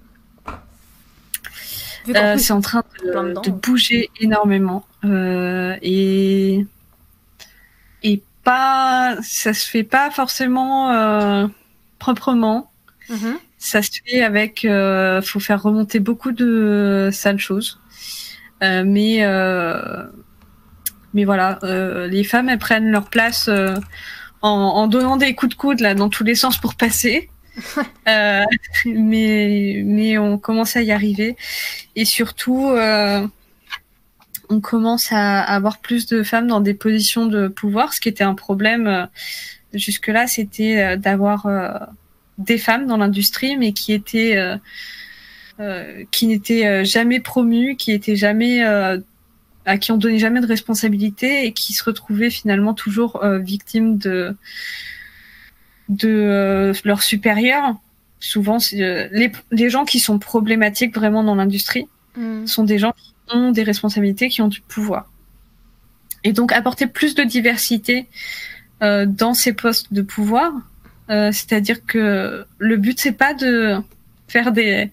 Euh, 2.09 2.37
C'est 2.37 2.53
en 2.53 2.61
train 2.61 2.83
de, 3.03 3.51
bouger 3.51 4.09
énormément 4.19 4.85
euh, 5.05 5.75
et 5.81 6.65
et 8.03 8.23
pas 8.43 9.17
ça 9.21 9.53
se 9.53 9.69
fait 9.69 9.83
pas 9.83 10.11
forcément 10.11 10.91
euh, 10.91 11.47
proprement. 11.99 12.71
Mm-hmm. 13.09 13.35
Ça 13.57 13.81
se 13.81 13.91
fait 14.05 14.21
avec 14.21 14.67
faut 15.23 15.39
faire 15.39 15.61
remonter 15.61 15.99
beaucoup 15.99 16.31
de 16.31 17.09
sales 17.11 17.39
choses, 17.39 17.79
mais 18.61 19.23
mais 21.13 21.25
voilà, 21.25 21.59
les 22.09 22.23
femmes 22.23 22.49
elles 22.49 22.57
prennent 22.57 22.89
leur 22.89 23.09
place 23.09 23.49
en, 24.41 24.87
donnant 24.87 25.17
des 25.17 25.35
coups 25.35 25.51
de 25.51 25.57
coude 25.57 25.79
là 25.79 25.93
dans 25.93 26.09
tous 26.09 26.23
les 26.23 26.35
sens 26.35 26.57
pour 26.57 26.75
passer. 26.75 27.29
Euh, 28.07 28.43
mais 28.85 29.83
mais 29.85 30.17
on 30.17 30.37
commence 30.37 30.75
à 30.75 30.81
y 30.81 30.91
arriver. 30.91 31.35
Et 31.95 32.05
surtout 32.05 32.69
euh, 32.69 33.25
on 34.49 34.59
commence 34.59 35.11
à, 35.11 35.41
avoir 35.41 35.79
plus 35.79 36.07
de 36.07 36.23
femmes 36.23 36.47
dans 36.47 36.61
des 36.61 36.73
positions 36.73 37.27
de 37.27 37.47
pouvoir, 37.47 37.93
ce 37.93 38.01
qui 38.01 38.09
était 38.09 38.23
un 38.23 38.33
problème 38.33 38.87
euh, 38.87 39.05
jusque 39.73 40.07
là, 40.07 40.27
c'était 40.27 40.97
d'avoir 40.97 41.47
des 42.37 42.57
femmes 42.57 42.87
dans 42.87 42.97
l'industrie, 42.97 43.55
mais 43.55 43.71
qui 43.71 43.93
étaient 43.93 44.37
qui 46.11 46.27
n'étaient 46.27 46.83
jamais 46.83 47.19
promues, 47.19 47.75
qui 47.77 47.91
étaient 47.91 48.17
jamais 48.17 48.61
à 48.63 49.77
qui 49.77 49.91
on 49.91 49.97
donnait 49.97 50.19
jamais 50.19 50.41
de 50.41 50.47
responsabilité 50.47 51.45
et 51.45 51.53
qui 51.53 51.71
se 51.73 51.83
retrouvaient 51.83 52.31
finalement 52.31 52.73
toujours 52.73 53.23
victimes 53.25 53.97
de 53.97 54.35
de 55.91 56.71
leurs 56.83 57.03
supérieurs. 57.03 57.75
Souvent, 58.19 58.57
les, 58.71 59.31
les 59.51 59.69
gens 59.69 59.85
qui 59.85 59.99
sont 59.99 60.19
problématiques 60.19 60.95
vraiment 60.95 61.23
dans 61.23 61.35
l'industrie 61.35 61.87
mm. 62.15 62.45
sont 62.47 62.63
des 62.63 62.77
gens 62.77 62.93
qui 62.93 63.13
ont 63.35 63.51
des 63.51 63.63
responsabilités, 63.63 64.29
qui 64.29 64.41
ont 64.41 64.47
du 64.47 64.61
pouvoir. 64.61 65.09
Et 66.23 66.33
donc 66.33 66.51
apporter 66.51 66.87
plus 66.87 67.15
de 67.15 67.23
diversité 67.23 68.07
euh, 68.83 69.05
dans 69.05 69.33
ces 69.33 69.53
postes 69.53 69.93
de 69.93 70.01
pouvoir, 70.01 70.51
euh, 71.09 71.31
c'est-à-dire 71.31 71.85
que 71.85 72.45
le 72.57 72.77
but 72.77 72.99
c'est 72.99 73.11
pas 73.11 73.33
de 73.33 73.77
faire 74.27 74.51
des 74.51 74.91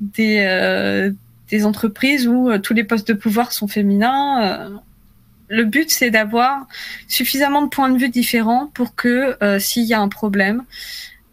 des, 0.00 0.44
euh, 0.46 1.10
des 1.50 1.64
entreprises 1.64 2.26
où 2.26 2.50
euh, 2.50 2.58
tous 2.58 2.74
les 2.74 2.84
postes 2.84 3.08
de 3.08 3.14
pouvoir 3.14 3.52
sont 3.52 3.68
féminins. 3.68 4.80
Euh. 5.50 5.56
le 5.56 5.64
but 5.64 5.90
c'est 5.90 6.10
d'avoir 6.10 6.66
suffisamment 7.08 7.62
de 7.62 7.68
points 7.68 7.90
de 7.90 7.98
vue 7.98 8.08
différents 8.08 8.68
pour 8.74 8.94
que 8.94 9.36
s'il 9.58 9.84
y 9.84 9.94
a 9.94 10.00
un 10.00 10.08
problème, 10.08 10.64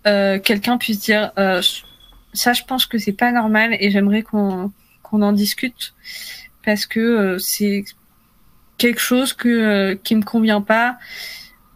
quelqu'un 0.04 0.78
puisse 0.78 1.00
dire 1.00 1.32
ça 2.34 2.54
je 2.54 2.64
pense 2.64 2.86
que 2.86 2.98
c'est 2.98 3.14
pas 3.14 3.32
normal 3.32 3.76
et 3.80 3.92
j'aimerais 3.92 4.24
qu'on 4.24 4.72
en 5.12 5.32
discute 5.32 5.94
parce 6.64 6.86
que 6.86 7.38
c'est 7.40 7.84
quelque 8.82 9.00
chose 9.00 9.34
que 9.34 9.48
euh, 9.48 9.96
qui 9.96 10.16
me 10.16 10.24
convient 10.24 10.62
pas 10.62 10.98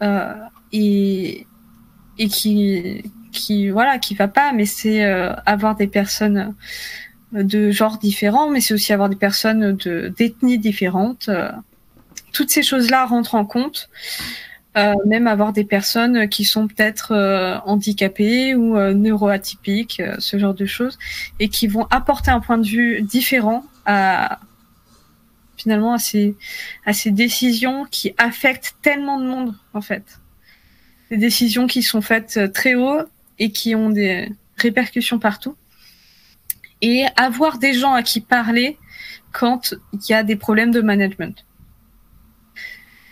euh, 0.01 0.33
et 0.73 1.45
qui 2.17 3.03
qui 3.31 3.69
voilà 3.69 3.99
qui 3.99 4.15
va 4.15 4.27
pas 4.27 4.53
mais 4.53 4.65
c'est 4.65 5.05
euh, 5.05 5.33
avoir 5.45 5.75
des 5.75 5.85
personnes 5.85 6.55
de 7.31 7.69
genres 7.69 7.99
différents 7.99 8.49
mais 8.49 8.59
c'est 8.59 8.73
aussi 8.73 8.91
avoir 8.91 9.09
des 9.09 9.15
personnes 9.15 9.75
de 9.75 10.11
d'ethnies 10.17 10.57
différentes 10.57 11.29
toutes 12.35 12.49
ces 12.49 12.63
choses 12.63 12.89
là 12.89 13.05
rentrent 13.05 13.35
en 13.35 13.45
compte 13.45 13.89
même 15.05 15.25
avoir 15.27 15.53
des 15.53 15.63
personnes 15.63 16.27
qui 16.27 16.43
sont 16.43 16.67
peut-être 16.67 17.15
handicapées 17.65 18.55
ou 18.55 18.77
neuroatypiques, 18.77 20.01
ce 20.19 20.37
genre 20.37 20.53
de 20.53 20.65
choses, 20.65 20.99
et 21.39 21.47
qui 21.47 21.67
vont 21.67 21.87
apporter 21.91 22.29
un 22.29 22.41
point 22.41 22.57
de 22.57 22.67
vue 22.67 23.01
différent 23.01 23.63
à, 23.85 24.41
finalement 25.57 25.93
à 25.93 25.97
ces, 25.97 26.35
à 26.85 26.93
ces 26.93 27.11
décisions 27.11 27.85
qui 27.89 28.13
affectent 28.17 28.75
tellement 28.81 29.19
de 29.19 29.25
monde 29.25 29.55
en 29.73 29.81
fait. 29.81 30.19
Des 31.09 31.17
décisions 31.17 31.67
qui 31.67 31.83
sont 31.83 32.01
faites 32.01 32.37
euh, 32.37 32.47
très 32.47 32.75
haut 32.75 33.01
et 33.39 33.51
qui 33.51 33.75
ont 33.75 33.89
des 33.89 34.29
répercussions 34.57 35.19
partout. 35.19 35.55
Et 36.81 37.05
avoir 37.15 37.57
des 37.57 37.73
gens 37.73 37.93
à 37.93 38.03
qui 38.03 38.21
parler 38.21 38.77
quand 39.31 39.73
il 39.93 39.99
y 40.09 40.13
a 40.13 40.23
des 40.23 40.35
problèmes 40.35 40.71
de 40.71 40.81
management. 40.81 41.45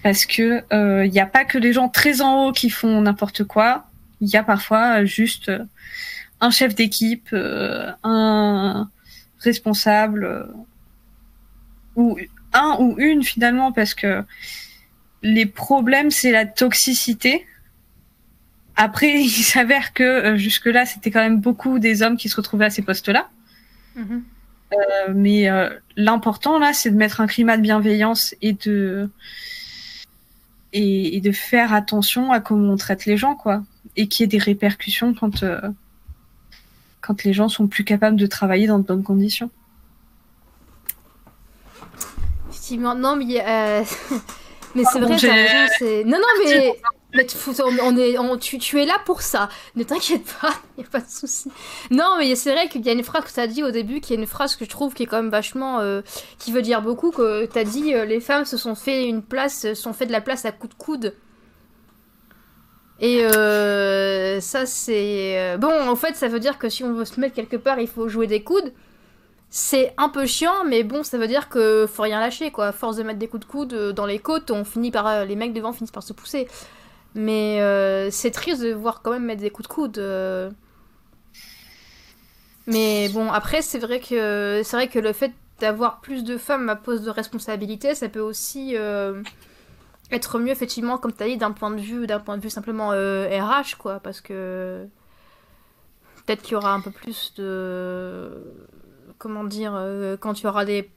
Parce 0.04 0.26
que 0.26 0.60
il 0.60 0.76
euh, 0.76 1.08
n'y 1.08 1.20
a 1.20 1.26
pas 1.26 1.46
que 1.46 1.58
les 1.58 1.74
gens 1.74 1.90
très 1.90 2.22
en 2.22 2.46
haut 2.46 2.52
qui 2.52 2.70
font 2.70 3.02
n'importe 3.02 3.46
quoi. 3.46 3.86
Il 4.22 4.30
y 4.30 4.38
a 4.38 4.44
parfois 4.44 5.06
juste 5.06 5.52
un 6.42 6.52
chef 6.52 6.76
d'équipe, 6.76 7.30
euh, 7.34 7.92
un 8.04 8.90
responsable 9.40 10.48
ou 11.96 12.18
un 12.54 12.78
ou 12.80 12.96
une 13.00 13.24
finalement 13.24 13.72
parce 13.72 13.94
que 13.94 14.24
les 15.22 15.46
problèmes 15.46 16.12
c'est 16.12 16.32
la 16.32 16.46
toxicité. 16.46 17.46
Après, 18.76 19.22
il 19.22 19.30
s'avère 19.30 19.94
que 19.94 20.04
euh, 20.04 20.38
jusque-là, 20.38 20.86
c'était 20.86 21.12
quand 21.12 21.22
même 21.22 21.40
beaucoup 21.40 21.80
des 21.80 22.02
hommes 22.02 22.18
qui 22.18 22.30
se 22.30 22.36
retrouvaient 22.36 22.66
à 22.66 22.70
ces 22.70 22.82
postes-là. 22.82 23.30
Mm-hmm. 23.98 24.22
Euh, 24.74 25.14
mais 25.14 25.50
euh, 25.50 25.70
l'important 25.96 26.58
là, 26.58 26.74
c'est 26.74 26.90
de 26.90 26.96
mettre 26.96 27.22
un 27.22 27.28
climat 27.28 27.58
de 27.58 27.62
bienveillance 27.62 28.36
et 28.42 28.54
de 28.54 29.10
et, 30.74 31.22
de 31.22 31.32
faire 31.32 31.74
attention 31.74 32.32
à 32.32 32.40
comment 32.40 32.74
on 32.74 32.78
traite 32.78 33.06
les 33.06 33.18
gens, 33.18 33.36
quoi, 33.36 33.64
et 33.96 34.08
qu'il 34.08 34.24
y 34.24 34.26
ait 34.26 34.28
des 34.28 34.38
répercussions 34.38 35.14
quand 35.14 35.46
quand 37.02 37.24
les 37.26 37.34
gens 37.34 37.50
sont 37.50 37.68
plus 37.68 37.84
capables 37.84 38.16
de 38.16 38.26
travailler 38.26 38.66
dans 38.66 38.80
de 38.80 38.86
bonnes 38.86 39.04
conditions. 39.04 39.50
Non, 42.72 43.16
mais, 43.16 43.42
euh, 43.46 43.84
mais 44.76 44.84
c'est 44.92 45.00
vrai, 45.00 45.18
c'est... 45.78 46.04
Non, 46.06 46.18
non, 46.18 46.46
mais... 46.46 46.74
mais 47.14 47.28
on 47.82 47.98
est, 47.98 48.18
on, 48.18 48.38
tu, 48.38 48.58
tu, 48.58 48.82
es 48.82 48.86
là 48.86 48.98
pour 49.06 49.22
ça. 49.22 49.50
Ne 49.76 49.84
t'inquiète 49.84 50.24
pas, 50.42 50.54
il 50.78 50.86
a 50.86 50.88
pas 50.88 51.00
de 51.00 51.10
souci. 51.10 51.52
Non, 51.92 52.16
mais 52.18 52.36
c'est 52.36 52.52
vrai 52.52 52.68
qu'il 52.68 52.86
y 52.86 52.90
a 52.90 52.94
une 52.94 53.04
phrase 53.04 53.26
que 53.26 53.34
tu 53.34 53.40
as 53.40 53.48
dit 53.48 53.64
au 53.64 53.72
début, 53.72 54.02
qui 54.02 54.14
est 54.14 54.18
une 54.18 54.28
phrase 54.28 54.56
que 54.56 54.66
je 54.66 54.70
trouve 54.70 54.94
qui 54.94 55.04
est 55.04 55.06
quand 55.06 55.22
même 55.22 55.30
vachement. 55.32 55.80
Euh, 55.80 56.02
qui 56.40 56.52
veut 56.52 56.62
dire 56.62 56.82
beaucoup, 56.82 57.12
que 57.12 57.46
tu 57.46 57.58
as 57.58 57.64
dit 57.64 57.94
euh, 57.94 58.06
les 58.06 58.20
femmes 58.20 58.46
se 58.46 58.58
sont 58.58 58.76
fait 58.76 59.08
une 59.08 59.22
place, 59.22 59.74
sont 59.74 59.94
fait 59.94 60.06
de 60.06 60.12
la 60.12 60.22
place 60.22 60.46
à 60.46 60.52
coup 60.52 60.68
de 60.68 60.74
coude. 60.74 61.14
Et 63.00 63.22
ça, 64.40 64.66
c'est. 64.66 65.58
Bon, 65.60 65.90
en 65.90 65.96
fait, 65.96 66.16
ça 66.16 66.28
veut 66.28 66.40
dire 66.40 66.58
que 66.58 66.70
si 66.70 66.84
on 66.84 66.94
veut 66.94 67.06
se 67.06 67.20
mettre 67.20 67.36
quelque 67.36 67.58
part, 67.58 67.80
il 67.80 67.88
faut 67.88 68.08
jouer 68.08 68.28
des 68.28 68.44
coudes. 68.44 68.72
C'est 69.56 69.94
un 69.98 70.10
peu 70.10 70.26
chiant, 70.26 70.66
mais 70.66 70.82
bon, 70.82 71.04
ça 71.04 71.20
veut 71.20 71.28
dire 71.28 71.48
que 71.48 71.86
faut 71.86 72.02
rien 72.02 72.20
lâcher, 72.20 72.50
quoi. 72.50 72.72
Force 72.72 72.96
de 72.96 73.04
mettre 73.04 73.20
des 73.20 73.28
coups 73.28 73.46
de 73.46 73.52
coude 73.52 73.74
euh, 73.74 73.94
dans 73.94 74.08
les 74.08 74.18
côtes, 74.18 74.50
on 74.50 74.66
finit 74.66 74.90
par. 74.90 75.06
Euh, 75.06 75.26
les 75.26 75.36
mecs 75.36 75.54
devant 75.54 75.72
finissent 75.74 75.92
par 75.92 76.02
se 76.02 76.12
pousser. 76.12 76.48
Mais 77.16 77.62
euh, 77.62 78.10
c'est 78.12 78.32
triste 78.32 78.62
de 78.62 78.74
voir 78.74 79.02
quand 79.02 79.12
même 79.12 79.26
mettre 79.26 79.42
des 79.42 79.50
coups 79.50 79.68
de 79.68 79.74
coude. 79.74 80.54
Mais 82.66 83.10
bon, 83.10 83.32
après, 83.32 83.62
c'est 83.62 83.80
vrai 83.80 84.00
que 84.00 84.62
c'est 84.64 84.76
vrai 84.76 84.88
que 84.88 85.00
le 85.00 85.14
fait 85.14 85.32
d'avoir 85.60 86.02
plus 86.02 86.24
de 86.24 86.38
femmes 86.38 86.70
à 86.70 86.76
poste 86.76 87.04
de 87.04 87.10
responsabilité, 87.10 87.94
ça 87.96 88.10
peut 88.10 88.20
aussi 88.20 88.76
être 90.12 90.40
mieux, 90.40 90.52
effectivement, 90.52 90.98
comme 90.98 91.14
tu 91.14 91.24
as 91.24 91.28
dit, 91.28 91.38
d'un 91.38 91.52
point 91.52 91.72
de 91.72 91.82
vue, 91.82 92.08
d'un 92.08 92.20
point 92.20 92.38
de 92.38 92.42
vue 92.42 92.50
simplement 92.50 92.90
RH, 92.90 93.78
quoi, 93.78 94.00
parce 94.00 94.22
que 94.22 94.88
peut-être 96.26 96.42
qu'il 96.42 96.54
y 96.54 96.56
aura 96.56 96.74
un 96.74 96.82
peu 96.82 96.92
plus 96.92 97.34
de 97.36 98.32
comment 99.24 99.46
dire, 99.46 99.74
euh, 99.76 100.18
quand 100.18 100.34
tu 100.34 100.48
auras 100.48 100.66
des 100.66 100.90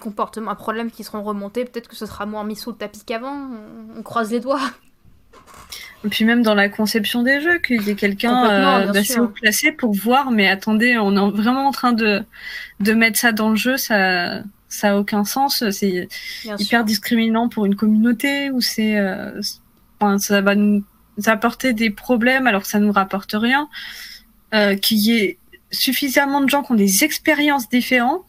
comportements, 0.00 0.52
un 0.52 0.54
problème 0.54 0.90
qui 0.90 1.02
seront 1.02 1.22
remontés, 1.24 1.64
peut-être 1.64 1.88
que 1.88 1.96
ce 1.96 2.06
sera 2.06 2.24
moins 2.24 2.44
mis 2.44 2.54
sous 2.54 2.70
le 2.70 2.76
tapis 2.76 3.04
qu'avant. 3.04 3.50
On, 3.96 4.02
croise 4.02 4.30
les 4.30 4.38
doigts. 4.38 4.60
Et 6.04 6.08
puis 6.08 6.24
même 6.24 6.42
dans 6.42 6.54
la 6.54 6.68
conception 6.68 7.22
des 7.22 7.40
jeux, 7.42 7.58
qu'il 7.58 7.82
y 7.82 7.90
ait 7.90 7.94
quelqu'un 7.94 8.50
euh, 8.50 8.92
d'assez 8.92 9.20
haut 9.20 9.28
placé 9.28 9.70
pour 9.70 9.92
voir, 9.92 10.30
mais 10.30 10.48
attendez, 10.48 10.96
on 10.98 11.14
est 11.14 11.36
vraiment 11.36 11.66
en 11.66 11.72
train 11.72 11.92
de, 11.92 12.22
de 12.80 12.92
mettre 12.94 13.18
ça 13.18 13.32
dans 13.32 13.50
le 13.50 13.56
jeu, 13.56 13.76
ça 13.76 14.42
ça 14.70 14.92
a 14.92 14.96
aucun 14.96 15.24
sens, 15.24 15.68
c'est 15.70 16.08
hyper 16.44 16.84
discriminant 16.84 17.48
pour 17.48 17.66
une 17.66 17.74
communauté, 17.74 18.50
ou 18.50 18.60
c'est 18.60 18.96
euh, 18.96 19.40
ça 20.18 20.40
va 20.40 20.54
nous 20.54 20.84
apporter 21.26 21.72
des 21.72 21.90
problèmes 21.90 22.46
alors 22.46 22.62
que 22.62 22.68
ça 22.68 22.78
nous 22.78 22.92
rapporte 22.92 23.32
rien. 23.34 23.68
Euh, 24.52 24.74
qu'il 24.74 24.98
y 24.98 25.16
ait 25.16 25.38
suffisamment 25.70 26.40
de 26.40 26.48
gens 26.48 26.64
qui 26.64 26.72
ont 26.72 26.76
des 26.76 27.04
expériences 27.04 27.68
différentes 27.68 28.26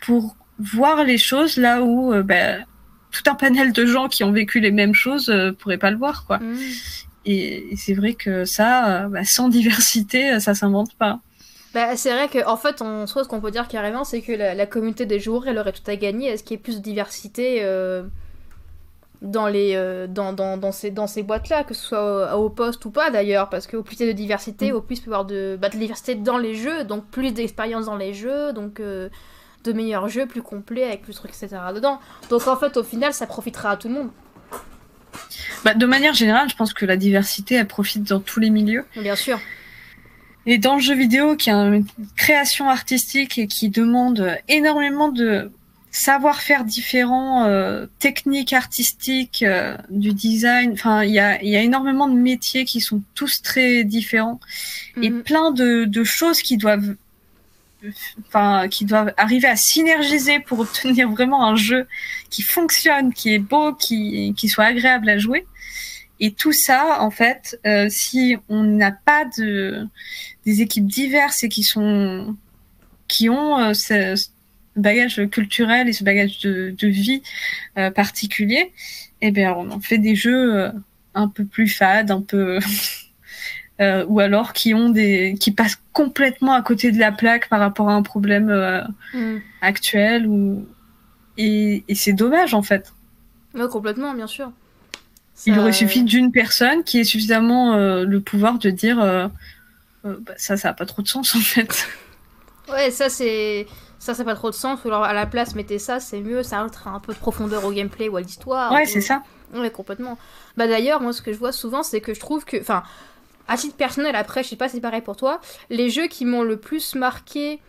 pour 0.00 0.36
voir 0.58 1.04
les 1.04 1.18
choses 1.18 1.56
là 1.56 1.82
où 1.82 2.12
euh, 2.12 2.24
bah, 2.24 2.56
tout 3.12 3.22
un 3.30 3.34
panel 3.34 3.72
de 3.72 3.86
gens 3.86 4.08
qui 4.08 4.24
ont 4.24 4.32
vécu 4.32 4.60
les 4.60 4.72
mêmes 4.72 4.94
choses 4.94 5.28
euh, 5.28 5.52
pourraient 5.52 5.78
pas 5.78 5.90
le 5.90 5.96
voir 5.96 6.24
quoi. 6.26 6.38
Mm. 6.38 6.56
Et, 7.24 7.76
c'est 7.76 7.94
vrai 7.94 8.14
que 8.14 8.44
ça, 8.44 9.04
euh, 9.04 9.08
bah, 9.08 9.24
sans 9.24 9.48
diversité, 9.48 10.40
ça 10.40 10.54
s'invente 10.54 10.94
pas. 10.94 11.20
Bah, 11.72 11.96
c'est 11.96 12.12
vrai 12.12 12.28
qu'en 12.28 12.52
en 12.52 12.56
fait, 12.56 12.82
on, 12.82 13.06
ce 13.06 13.22
qu'on 13.28 13.40
peut 13.40 13.52
dire 13.52 13.68
carrément, 13.68 14.02
c'est 14.02 14.20
que 14.22 14.32
la, 14.32 14.66
communauté 14.66 15.06
des 15.06 15.20
joueurs, 15.20 15.46
elle 15.46 15.58
aurait 15.58 15.72
tout 15.72 15.88
à 15.88 15.96
gagner 15.96 16.32
à 16.32 16.36
ce 16.36 16.42
qu'il 16.42 16.56
y 16.56 16.60
ait 16.60 16.62
plus 16.62 16.78
de 16.78 16.82
diversité 16.82 17.62
dans, 19.22 19.46
les, 19.46 19.74
euh, 19.76 20.06
dans, 20.06 20.32
dans, 20.32 20.56
dans, 20.56 20.72
ces, 20.72 20.90
dans 20.90 21.06
ces 21.06 21.22
boîtes-là, 21.22 21.64
que 21.64 21.74
ce 21.74 21.86
soit 21.86 22.36
au, 22.36 22.50
poste 22.50 22.84
ou 22.84 22.90
pas 22.90 23.10
d'ailleurs, 23.10 23.48
parce 23.48 23.66
qu'au 23.66 23.82
plus 23.82 23.96
il 24.00 24.06
y 24.06 24.08
a 24.08 24.12
de 24.12 24.16
diversité, 24.16 24.72
mm. 24.72 24.74
au 24.74 24.80
plus 24.82 24.98
il 24.98 25.02
peut 25.02 25.10
y 25.10 25.14
avoir 25.14 25.24
de, 25.24 25.56
bah, 25.60 25.68
de 25.68 25.78
diversité 25.78 26.16
dans 26.16 26.38
les 26.38 26.54
jeux, 26.54 26.84
donc 26.84 27.06
plus 27.06 27.32
d'expérience 27.32 27.86
dans 27.86 27.96
les 27.96 28.12
jeux, 28.12 28.52
donc 28.52 28.80
euh, 28.80 29.08
de 29.64 29.72
meilleurs 29.72 30.08
jeux, 30.08 30.26
plus 30.26 30.42
complets, 30.42 30.84
avec 30.84 31.02
plus 31.02 31.12
de 31.12 31.18
trucs, 31.18 31.30
etc. 31.30 31.56
dedans. 31.74 32.00
Donc 32.30 32.46
en 32.46 32.56
fait, 32.56 32.76
au 32.76 32.82
final, 32.82 33.12
ça 33.12 33.26
profitera 33.26 33.70
à 33.70 33.76
tout 33.76 33.88
le 33.88 33.94
monde. 33.94 34.10
Bah, 35.64 35.74
de 35.74 35.86
manière 35.86 36.14
générale, 36.14 36.48
je 36.50 36.56
pense 36.56 36.72
que 36.72 36.86
la 36.86 36.96
diversité, 36.96 37.56
elle 37.56 37.68
profite 37.68 38.02
dans 38.04 38.20
tous 38.20 38.40
les 38.40 38.50
milieux. 38.50 38.84
Bien 38.96 39.16
sûr. 39.16 39.40
Et 40.46 40.58
dans 40.58 40.74
le 40.74 40.80
jeu 40.80 40.94
vidéo, 40.94 41.36
qui 41.36 41.50
a 41.50 41.56
une 41.56 41.86
création 42.16 42.68
artistique 42.68 43.38
et 43.38 43.46
qui 43.46 43.68
demande 43.68 44.36
énormément 44.48 45.08
de 45.08 45.50
savoir-faire 45.92 46.64
différents, 46.64 47.44
euh, 47.44 47.86
techniques 47.98 48.54
artistiques, 48.54 49.44
euh, 49.46 49.76
du 49.90 50.14
design. 50.14 50.72
Enfin, 50.72 51.04
il 51.04 51.12
y 51.12 51.20
a, 51.20 51.42
y 51.44 51.54
a 51.54 51.60
énormément 51.60 52.08
de 52.08 52.14
métiers 52.14 52.64
qui 52.64 52.80
sont 52.80 53.02
tous 53.14 53.42
très 53.42 53.84
différents 53.84 54.40
et 55.00 55.10
mhm. 55.10 55.22
plein 55.22 55.50
de, 55.50 55.84
de 55.84 56.02
choses 56.02 56.40
qui 56.40 56.56
doivent, 56.56 56.96
qui 58.70 58.84
doivent 58.84 59.12
arriver 59.16 59.48
à 59.48 59.56
synergiser 59.56 60.40
pour 60.40 60.60
obtenir 60.60 61.10
vraiment 61.10 61.46
un 61.46 61.56
jeu 61.56 61.86
qui 62.30 62.42
fonctionne, 62.42 63.12
qui 63.12 63.34
est 63.34 63.38
beau, 63.38 63.72
qui, 63.74 64.34
qui 64.36 64.48
soit 64.48 64.64
agréable 64.64 65.08
à 65.08 65.18
jouer. 65.18 65.46
Et 66.20 66.32
tout 66.32 66.52
ça, 66.52 67.02
en 67.02 67.10
fait, 67.10 67.58
euh, 67.66 67.88
si 67.88 68.36
on 68.48 68.62
n'a 68.62 68.92
pas 68.92 69.24
de 69.36 69.86
des 70.44 70.60
équipes 70.60 70.86
diverses 70.86 71.42
et 71.44 71.48
qui 71.48 71.64
sont 71.64 72.36
qui 73.08 73.28
ont 73.28 73.72
bagage 74.76 75.28
culturel 75.30 75.88
et 75.88 75.92
ce 75.92 76.04
bagage 76.04 76.38
de, 76.40 76.74
de 76.76 76.88
vie 76.88 77.22
particulier, 77.94 78.72
eh 79.20 79.30
bien, 79.30 79.52
on 79.54 79.70
en 79.70 79.80
fait 79.80 79.98
des 79.98 80.14
jeux 80.14 80.70
un 81.14 81.28
peu 81.28 81.44
plus 81.44 81.68
fades, 81.68 82.10
un 82.10 82.22
peu 82.22 82.58
euh, 83.80 84.04
ou 84.06 84.20
alors 84.20 84.52
qui 84.52 84.74
ont 84.74 84.90
des 84.90 85.34
qui 85.40 85.50
passent 85.50 85.78
complètement 85.92 86.52
à 86.52 86.62
côté 86.62 86.92
de 86.92 86.98
la 86.98 87.10
plaque 87.10 87.48
par 87.48 87.58
rapport 87.60 87.88
à 87.88 87.94
un 87.94 88.02
problème 88.02 88.50
euh, 88.50 88.82
mm. 89.14 89.38
actuel 89.60 90.26
ou 90.26 90.66
et, 91.38 91.84
et 91.88 91.94
c'est 91.94 92.12
dommage 92.12 92.54
en 92.54 92.62
fait. 92.62 92.92
Oui, 93.54 93.68
complètement, 93.70 94.14
bien 94.14 94.26
sûr. 94.26 94.52
Il 95.46 95.58
aurait 95.58 95.72
suffi 95.72 96.04
d'une 96.04 96.30
personne 96.30 96.84
qui 96.84 97.00
ait 97.00 97.04
suffisamment 97.04 97.74
euh, 97.74 98.04
le 98.04 98.20
pouvoir 98.20 98.58
de 98.58 98.70
dire 98.70 98.98
bah, 100.04 100.32
ça, 100.36 100.56
ça 100.56 100.70
a 100.70 100.72
pas 100.74 100.86
trop 100.86 101.02
de 101.02 101.08
sens 101.08 101.34
en 101.36 101.40
fait. 101.40 101.88
Ouais, 102.70 102.90
ça 102.90 103.08
c'est 103.08 103.66
ça, 104.02 104.14
ça 104.14 104.24
n'a 104.24 104.32
pas 104.32 104.36
trop 104.36 104.50
de 104.50 104.54
sens. 104.54 104.80
Ou 104.84 104.88
alors 104.88 105.04
à 105.04 105.12
la 105.12 105.26
place, 105.26 105.54
mettez 105.54 105.78
ça, 105.78 106.00
c'est 106.00 106.20
mieux. 106.20 106.42
Ça 106.42 106.60
ajoutera 106.60 106.90
un 106.90 106.98
peu 106.98 107.14
de 107.14 107.18
profondeur 107.18 107.64
au 107.64 107.70
gameplay 107.70 108.08
ou 108.08 108.16
à 108.16 108.20
l'histoire. 108.20 108.72
Ouais, 108.72 108.84
c'est 108.84 109.00
ça. 109.00 109.22
Ouais, 109.54 109.70
complètement. 109.70 110.18
Bah 110.56 110.66
d'ailleurs, 110.66 111.00
moi, 111.00 111.12
ce 111.12 111.22
que 111.22 111.32
je 111.32 111.38
vois 111.38 111.52
souvent, 111.52 111.84
c'est 111.84 112.00
que 112.00 112.12
je 112.12 112.18
trouve 112.18 112.44
que, 112.44 112.60
enfin, 112.60 112.82
à 113.48 113.56
titre 113.56 113.76
personnel, 113.76 114.14
après, 114.16 114.42
je 114.42 114.48
sais 114.48 114.56
pas 114.56 114.68
si 114.68 114.76
c'est 114.76 114.80
pareil 114.80 115.02
pour 115.02 115.16
toi, 115.16 115.40
les 115.70 115.90
jeux 115.90 116.06
qui 116.06 116.24
m'ont 116.24 116.42
le 116.42 116.56
plus 116.56 116.94
marqué 116.94 117.60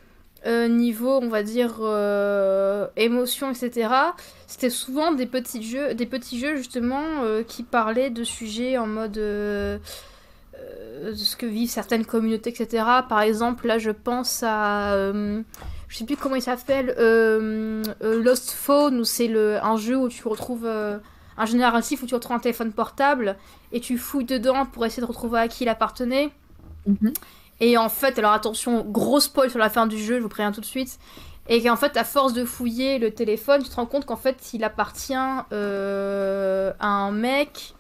euh, 0.46 0.68
niveau, 0.68 1.20
on 1.22 1.30
va 1.30 1.42
dire, 1.42 1.78
euh, 1.80 2.88
émotion, 2.98 3.50
etc., 3.50 3.90
c'était 4.46 4.70
souvent 4.70 5.14
des 5.14 5.26
petits 5.26 5.64
jeux, 5.64 5.94
des 5.94 6.06
petits 6.06 6.38
jeux 6.38 6.58
justement 6.58 7.24
euh, 7.24 7.44
qui 7.44 7.64
parlaient 7.64 8.10
de 8.10 8.26
sujets 8.26 8.78
en 8.78 8.88
mode 8.88 9.14
de 9.14 9.80
ce 11.16 11.36
que 11.38 11.46
vivent 11.46 11.70
certaines 11.70 12.06
communautés, 12.06 12.50
etc. 12.50 12.84
Par 13.08 13.22
exemple, 13.22 13.68
là, 13.68 13.78
je 13.78 13.92
pense 13.92 14.44
à 14.46 15.12
je 15.88 15.98
sais 15.98 16.06
plus 16.06 16.18
comment 16.18 16.36
il 16.36 16.42
s'appelle, 16.42 16.94
Lost 18.02 18.52
Phone, 18.52 19.00
où 19.00 19.04
c'est 19.06 19.34
un 19.62 19.78
jeu 19.78 19.96
où 19.96 20.10
tu 20.10 20.28
retrouves 20.28 20.68
un 21.38 21.46
jeu 21.46 21.58
narratif 21.58 22.04
où 22.04 22.06
tu 22.06 22.14
retrouves 22.14 22.36
un 22.36 22.40
téléphone 22.40 22.72
portable 22.72 23.38
et 23.72 23.80
tu 23.80 23.98
fouilles 23.98 24.26
dedans 24.26 24.66
pour 24.66 24.86
essayer 24.86 25.02
de 25.02 25.08
retrouver 25.08 25.40
à 25.40 25.48
qui 25.48 25.64
il 25.64 25.70
appartenait. 25.70 26.32
Mhm. 26.86 27.14
Et 27.60 27.78
en 27.78 27.90
fait, 27.90 28.18
alors 28.20 28.34
attention, 28.34 28.84
gros 28.84 29.20
spoil 29.20 29.50
sur 29.50 29.60
la 29.60 29.70
fin 29.70 29.88
du 29.88 29.98
jeu, 29.98 30.18
je 30.18 30.24
vous 30.24 30.30
préviens 30.30 30.52
tout 30.52 30.62
de 30.62 30.66
suite. 30.66 31.00
Et 31.50 31.62
qu'en 31.62 31.76
fait, 31.76 31.98
à 31.98 32.04
force 32.04 32.34
de 32.34 32.46
fouiller 32.46 33.00
le 33.00 33.12
téléphone, 33.12 33.64
tu 33.64 33.70
te 33.70 33.76
rends 33.76 33.86
compte 33.86 34.06
qu'en 34.06 34.16
fait, 34.16 34.54
il 34.54 34.64
appartient 34.64 35.14
euh, 35.52 36.72
à 36.80 36.88
un 36.88 37.12
mec 37.12 37.74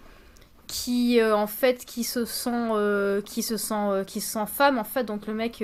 qui, 0.68 1.20
euh, 1.20 1.36
en 1.36 1.48
fait, 1.48 1.86
qui 1.86 2.04
se 2.04 2.26
sent, 2.26 2.50
euh, 2.72 3.22
qui 3.22 3.42
se 3.42 3.58
sent, 3.58 4.04
qui 4.06 4.22
se 4.22 4.34
sent 4.34 4.46
femme, 4.48 4.78
en 4.78 4.84
fait. 4.84 5.04
Donc 5.04 5.28
le 5.28 5.34
mec, 5.34 5.64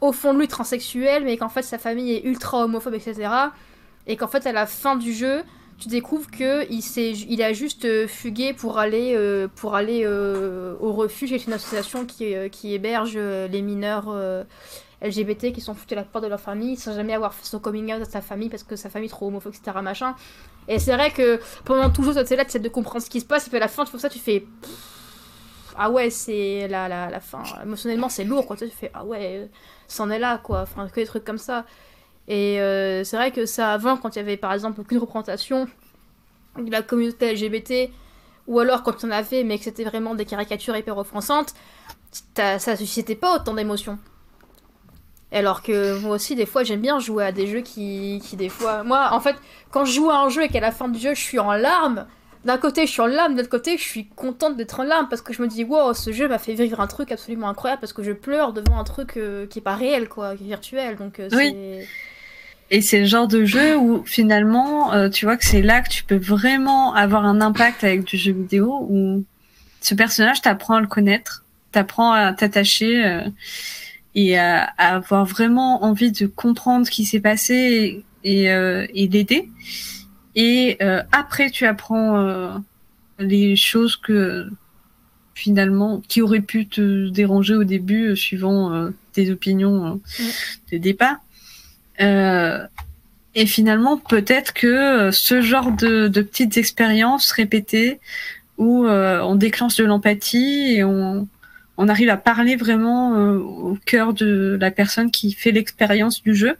au 0.00 0.12
fond 0.12 0.32
de 0.32 0.38
lui, 0.38 0.48
transsexuel, 0.48 1.24
mais 1.24 1.36
qu'en 1.36 1.50
fait, 1.50 1.62
sa 1.62 1.78
famille 1.78 2.12
est 2.12 2.24
ultra 2.24 2.64
homophobe, 2.64 2.94
etc. 2.94 3.28
Et 4.06 4.16
qu'en 4.16 4.28
fait, 4.28 4.46
à 4.46 4.52
la 4.52 4.66
fin 4.66 4.96
du 4.96 5.12
jeu, 5.12 5.42
tu 5.78 5.88
découvres 5.88 6.30
que 6.30 6.64
il, 6.70 6.82
il 7.30 7.42
a 7.42 7.52
juste 7.52 7.84
euh, 7.84 8.08
fugué 8.08 8.54
pour 8.54 8.78
aller, 8.78 9.14
euh, 9.14 9.48
pour 9.54 9.74
aller 9.74 10.02
euh, 10.04 10.74
au 10.80 10.92
refuge. 10.92 11.30
C'est 11.30 11.46
une 11.46 11.52
association 11.52 12.06
qui, 12.06 12.34
qui 12.50 12.74
héberge 12.74 13.16
les 13.16 13.62
mineurs 13.62 14.08
LGBT 15.02 15.52
qui 15.52 15.60
sont 15.60 15.74
foutus 15.74 15.96
à 15.96 16.00
la 16.00 16.06
porte 16.06 16.24
de 16.24 16.30
leur 16.30 16.40
famille 16.40 16.76
sans 16.76 16.94
jamais 16.94 17.12
avoir 17.12 17.34
fait 17.34 17.44
son 17.44 17.58
coming 17.58 17.92
out 17.92 18.00
à 18.00 18.04
sa 18.06 18.22
famille 18.22 18.48
parce 18.48 18.62
que 18.62 18.76
sa 18.76 18.88
famille 18.88 19.08
est 19.08 19.10
trop 19.10 19.26
homophobe, 19.28 19.54
etc. 19.54 19.76
Machin. 19.82 20.14
Et 20.68 20.78
c'est 20.78 20.94
vrai 20.94 21.10
que 21.10 21.40
pendant 21.64 21.90
tout 21.90 22.02
le 22.02 22.12
jeu, 22.12 22.24
tu 22.24 22.60
de 22.60 22.68
comprendre 22.68 23.04
ce 23.04 23.10
qui 23.10 23.20
se 23.20 23.26
passe. 23.26 23.46
Et 23.46 23.50
puis 23.50 23.58
à 23.58 23.60
la 23.60 23.68
fin, 23.68 23.84
tu 23.84 23.92
fais 23.92 23.98
ça, 23.98 24.08
tu 24.08 24.18
fais. 24.18 24.46
Ah 25.78 25.90
ouais, 25.90 26.08
c'est 26.08 26.66
la, 26.68 26.88
la, 26.88 27.10
la 27.10 27.20
fin. 27.20 27.42
Émotionnellement, 27.62 28.08
c'est 28.08 28.24
lourd, 28.24 28.46
quoi. 28.46 28.56
Tu 28.56 28.66
fais, 28.68 28.90
ah 28.94 29.04
ouais, 29.04 29.50
c'en 29.88 30.08
est 30.08 30.18
là, 30.18 30.38
quoi. 30.38 30.62
Enfin, 30.62 30.88
que 30.88 31.00
des 31.00 31.06
trucs 31.06 31.24
comme 31.24 31.38
ça. 31.38 31.66
Et 32.28 32.60
euh, 32.60 33.04
c'est 33.04 33.16
vrai 33.16 33.30
que 33.30 33.46
ça, 33.46 33.72
avant, 33.72 33.96
quand 33.96 34.16
il 34.16 34.18
y 34.18 34.22
avait 34.22 34.36
par 34.36 34.52
exemple 34.52 34.80
aucune 34.80 34.98
représentation 34.98 35.68
de 36.58 36.70
la 36.70 36.82
communauté 36.82 37.32
LGBT, 37.32 37.90
ou 38.46 38.58
alors 38.58 38.82
quand 38.82 39.04
on 39.04 39.10
avait, 39.10 39.44
mais 39.44 39.58
que 39.58 39.64
c'était 39.64 39.84
vraiment 39.84 40.14
des 40.14 40.24
caricatures 40.24 40.76
hyper 40.76 40.98
offensantes, 40.98 41.54
ça 42.34 42.76
suscitait 42.76 43.14
pas 43.14 43.36
autant 43.36 43.54
d'émotions. 43.54 43.98
Alors 45.32 45.62
que 45.62 45.98
moi 46.00 46.14
aussi, 46.14 46.34
des 46.34 46.46
fois, 46.46 46.62
j'aime 46.62 46.80
bien 46.80 46.98
jouer 46.98 47.24
à 47.24 47.32
des 47.32 47.46
jeux 47.46 47.60
qui, 47.60 48.22
qui, 48.24 48.36
des 48.36 48.48
fois. 48.48 48.84
Moi, 48.84 49.08
en 49.10 49.20
fait, 49.20 49.36
quand 49.70 49.84
je 49.84 49.92
joue 49.92 50.10
à 50.10 50.18
un 50.18 50.28
jeu 50.28 50.44
et 50.44 50.48
qu'à 50.48 50.60
la 50.60 50.70
fin 50.70 50.88
du 50.88 50.98
jeu, 50.98 51.14
je 51.14 51.20
suis 51.20 51.38
en 51.38 51.52
larmes, 51.52 52.06
d'un 52.44 52.58
côté, 52.58 52.86
je 52.86 52.92
suis 52.92 53.00
en 53.02 53.06
larmes, 53.06 53.34
de 53.34 53.40
l'autre 53.40 53.50
côté, 53.50 53.76
je 53.76 53.82
suis 53.82 54.06
contente 54.06 54.56
d'être 54.56 54.78
en 54.78 54.84
larmes 54.84 55.08
parce 55.08 55.20
que 55.20 55.32
je 55.32 55.42
me 55.42 55.48
dis, 55.48 55.64
wow, 55.64 55.94
ce 55.94 56.12
jeu 56.12 56.28
m'a 56.28 56.38
fait 56.38 56.54
vivre 56.54 56.80
un 56.80 56.86
truc 56.86 57.10
absolument 57.10 57.48
incroyable 57.48 57.80
parce 57.80 57.92
que 57.92 58.04
je 58.04 58.12
pleure 58.12 58.52
devant 58.52 58.78
un 58.78 58.84
truc 58.84 59.16
euh, 59.16 59.46
qui 59.48 59.58
est 59.58 59.62
pas 59.62 59.74
réel, 59.74 60.08
quoi, 60.08 60.36
qui 60.36 60.44
est 60.44 60.46
virtuel. 60.46 60.96
Donc, 60.96 61.18
euh, 61.18 61.28
oui. 61.32 61.84
Et 62.70 62.80
c'est 62.80 63.00
le 63.00 63.06
genre 63.06 63.28
de 63.28 63.44
jeu 63.44 63.76
où 63.76 64.02
finalement, 64.04 64.92
euh, 64.92 65.08
tu 65.08 65.24
vois 65.24 65.36
que 65.36 65.44
c'est 65.44 65.62
là 65.62 65.82
que 65.82 65.88
tu 65.88 66.02
peux 66.02 66.16
vraiment 66.16 66.94
avoir 66.94 67.24
un 67.24 67.40
impact 67.40 67.84
avec 67.84 68.04
du 68.04 68.16
jeu 68.16 68.32
vidéo 68.32 68.86
où 68.90 69.24
ce 69.80 69.94
personnage 69.94 70.42
t'apprend 70.42 70.74
à 70.74 70.80
le 70.80 70.88
connaître, 70.88 71.44
t'apprend 71.70 72.12
à 72.12 72.32
t'attacher 72.32 73.06
euh, 73.06 73.20
et 74.16 74.36
à, 74.36 74.64
avoir 74.78 75.26
vraiment 75.26 75.84
envie 75.84 76.10
de 76.10 76.26
comprendre 76.26 76.86
ce 76.86 76.90
qui 76.90 77.04
s'est 77.04 77.20
passé 77.20 78.04
et, 78.24 78.42
et, 78.42 78.50
euh, 78.50 78.86
et 78.94 79.06
d'aider. 79.06 79.48
Et 80.34 80.76
après, 81.12 81.48
tu 81.48 81.64
apprends 81.64 82.62
les 83.18 83.56
choses 83.56 83.96
que 83.96 84.50
finalement 85.34 86.02
qui 86.08 86.20
auraient 86.20 86.42
pu 86.42 86.66
te 86.66 87.08
déranger 87.08 87.54
au 87.54 87.64
début 87.64 88.14
suivant 88.14 88.90
tes 89.14 89.30
opinions 89.30 89.98
de 90.70 90.76
départ 90.76 91.16
euh, 92.00 92.66
et 93.34 93.46
finalement, 93.46 93.96
peut-être 93.96 94.52
que 94.54 94.66
euh, 94.66 95.12
ce 95.12 95.40
genre 95.40 95.72
de, 95.72 96.08
de 96.08 96.22
petites 96.22 96.56
expériences 96.56 97.30
répétées 97.32 98.00
où 98.58 98.86
euh, 98.86 99.20
on 99.20 99.34
déclenche 99.34 99.76
de 99.76 99.84
l'empathie 99.84 100.74
et 100.76 100.84
on, 100.84 101.28
on, 101.76 101.88
arrive 101.88 102.08
à 102.08 102.16
parler 102.16 102.56
vraiment 102.56 103.12
au 103.12 103.76
cœur 103.84 104.14
de 104.14 104.56
la 104.58 104.70
personne 104.70 105.10
qui 105.10 105.32
fait 105.32 105.52
l'expérience 105.52 106.22
du 106.22 106.34
jeu, 106.34 106.56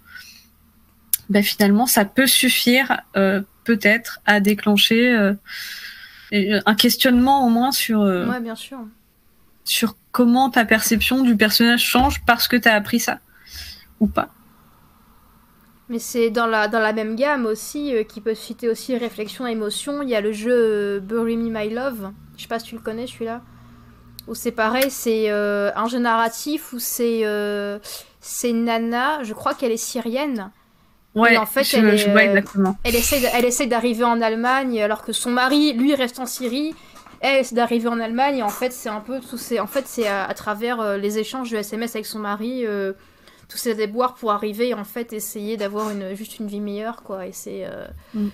ben 1.30 1.42
finalement, 1.42 1.86
ça 1.86 2.04
peut 2.04 2.26
suffire 2.26 3.00
peut-être 3.64 4.20
à 4.26 4.40
déclencher 4.40 5.32
un 6.32 6.74
questionnement 6.74 7.46
au 7.46 7.48
moins 7.48 7.72
sur, 7.72 8.00
ouais, 8.00 8.40
bien 8.40 8.54
sûr. 8.54 8.78
sur 9.64 9.96
comment 10.12 10.50
ta 10.50 10.66
perception 10.66 11.22
du 11.22 11.34
personnage 11.34 11.82
change 11.82 12.22
parce 12.26 12.46
que 12.46 12.56
tu 12.56 12.68
as 12.68 12.74
appris 12.74 13.00
ça 13.00 13.20
ou 14.00 14.06
pas. 14.06 14.34
Mais 15.88 16.00
c'est 16.00 16.30
dans 16.30 16.46
la, 16.46 16.66
dans 16.66 16.80
la 16.80 16.92
même 16.92 17.14
gamme 17.14 17.46
aussi, 17.46 17.94
euh, 17.94 18.02
qui 18.02 18.20
peut 18.20 18.34
citer 18.34 18.68
aussi 18.68 18.96
réflexion 18.96 19.46
et 19.46 19.52
émotion. 19.52 20.02
Il 20.02 20.08
y 20.08 20.16
a 20.16 20.20
le 20.20 20.32
jeu 20.32 20.52
euh, 20.52 21.00
Bury 21.00 21.36
Me 21.36 21.48
My 21.48 21.70
Love. 21.70 22.10
Je 22.36 22.42
sais 22.42 22.48
pas 22.48 22.58
si 22.58 22.66
tu 22.66 22.74
le 22.74 22.80
connais 22.80 23.06
celui-là. 23.06 23.42
Où 24.26 24.34
c'est 24.34 24.50
pareil, 24.50 24.90
c'est 24.90 25.30
euh, 25.30 25.70
un 25.76 25.86
jeu 25.86 25.98
narratif 25.98 26.72
où 26.72 26.80
c'est 26.80 27.22
c'est 28.20 28.52
Nana, 28.52 29.22
je 29.22 29.32
crois 29.32 29.54
qu'elle 29.54 29.70
est 29.70 29.76
syrienne. 29.76 30.50
Ouais, 31.14 31.36
en 31.36 31.46
fait, 31.46 31.64
elle, 31.72 31.86
elle 32.84 32.96
essaie, 32.96 33.22
elle 33.32 33.44
essaie 33.44 33.66
d'arriver 33.66 34.04
en 34.04 34.20
Allemagne 34.20 34.82
alors 34.82 35.02
que 35.02 35.12
son 35.12 35.30
mari, 35.30 35.72
lui, 35.72 35.94
reste 35.94 36.18
en 36.18 36.26
Syrie. 36.26 36.74
Elle 37.20 37.36
essaie 37.36 37.54
d'arriver 37.54 37.88
en 37.88 38.00
Allemagne 38.00 38.38
et 38.38 38.42
en 38.42 38.50
fait, 38.50 38.72
c'est 38.72 38.88
un 38.88 39.00
peu 39.00 39.20
tout. 39.20 39.38
En 39.60 39.66
fait, 39.68 39.86
c'est 39.86 40.08
à, 40.08 40.24
à, 40.24 40.34
travers 40.34 40.98
les 40.98 41.18
échanges 41.18 41.52
de 41.52 41.56
SMS 41.56 41.94
avec 41.94 42.04
son 42.04 42.18
mari 42.18 42.64
tous 43.48 43.58
ces 43.58 43.74
déboires 43.74 44.14
pour 44.14 44.32
arriver 44.32 44.68
et 44.68 44.74
en 44.74 44.84
fait 44.84 45.12
essayer 45.12 45.56
d'avoir 45.56 45.90
une, 45.90 46.14
juste 46.14 46.38
une 46.38 46.46
vie 46.46 46.60
meilleure 46.60 47.02
quoi. 47.02 47.26
Et 47.26 47.32
c'est 47.32 47.64
euh, 47.64 47.86
mm. 48.14 48.28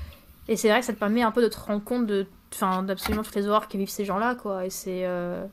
et 0.49 0.57
c'est 0.57 0.69
vrai 0.69 0.81
que 0.81 0.87
ça 0.87 0.93
te 0.93 0.99
permet 0.99 1.23
un 1.23 1.33
peu 1.33 1.43
de 1.43 1.49
te 1.49 1.59
rendre 1.59 1.85
compte 1.85 2.07
de 2.07 2.27
enfin 2.55 2.83
d'absolument 2.83 3.23
toutes 3.23 3.37
les 3.37 3.47
horreurs 3.47 3.69
que 3.69 3.77
vivent 3.77 3.91
ces 3.91 4.05
gens 4.05 4.19
là 4.19 4.35
quoi. 4.35 4.65
Et 4.65 4.71
c'est 4.71 5.03
euh, 5.05 5.45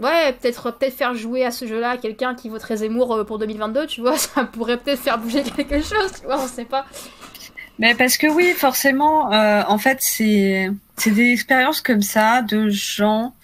ouais 0.00 0.32
peut-être 0.32 0.70
peut-être 0.72 0.94
faire 0.94 1.14
jouer 1.14 1.44
à 1.44 1.50
ce 1.50 1.66
jeu 1.66 1.80
là 1.80 1.96
quelqu'un 1.96 2.34
qui 2.34 2.48
voterait 2.48 2.78
Zemmour 2.78 3.14
euh, 3.14 3.24
pour 3.24 3.38
2022 3.38 3.86
tu 3.86 4.00
vois 4.00 4.16
ça 4.18 4.44
pourrait 4.44 4.78
peut-être 4.78 5.00
faire 5.00 5.18
bouger 5.18 5.42
quelque 5.42 5.82
chose 5.82 6.12
tu 6.18 6.26
vois 6.26 6.40
on 6.40 6.46
sait 6.46 6.64
pas. 6.64 6.86
Mais 7.78 7.94
parce 7.94 8.16
que 8.16 8.26
oui 8.26 8.52
forcément 8.52 9.28
en 9.30 9.78
fait 9.78 9.98
c'est 10.00 10.70
c'est 10.96 11.10
des 11.10 11.32
expériences 11.32 11.82
comme 11.82 12.00
ça 12.00 12.40
de 12.40 12.70
gens 12.70 13.34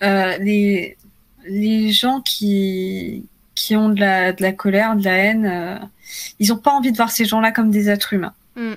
les 0.00 0.96
les 1.44 1.92
gens 1.92 2.20
qui 2.20 3.29
qui 3.60 3.76
ont 3.76 3.90
de 3.90 4.00
la, 4.00 4.32
de 4.32 4.42
la 4.42 4.52
colère, 4.52 4.96
de 4.96 5.04
la 5.04 5.12
haine, 5.12 5.46
euh, 5.46 5.76
ils 6.38 6.48
n'ont 6.48 6.56
pas 6.56 6.70
envie 6.70 6.92
de 6.92 6.96
voir 6.96 7.10
ces 7.10 7.26
gens-là 7.26 7.52
comme 7.52 7.70
des 7.70 7.90
êtres 7.90 8.14
humains. 8.14 8.32
Mm. 8.56 8.72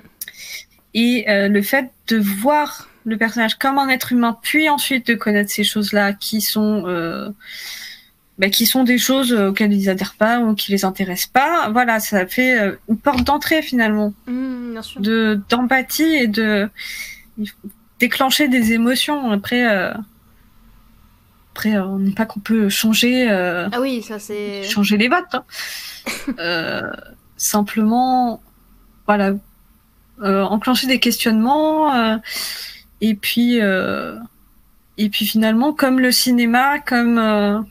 Et 0.93 1.29
euh, 1.29 1.47
le 1.47 1.61
fait 1.61 1.89
de 2.09 2.17
voir 2.17 2.89
le 3.05 3.17
personnage 3.17 3.55
comme 3.55 3.77
un 3.79 3.88
être 3.88 4.11
humain, 4.11 4.38
puis 4.41 4.67
ensuite 4.67 5.07
de 5.07 5.15
connaître 5.15 5.49
ces 5.49 5.63
choses-là 5.63 6.11
qui 6.11 6.41
sont 6.41 6.84
euh, 6.86 7.29
bah, 8.38 8.49
qui 8.49 8.65
sont 8.65 8.84
des 8.84 8.97
choses 8.97 9.31
auxquelles 9.31 9.73
ils 9.73 9.89
adhèrent 9.89 10.15
pas 10.17 10.39
ou 10.39 10.53
qui 10.53 10.71
les 10.71 10.84
intéressent 10.84 11.31
pas, 11.31 11.69
voilà, 11.69 12.01
ça 12.01 12.27
fait 12.27 12.57
une 12.89 12.97
porte 12.97 13.23
d'entrée 13.23 13.61
finalement, 13.61 14.13
mm, 14.27 14.79
de 14.99 15.39
d'empathie 15.49 16.15
et 16.15 16.27
de 16.27 16.69
déclencher 17.99 18.49
des 18.49 18.73
émotions. 18.73 19.31
Après, 19.31 19.93
après, 21.53 21.77
on 21.77 21.99
n'est 21.99 22.11
pas 22.11 22.25
qu'on 22.25 22.39
peut 22.39 22.69
changer. 22.69 23.29
Euh, 23.29 23.69
ah 23.71 23.79
oui, 23.79 24.01
ça 24.01 24.19
c'est. 24.19 24.63
Changer 24.63 24.97
les 24.97 25.07
votes. 25.07 25.33
Hein. 25.33 25.43
euh, 26.39 26.91
simplement, 27.37 28.41
voilà, 29.07 29.33
enclencher 30.21 30.87
des 30.87 30.99
questionnements 30.99 32.19
et 33.01 33.15
puis 33.15 33.57
et 34.97 35.09
puis 35.09 35.25
finalement, 35.25 35.73
comme 35.73 35.99
le 35.99 36.11
cinéma, 36.11 36.79
comme 36.79 37.65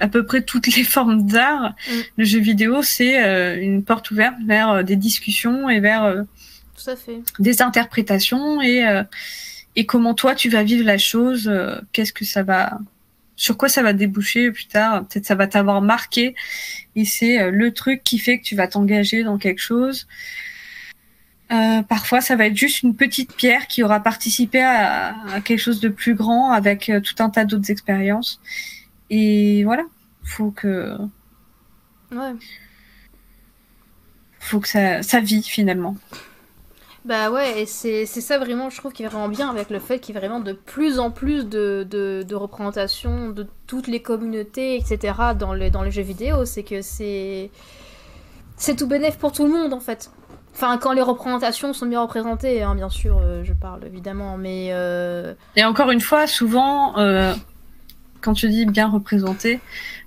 à 0.00 0.08
peu 0.08 0.24
près 0.24 0.42
toutes 0.42 0.66
les 0.74 0.84
formes 0.84 1.26
d'art, 1.26 1.74
mm. 1.88 1.92
le 2.16 2.24
jeu 2.24 2.40
vidéo, 2.40 2.82
c'est 2.82 3.22
euh, 3.22 3.60
une 3.60 3.84
porte 3.84 4.10
ouverte 4.10 4.36
vers 4.46 4.70
euh, 4.70 4.82
des 4.82 4.96
discussions 4.96 5.68
et 5.68 5.80
vers 5.80 6.04
euh, 6.04 6.22
des 7.38 7.62
interprétations 7.62 8.60
et, 8.60 8.84
et 9.76 9.86
comment 9.86 10.12
toi 10.12 10.34
tu 10.34 10.50
vas 10.50 10.62
vivre 10.62 10.84
la 10.84 10.98
chose, 10.98 11.50
qu'est-ce 11.92 12.12
que 12.12 12.26
ça 12.26 12.42
va, 12.42 12.78
sur 13.36 13.56
quoi 13.56 13.68
ça 13.68 13.82
va 13.82 13.92
déboucher 13.92 14.50
plus 14.50 14.66
tard, 14.66 15.06
peut-être 15.06 15.26
ça 15.26 15.34
va 15.34 15.46
t'avoir 15.46 15.82
marqué 15.82 16.34
et 16.96 17.04
c'est 17.04 17.50
le 17.50 17.72
truc 17.72 18.02
qui 18.04 18.18
fait 18.18 18.38
que 18.38 18.44
tu 18.44 18.54
vas 18.54 18.68
t'engager 18.68 19.24
dans 19.24 19.38
quelque 19.38 19.60
chose. 19.60 20.06
parfois, 21.88 22.20
ça 22.20 22.36
va 22.36 22.46
être 22.46 22.56
juste 22.56 22.82
une 22.82 22.94
petite 22.94 23.34
pierre 23.34 23.66
qui 23.66 23.82
aura 23.82 24.00
participé 24.00 24.60
à, 24.60 25.16
à 25.32 25.40
quelque 25.40 25.60
chose 25.60 25.80
de 25.80 25.88
plus 25.88 26.14
grand 26.14 26.52
avec 26.52 26.90
tout 27.02 27.22
un 27.22 27.30
tas 27.30 27.44
d'autres 27.44 27.70
expériences. 27.70 28.40
Et 29.10 29.64
voilà, 29.64 29.84
faut 30.22 30.50
que. 30.50 30.96
Ouais. 32.10 32.32
Faut 34.40 34.60
que 34.60 34.68
ça, 34.68 35.02
ça 35.02 35.20
vit 35.20 35.42
finalement. 35.42 35.96
Bah 37.04 37.30
ouais, 37.30 37.62
et 37.62 37.66
c'est 37.66 38.06
ça 38.06 38.38
vraiment, 38.38 38.70
je 38.70 38.78
trouve, 38.78 38.92
qui 38.92 39.02
est 39.02 39.06
vraiment 39.06 39.28
bien 39.28 39.50
avec 39.50 39.68
le 39.68 39.78
fait 39.78 39.98
qu'il 39.98 40.14
y 40.14 40.18
a 40.18 40.20
vraiment 40.20 40.40
de 40.40 40.52
plus 40.52 40.98
en 40.98 41.10
plus 41.10 41.44
de, 41.44 41.86
de, 41.88 42.24
de 42.26 42.34
représentations 42.34 43.28
de 43.28 43.46
toutes 43.66 43.88
les 43.88 44.00
communautés, 44.00 44.76
etc. 44.76 45.12
dans 45.38 45.52
les, 45.52 45.70
dans 45.70 45.82
les 45.82 45.90
jeux 45.90 46.02
vidéo. 46.02 46.46
C'est 46.46 46.62
que 46.62 46.80
c'est. 46.80 47.50
C'est 48.56 48.76
tout 48.76 48.86
bénéf 48.86 49.18
pour 49.18 49.32
tout 49.32 49.44
le 49.44 49.50
monde 49.52 49.74
en 49.74 49.80
fait. 49.80 50.10
Enfin, 50.54 50.78
quand 50.78 50.92
les 50.92 51.02
représentations 51.02 51.72
sont 51.72 51.86
bien 51.86 52.00
représentées, 52.00 52.62
hein, 52.62 52.74
bien 52.76 52.88
sûr, 52.88 53.18
euh, 53.20 53.42
je 53.44 53.52
parle 53.52 53.84
évidemment, 53.84 54.38
mais. 54.38 54.68
Euh... 54.72 55.34
Et 55.56 55.64
encore 55.64 55.90
une 55.90 56.00
fois, 56.00 56.26
souvent. 56.26 56.96
Euh 56.98 57.34
quand 58.22 58.32
tu 58.32 58.48
dis 58.48 58.64
bien 58.64 58.88
représenté, 58.88 59.60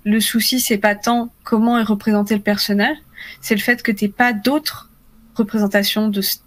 le 0.04 0.18
souci 0.18 0.58
c'est 0.58 0.76
pas 0.78 0.96
tant 0.96 1.30
comment 1.44 1.78
est 1.78 1.84
représenté 1.84 2.34
le 2.34 2.40
personnage, 2.40 2.96
c'est 3.40 3.54
le 3.54 3.60
fait 3.60 3.80
que 3.80 3.92
t'aies 3.92 4.08
pas 4.08 4.32
d'autres 4.32 4.90
représentations 5.36 6.08
de 6.08 6.20
ce 6.20 6.38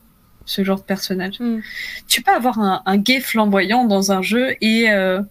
genre 0.46 0.80
de 0.80 0.84
personnage. 0.84 1.40
Mm. 1.40 1.60
Tu 2.08 2.22
peux 2.22 2.32
avoir 2.32 2.60
un, 2.60 2.82
un, 2.86 2.98
gay 2.98 3.20
flamboyant 3.20 3.86
dans 3.86 4.12
un 4.12 4.22
jeu 4.22 4.56
et 4.62 4.90
euh, 4.92 5.22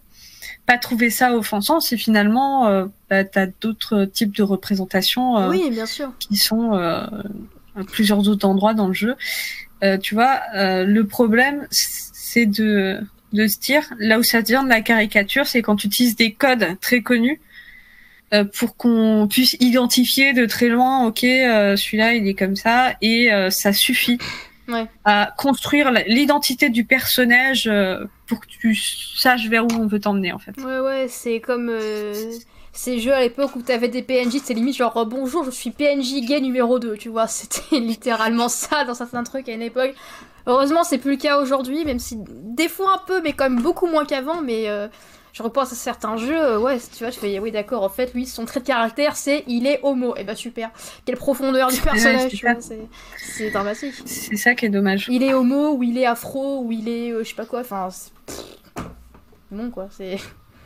pas 0.66 0.78
trouver 0.78 1.10
ça 1.10 1.34
offensant 1.34 1.80
si 1.80 1.98
finalement 1.98 2.66
euh, 2.66 2.86
bah, 3.08 3.24
tu 3.24 3.38
as 3.38 3.46
d'autres 3.60 4.04
types 4.04 4.34
de 4.34 4.42
représentations 4.42 5.38
euh, 5.38 5.50
oui, 5.50 5.70
bien 5.70 5.86
sûr. 5.86 6.12
qui 6.18 6.36
sont 6.36 6.74
euh, 6.74 7.06
à 7.76 7.84
plusieurs 7.86 8.28
autres 8.28 8.46
endroits 8.46 8.74
dans 8.74 8.88
le 8.88 8.94
jeu. 8.94 9.16
Euh, 9.82 9.96
tu 9.98 10.14
vois, 10.14 10.40
le 10.54 11.02
problème 11.02 11.66
c'est 11.70 12.46
de 12.46 13.00
de 13.32 13.46
se 13.46 13.58
dire, 13.58 13.82
là 13.98 14.18
où 14.18 14.22
ça 14.22 14.42
devient 14.42 14.62
de 14.64 14.68
la 14.68 14.80
caricature, 14.80 15.46
c'est 15.46 15.62
quand 15.62 15.76
tu 15.76 15.86
utilises 15.86 16.16
des 16.16 16.32
codes 16.32 16.76
très 16.80 17.00
connus 17.00 17.40
euh, 18.32 18.44
pour 18.44 18.76
qu'on 18.76 19.26
puisse 19.28 19.56
identifier 19.60 20.32
de 20.32 20.46
très 20.46 20.68
loin, 20.68 21.06
ok, 21.06 21.24
euh, 21.24 21.76
celui-là 21.76 22.14
il 22.14 22.26
est 22.28 22.34
comme 22.34 22.56
ça, 22.56 22.94
et 23.00 23.32
euh, 23.32 23.50
ça 23.50 23.72
suffit 23.72 24.18
à 25.04 25.32
construire 25.36 25.90
l'identité 26.06 26.70
du 26.70 26.84
personnage 26.84 27.70
pour 28.26 28.40
que 28.40 28.46
tu 28.46 28.74
saches 28.74 29.48
vers 29.48 29.64
où 29.64 29.72
on 29.78 29.86
veut 29.86 30.00
t'emmener 30.00 30.32
en 30.32 30.38
fait. 30.38 30.56
Ouais, 30.58 30.80
ouais, 30.80 31.06
c'est 31.08 31.40
comme 31.40 31.70
ces 32.72 33.00
jeux 33.00 33.12
à 33.12 33.20
l'époque 33.20 33.56
où 33.56 33.62
t'avais 33.62 33.88
des 33.88 34.02
PNJ, 34.02 34.40
c'est 34.42 34.54
limite 34.54 34.76
genre 34.76 34.92
oh, 34.94 35.04
bonjour, 35.04 35.44
je 35.44 35.50
suis 35.50 35.70
PNJ 35.70 36.20
gay 36.26 36.40
numéro 36.40 36.78
2, 36.78 36.96
tu 36.96 37.08
vois, 37.08 37.26
c'était 37.28 37.80
littéralement 37.80 38.48
ça 38.48 38.84
dans 38.84 38.94
certains 38.94 39.24
trucs 39.24 39.48
à 39.48 39.52
une 39.52 39.62
époque. 39.62 39.94
Heureusement, 40.46 40.84
c'est 40.84 40.98
plus 40.98 41.12
le 41.12 41.16
cas 41.16 41.38
aujourd'hui, 41.38 41.84
même 41.84 41.98
si 41.98 42.16
des 42.18 42.68
fois 42.68 42.94
un 42.94 43.06
peu, 43.06 43.20
mais 43.22 43.32
quand 43.32 43.48
même 43.48 43.62
beaucoup 43.62 43.86
moins 43.86 44.04
qu'avant. 44.04 44.40
Mais 44.40 44.68
euh, 44.68 44.88
je 45.32 45.42
repense 45.42 45.72
à 45.72 45.76
certains 45.76 46.16
jeux, 46.16 46.38
euh, 46.38 46.58
ouais, 46.58 46.78
tu 46.78 47.04
vois, 47.04 47.10
je 47.10 47.18
fais 47.18 47.38
oui, 47.38 47.50
d'accord, 47.50 47.82
en 47.82 47.88
fait, 47.88 48.12
lui, 48.14 48.26
son 48.26 48.44
trait 48.44 48.60
de 48.60 48.64
caractère, 48.64 49.16
c'est 49.16 49.44
il 49.46 49.66
est 49.66 49.80
homo. 49.82 50.16
Et 50.16 50.20
eh 50.20 50.24
bah 50.24 50.34
super, 50.34 50.70
quelle 51.04 51.16
profondeur 51.16 51.70
du 51.70 51.80
personnage, 51.80 52.32
tu 52.32 52.46
vois, 52.46 52.56
c'est 53.16 53.50
dramatique. 53.50 53.94
C'est 54.04 54.36
ça 54.36 54.54
qui 54.54 54.66
est 54.66 54.70
dommage. 54.70 55.06
Il 55.10 55.22
est 55.22 55.34
homo, 55.34 55.74
ou 55.74 55.82
il 55.82 55.98
est 55.98 56.06
afro, 56.06 56.62
ou 56.62 56.72
il 56.72 56.88
est 56.88 57.12
euh, 57.12 57.22
je 57.22 57.28
sais 57.28 57.34
pas 57.34 57.46
quoi, 57.46 57.60
enfin. 57.60 57.88
Bon, 59.50 59.70
quoi, 59.70 59.88
c'est. 59.90 60.16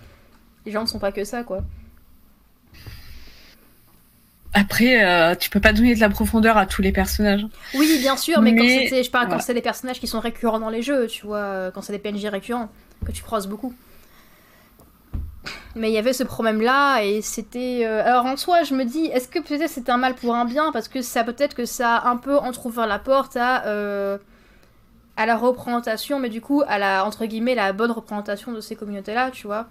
Les 0.67 0.73
gens 0.73 0.83
ne 0.83 0.87
sont 0.89 0.99
pas 0.99 1.13
que 1.13 1.25
ça, 1.25 1.43
quoi. 1.43 1.63
Après, 4.55 5.05
euh, 5.05 5.35
tu 5.35 5.51
peux 5.51 5.61
pas 5.61 5.73
donner 5.73 5.95
de 5.95 6.01
la 6.01 6.09
profondeur 6.09 6.57
à 6.57 6.65
tous 6.65 6.81
les 6.81 6.93
personnages. 6.93 7.45
Oui, 7.75 7.99
bien 7.99 8.17
sûr, 8.17 8.41
mais, 8.41 8.55
quand 8.55 8.65
c'est, 8.89 9.03
je 9.03 9.11
parle 9.11 9.29
quand 9.29 9.41
c'est 9.41 9.53
des 9.53 9.61
personnages 9.61 9.99
qui 9.99 10.07
sont 10.07 10.21
récurrents 10.21 10.61
dans 10.61 10.71
les 10.71 10.81
jeux, 10.81 11.09
tu 11.09 11.27
vois, 11.27 11.71
quand 11.75 11.83
c'est 11.83 11.93
des 11.93 11.99
PNJ 11.99 12.27
récurrents 12.27 12.71
que 13.05 13.13
tu 13.13 13.23
croises 13.23 13.49
beaucoup. 13.49 13.75
Mais 15.77 15.91
il 15.91 15.95
y 15.95 15.99
avait 15.99 16.13
ce 16.13 16.25
problème-là 16.25 17.03
et 17.03 17.21
c'était. 17.23 17.83
Euh, 17.85 18.05
alors 18.05 18.27
en 18.27 18.37
soi, 18.37 18.63
je 18.63 18.75
me 18.75 18.85
dis, 18.85 19.07
est-ce 19.07 19.29
que 19.29 19.39
peut-être 19.39 19.71
c'était 19.71 19.93
un 19.93 19.97
mal 19.97 20.15
pour 20.15 20.35
un 20.35 20.45
bien? 20.45 20.73
Parce 20.73 20.89
que 20.89 21.03
ça 21.03 21.25
peut-être 21.25 21.55
que 21.55 21.65
ça 21.65 21.97
a 21.97 22.09
un 22.09 22.17
peu 22.17 22.37
entrouvert 22.37 22.87
la 22.87 22.99
porte 22.99 23.37
à 23.37 23.65
à 25.17 25.27
la 25.27 25.37
représentation, 25.37 26.19
mais 26.19 26.29
du 26.29 26.41
coup 26.41 26.63
à 26.67 26.79
la 26.79 27.05
entre 27.05 27.27
guillemets 27.27 27.55
la 27.55 27.73
bonne 27.73 27.91
représentation 27.91 28.53
de 28.53 28.61
ces 28.61 28.77
communautés-là, 28.77 29.31
tu 29.31 29.47
vois. 29.47 29.69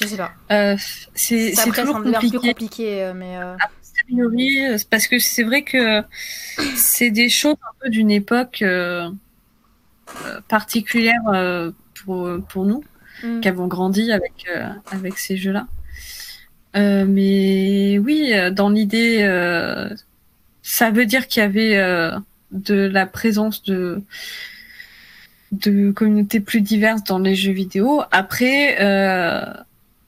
Je 0.00 0.06
sais 0.06 0.16
pas. 0.16 0.32
Euh, 0.50 0.76
c'est 1.14 1.52
toujours 1.74 1.96
compliqué. 1.96 2.18
plus 2.18 2.38
compliqué, 2.38 3.02
euh, 3.02 3.14
mais. 3.14 3.36
Euh... 3.36 3.54
A 3.54 3.70
parce 4.90 5.06
que 5.06 5.18
c'est 5.18 5.44
vrai 5.44 5.62
que 5.62 6.02
c'est 6.74 7.10
des 7.10 7.28
choses 7.28 7.54
un 7.62 7.74
peu 7.80 7.88
d'une 7.88 8.10
époque 8.10 8.62
euh, 8.62 9.08
particulière 10.48 11.72
pour, 12.04 12.28
pour 12.48 12.64
nous, 12.64 12.82
mm. 13.22 13.40
qui 13.40 13.48
avons 13.48 13.66
grandi 13.66 14.12
avec, 14.12 14.46
avec 14.90 15.18
ces 15.18 15.36
jeux-là. 15.36 15.66
mais 16.74 17.98
oui, 17.98 18.32
dans 18.52 18.70
l'idée, 18.70 19.20
ça 20.62 20.90
veut 20.90 21.06
dire 21.06 21.26
qu'il 21.26 21.42
y 21.42 21.46
avait 21.46 21.76
de 22.50 22.74
la 22.74 23.06
présence 23.06 23.62
de 23.62 24.02
de 25.52 25.90
communautés 25.90 26.40
plus 26.40 26.62
diverses 26.62 27.04
dans 27.04 27.18
les 27.18 27.34
jeux 27.34 27.52
vidéo. 27.52 28.02
Après, 28.10 28.80
euh, 28.80 29.44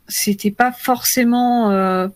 c'était 0.08 0.50
pas 0.50 0.72
forcément 0.72 1.70
euh, 1.70 2.08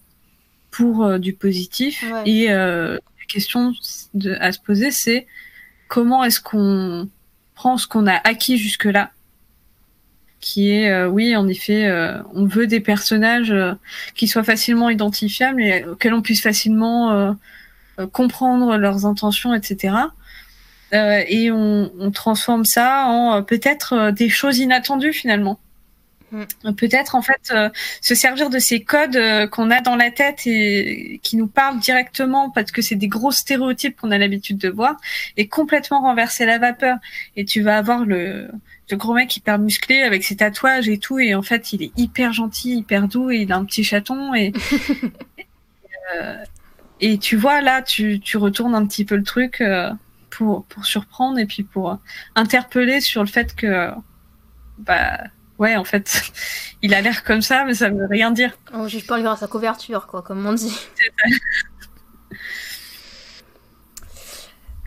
pour 0.70 1.05
euh, 1.05 1.18
du 1.18 1.34
positif. 1.34 2.05
Et 2.24 2.51
euh, 2.51 2.94
la 2.94 3.26
question 3.28 3.72
de, 4.14 4.34
à 4.40 4.53
se 4.53 4.59
poser, 4.59 4.90
c'est 4.90 5.26
comment 5.88 6.24
est-ce 6.24 6.40
qu'on 6.40 7.09
prend 7.55 7.76
ce 7.76 7.86
qu'on 7.86 8.07
a 8.07 8.14
acquis 8.14 8.57
jusque-là, 8.57 9.11
qui 10.41 10.70
est, 10.70 11.05
oui, 11.05 11.34
en 11.36 11.49
effet, 11.49 11.91
on 12.34 12.47
veut 12.47 12.66
des 12.66 12.80
personnages 12.80 13.55
qui 14.14 14.28
soient 14.28 14.45
facilement 14.45 14.89
identifiables 14.89 15.62
et 15.62 15.84
auxquels 15.84 16.14
on 16.14 16.22
puisse 16.22 16.43
facilement 16.43 17.36
comprendre 18.12 18.76
leurs 18.76 19.05
intentions, 19.05 19.53
etc. 19.55 19.95
et 20.93 21.51
on, 21.51 21.91
on, 21.99 22.11
transforme 22.11 22.64
ça 22.64 23.07
en 23.07 23.43
peut-être 23.43 24.12
des 24.12 24.28
choses 24.28 24.59
inattendues 24.59 25.12
finalement. 25.12 25.59
Mm. 26.32 26.72
Peut-être 26.76 27.14
en 27.14 27.22
fait 27.22 27.41
euh, 27.53 27.70
se 28.03 28.14
servir 28.14 28.51
de 28.51 28.59
ces 28.59 28.80
codes 28.80 29.16
euh, 29.16 29.47
qu'on 29.47 29.70
a 29.70 29.80
dans 29.80 29.97
la 29.97 30.11
tête 30.11 30.47
et 30.47 31.20
qui 31.22 31.36
nous 31.36 31.47
parlent 31.47 31.78
directement 31.78 32.51
parce 32.51 32.70
que 32.70 32.82
c'est 32.82 32.97
des 32.97 33.09
gros 33.09 33.32
stéréotypes 33.32 33.97
qu'on 33.97 34.11
a 34.11 34.18
l'habitude 34.18 34.59
de 34.59 34.68
voir 34.68 34.97
et 35.36 35.49
complètement 35.49 36.03
renverser 36.03 36.45
la 36.45 36.59
vapeur. 36.59 36.99
Et 37.36 37.45
tu 37.45 37.62
vas 37.62 37.78
avoir 37.78 38.05
le, 38.05 38.49
le 38.91 38.97
gros 38.97 39.14
mec 39.14 39.36
hyper 39.36 39.59
musclé 39.59 40.03
avec 40.03 40.24
ses 40.24 40.36
tatouages 40.36 40.89
et 40.89 40.99
tout 40.99 41.18
et 41.18 41.34
en 41.34 41.43
fait 41.43 41.72
il 41.72 41.82
est 41.82 41.93
hyper 41.97 42.32
gentil, 42.32 42.78
hyper 42.78 43.09
doux 43.09 43.30
et 43.30 43.39
il 43.39 43.53
a 43.53 43.57
un 43.57 43.64
petit 43.64 43.84
chaton 43.84 44.34
et 44.34 44.53
euh, 46.14 46.36
et 47.01 47.18
tu 47.18 47.36
vois 47.36 47.61
là 47.61 47.82
tu, 47.82 48.20
tu 48.20 48.36
retournes 48.36 48.74
un 48.74 48.86
petit 48.86 49.05
peu 49.05 49.16
le 49.16 49.24
truc 49.24 49.62
pour 50.30 50.64
pour 50.64 50.84
surprendre 50.84 51.39
et 51.39 51.47
puis 51.47 51.62
pour 51.62 51.99
interpeller 52.34 53.01
sur 53.01 53.22
le 53.22 53.28
fait 53.28 53.55
que 53.55 53.91
bah 54.78 55.18
ouais, 55.59 55.76
en 55.76 55.84
fait, 55.84 56.32
il 56.82 56.95
a 56.95 57.01
l'air 57.01 57.24
comme 57.24 57.43
ça, 57.43 57.64
mais 57.64 57.74
ça 57.74 57.91
veut 57.91 58.07
rien 58.07 58.30
dire. 58.30 58.57
On 58.72 58.89
juge 58.89 59.07
pas 59.07 59.20
grâce 59.20 59.39
à 59.39 59.41
sa 59.41 59.47
couverture, 59.49 60.07
quoi, 60.07 60.22
comme 60.22 60.47
on 60.47 60.53
dit. 60.53 60.74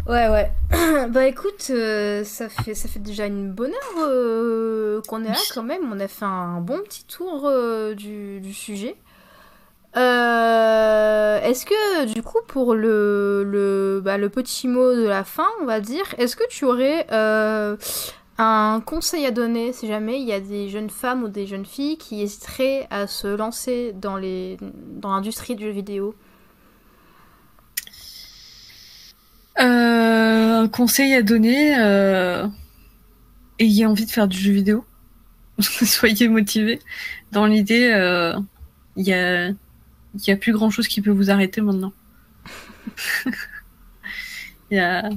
ouais, 0.08 0.30
ouais. 0.30 0.52
bah 1.10 1.26
écoute, 1.28 1.68
euh, 1.70 2.24
ça, 2.24 2.50
fait, 2.50 2.74
ça 2.74 2.88
fait 2.88 3.00
déjà 3.00 3.26
une 3.26 3.52
bonne 3.52 3.72
heure 3.72 4.06
euh, 4.08 5.02
qu'on 5.08 5.24
est 5.24 5.30
là 5.30 5.36
quand 5.54 5.64
même. 5.64 5.92
On 5.92 6.00
a 6.00 6.08
fait 6.08 6.26
un 6.26 6.62
bon 6.62 6.80
petit 6.80 7.06
tour 7.06 7.44
euh, 7.46 7.94
du, 7.94 8.40
du, 8.42 8.54
sujet. 8.54 8.96
est-ce 9.96 11.66
que 11.66 12.06
du 12.14 12.24
coup 12.24 12.40
pour 12.48 12.74
le, 12.74 13.44
le, 13.44 14.02
bah, 14.04 14.18
le 14.18 14.30
petit 14.30 14.68
mot 14.68 14.96
de 14.96 15.08
la 15.08 15.24
fin, 15.24 15.48
on 15.62 15.66
va 15.66 15.80
dire, 15.80 16.06
est-ce 16.18 16.36
que 16.36 16.48
tu 16.50 16.66
aurais 16.66 17.06
un 18.38 18.82
conseil 18.84 19.26
à 19.26 19.32
donner 19.32 19.72
si 19.72 19.88
jamais 19.88 20.20
il 20.20 20.28
y 20.28 20.34
a 20.34 20.40
des 20.40 20.70
jeunes 20.70 20.90
femmes 20.90 21.24
ou 21.24 21.28
des 21.28 21.46
jeunes 21.46 21.66
filles 21.66 21.98
qui 21.98 22.22
hésiteraient 22.22 22.88
à 22.90 23.06
se 23.06 23.28
lancer 23.28 23.94
dans 23.94 24.18
les 24.18 24.58
dans 24.62 25.14
l'industrie 25.14 25.56
du 25.56 25.66
jeu 25.66 25.72
vidéo? 25.72 26.16
Un 29.68 30.68
conseil 30.68 31.14
à 31.14 31.22
donner, 31.22 31.78
euh, 31.78 32.48
ayez 33.60 33.86
envie 33.86 34.06
de 34.06 34.12
faire 34.12 34.28
du 34.28 34.38
jeu 34.38 34.52
vidéo. 34.52 34.86
Soyez 35.60 36.28
motivé. 36.28 36.80
Dans 37.32 37.46
l'idée, 37.46 37.94
il 38.96 39.08
y 39.08 39.14
a, 39.14 39.50
y 39.50 40.32
a 40.32 40.36
plus 40.36 40.52
grand 40.54 40.70
chose 40.70 40.88
qui 40.88 41.02
peut 41.02 41.12
vous 41.12 41.30
arrêter 41.32 41.62
maintenant. 41.62 41.94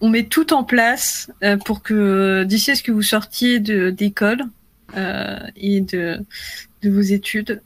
On 0.00 0.08
met 0.08 0.24
tout 0.24 0.52
en 0.52 0.64
place 0.64 1.30
pour 1.64 1.82
que 1.82 2.44
d'ici 2.44 2.70
à 2.72 2.74
ce 2.74 2.82
que 2.82 2.92
vous 2.92 3.02
sortiez 3.02 3.60
d'école 3.60 4.44
et 4.94 5.80
de, 5.80 6.24
vos 6.82 7.00
études, 7.00 7.62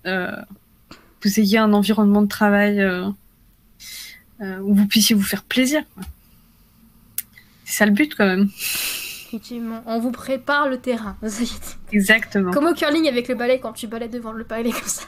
vous 1.27 1.41
ayez 1.41 1.59
un 1.59 1.73
environnement 1.73 2.23
de 2.23 2.29
travail 2.29 2.81
euh, 2.81 3.09
où 4.41 4.75
vous 4.75 4.87
puissiez 4.87 5.15
vous 5.15 5.23
faire 5.23 5.43
plaisir. 5.43 5.83
C'est 7.65 7.79
ça 7.79 7.87
le 7.87 7.93
but 7.93 8.15
quand 8.15 8.27
même. 8.27 8.49
Effectivement, 9.27 9.83
on 9.87 9.99
vous 9.99 10.13
prépare 10.13 10.69
le 10.69 10.79
terrain. 10.79 11.17
Exactement. 11.93 12.53
Comme 12.53 12.67
au 12.67 12.75
curling 12.75 13.09
avec 13.09 13.29
le 13.29 13.35
balai 13.35 13.59
quand 13.61 13.73
tu 13.73 13.89
balais 13.89 14.09
devant 14.09 14.33
le 14.33 14.45
balai 14.45 14.71
comme 14.71 14.83
ça. 14.87 15.03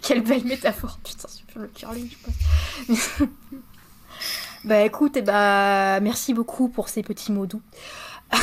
Quelle 0.00 0.22
belle 0.22 0.44
métaphore, 0.44 0.98
putain, 1.04 1.28
super 1.28 1.62
le 1.62 1.68
curling, 1.68 2.08
je 2.08 2.94
pense. 2.94 3.20
bah 4.64 4.82
écoute, 4.82 5.16
et 5.16 5.20
eh 5.20 5.22
bah, 5.22 6.00
merci 6.00 6.34
beaucoup 6.34 6.68
pour 6.68 6.88
ces 6.88 7.02
petits 7.02 7.32
mots 7.32 7.46
doux. 7.46 7.62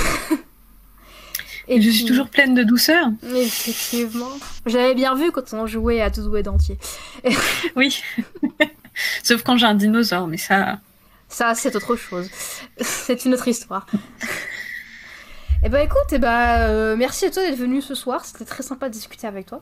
Et 1.69 1.81
je 1.81 1.89
suis 1.89 2.03
toujours 2.03 2.27
pleine 2.27 2.53
de 2.55 2.63
douceur. 2.63 3.07
Effectivement. 3.23 4.37
J'avais 4.65 4.95
bien 4.95 5.15
vu 5.15 5.31
quand 5.31 5.53
on 5.53 5.65
jouait 5.65 6.01
à 6.01 6.11
tout 6.11 6.35
et 6.35 6.43
d'entier. 6.43 6.77
oui. 7.77 8.01
Sauf 9.23 9.43
quand 9.43 9.57
j'ai 9.57 9.65
un 9.65 9.75
dinosaure, 9.75 10.27
mais 10.27 10.37
ça. 10.37 10.79
Ça, 11.29 11.55
c'est 11.55 11.75
autre 11.75 11.95
chose. 11.95 12.29
c'est 12.79 13.25
une 13.25 13.33
autre 13.33 13.47
histoire. 13.47 13.87
Eh 15.65 15.69
ben 15.69 15.79
écoute, 15.79 16.11
eh 16.11 16.19
ben, 16.19 16.59
euh, 16.59 16.95
merci 16.97 17.25
à 17.25 17.31
toi 17.31 17.41
d'être 17.41 17.57
venu 17.57 17.81
ce 17.81 17.95
soir. 17.95 18.25
C'était 18.25 18.43
très 18.43 18.63
sympa 18.63 18.89
de 18.89 18.93
discuter 18.93 19.27
avec 19.27 19.45
toi. 19.45 19.61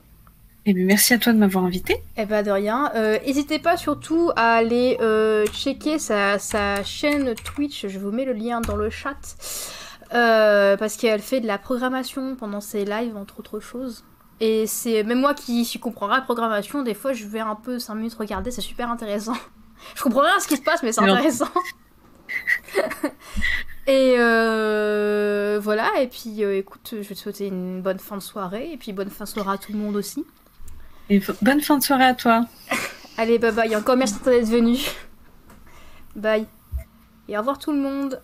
Eh 0.65 0.73
bien, 0.73 0.85
merci 0.85 1.13
à 1.13 1.19
toi 1.19 1.31
de 1.31 1.37
m'avoir 1.37 1.63
invité. 1.63 2.01
Eh 2.17 2.25
ben 2.25 2.41
de 2.43 2.49
rien. 2.49 2.91
Euh, 2.95 3.19
n'hésitez 3.25 3.59
pas 3.59 3.77
surtout 3.77 4.31
à 4.35 4.53
aller 4.55 4.97
euh, 4.99 5.45
checker 5.45 5.99
sa, 5.99 6.39
sa, 6.39 6.83
chaîne 6.83 7.35
Twitch. 7.35 7.85
Je 7.87 7.99
vous 7.99 8.11
mets 8.11 8.25
le 8.25 8.33
lien 8.33 8.61
dans 8.61 8.75
le 8.75 8.89
chat. 8.89 9.15
parce 10.09 10.97
qu'elle 10.97 11.21
fait 11.21 11.39
de 11.39 11.47
la 11.47 11.59
programmation 11.59 12.35
pendant 12.35 12.61
ses 12.61 12.83
lives, 12.83 13.15
entre 13.15 13.39
autres 13.39 13.59
choses. 13.59 14.03
Et 14.41 14.65
c'est 14.65 15.03
même 15.03 15.19
moi 15.19 15.35
qui, 15.35 15.63
qui 15.63 15.79
comprends 15.79 16.07
la 16.07 16.19
programmation, 16.19 16.81
des 16.81 16.95
fois 16.95 17.13
je 17.13 17.25
vais 17.27 17.39
un 17.39 17.53
peu 17.53 17.77
5 17.77 17.93
minutes 17.93 18.15
regarder, 18.15 18.49
c'est 18.49 18.61
super 18.61 18.89
intéressant. 18.89 19.35
je 19.95 20.01
comprends 20.01 20.21
rien 20.21 20.35
à 20.35 20.39
ce 20.39 20.47
qui 20.47 20.57
se 20.57 20.63
passe, 20.63 20.81
mais 20.81 20.91
c'est 20.91 21.01
intéressant. 21.01 21.45
et 23.87 24.15
euh, 24.17 25.59
voilà, 25.61 25.91
et 26.01 26.07
puis 26.07 26.43
euh, 26.43 26.57
écoute, 26.57 26.89
je 26.91 27.07
vais 27.07 27.13
te 27.13 27.19
souhaiter 27.19 27.47
une 27.47 27.83
bonne 27.83 27.99
fin 27.99 28.17
de 28.17 28.21
soirée, 28.21 28.71
et 28.73 28.77
puis 28.77 28.93
bonne 28.93 29.11
fin 29.11 29.25
de 29.25 29.29
soirée 29.29 29.53
à 29.53 29.57
tout 29.59 29.73
le 29.73 29.77
monde 29.77 29.95
aussi. 29.95 30.25
Et 31.11 31.21
bonne 31.43 31.61
fin 31.61 31.77
de 31.77 31.83
soirée 31.83 32.05
à 32.05 32.15
toi. 32.15 32.47
Allez, 33.19 33.37
bye 33.37 33.51
bye, 33.51 33.75
encore 33.75 33.95
merci 33.95 34.15
d'être 34.25 34.49
venu. 34.49 34.75
Bye. 36.15 36.47
Et 37.27 37.37
au 37.37 37.41
revoir 37.41 37.59
tout 37.59 37.71
le 37.71 37.79
monde. 37.79 38.19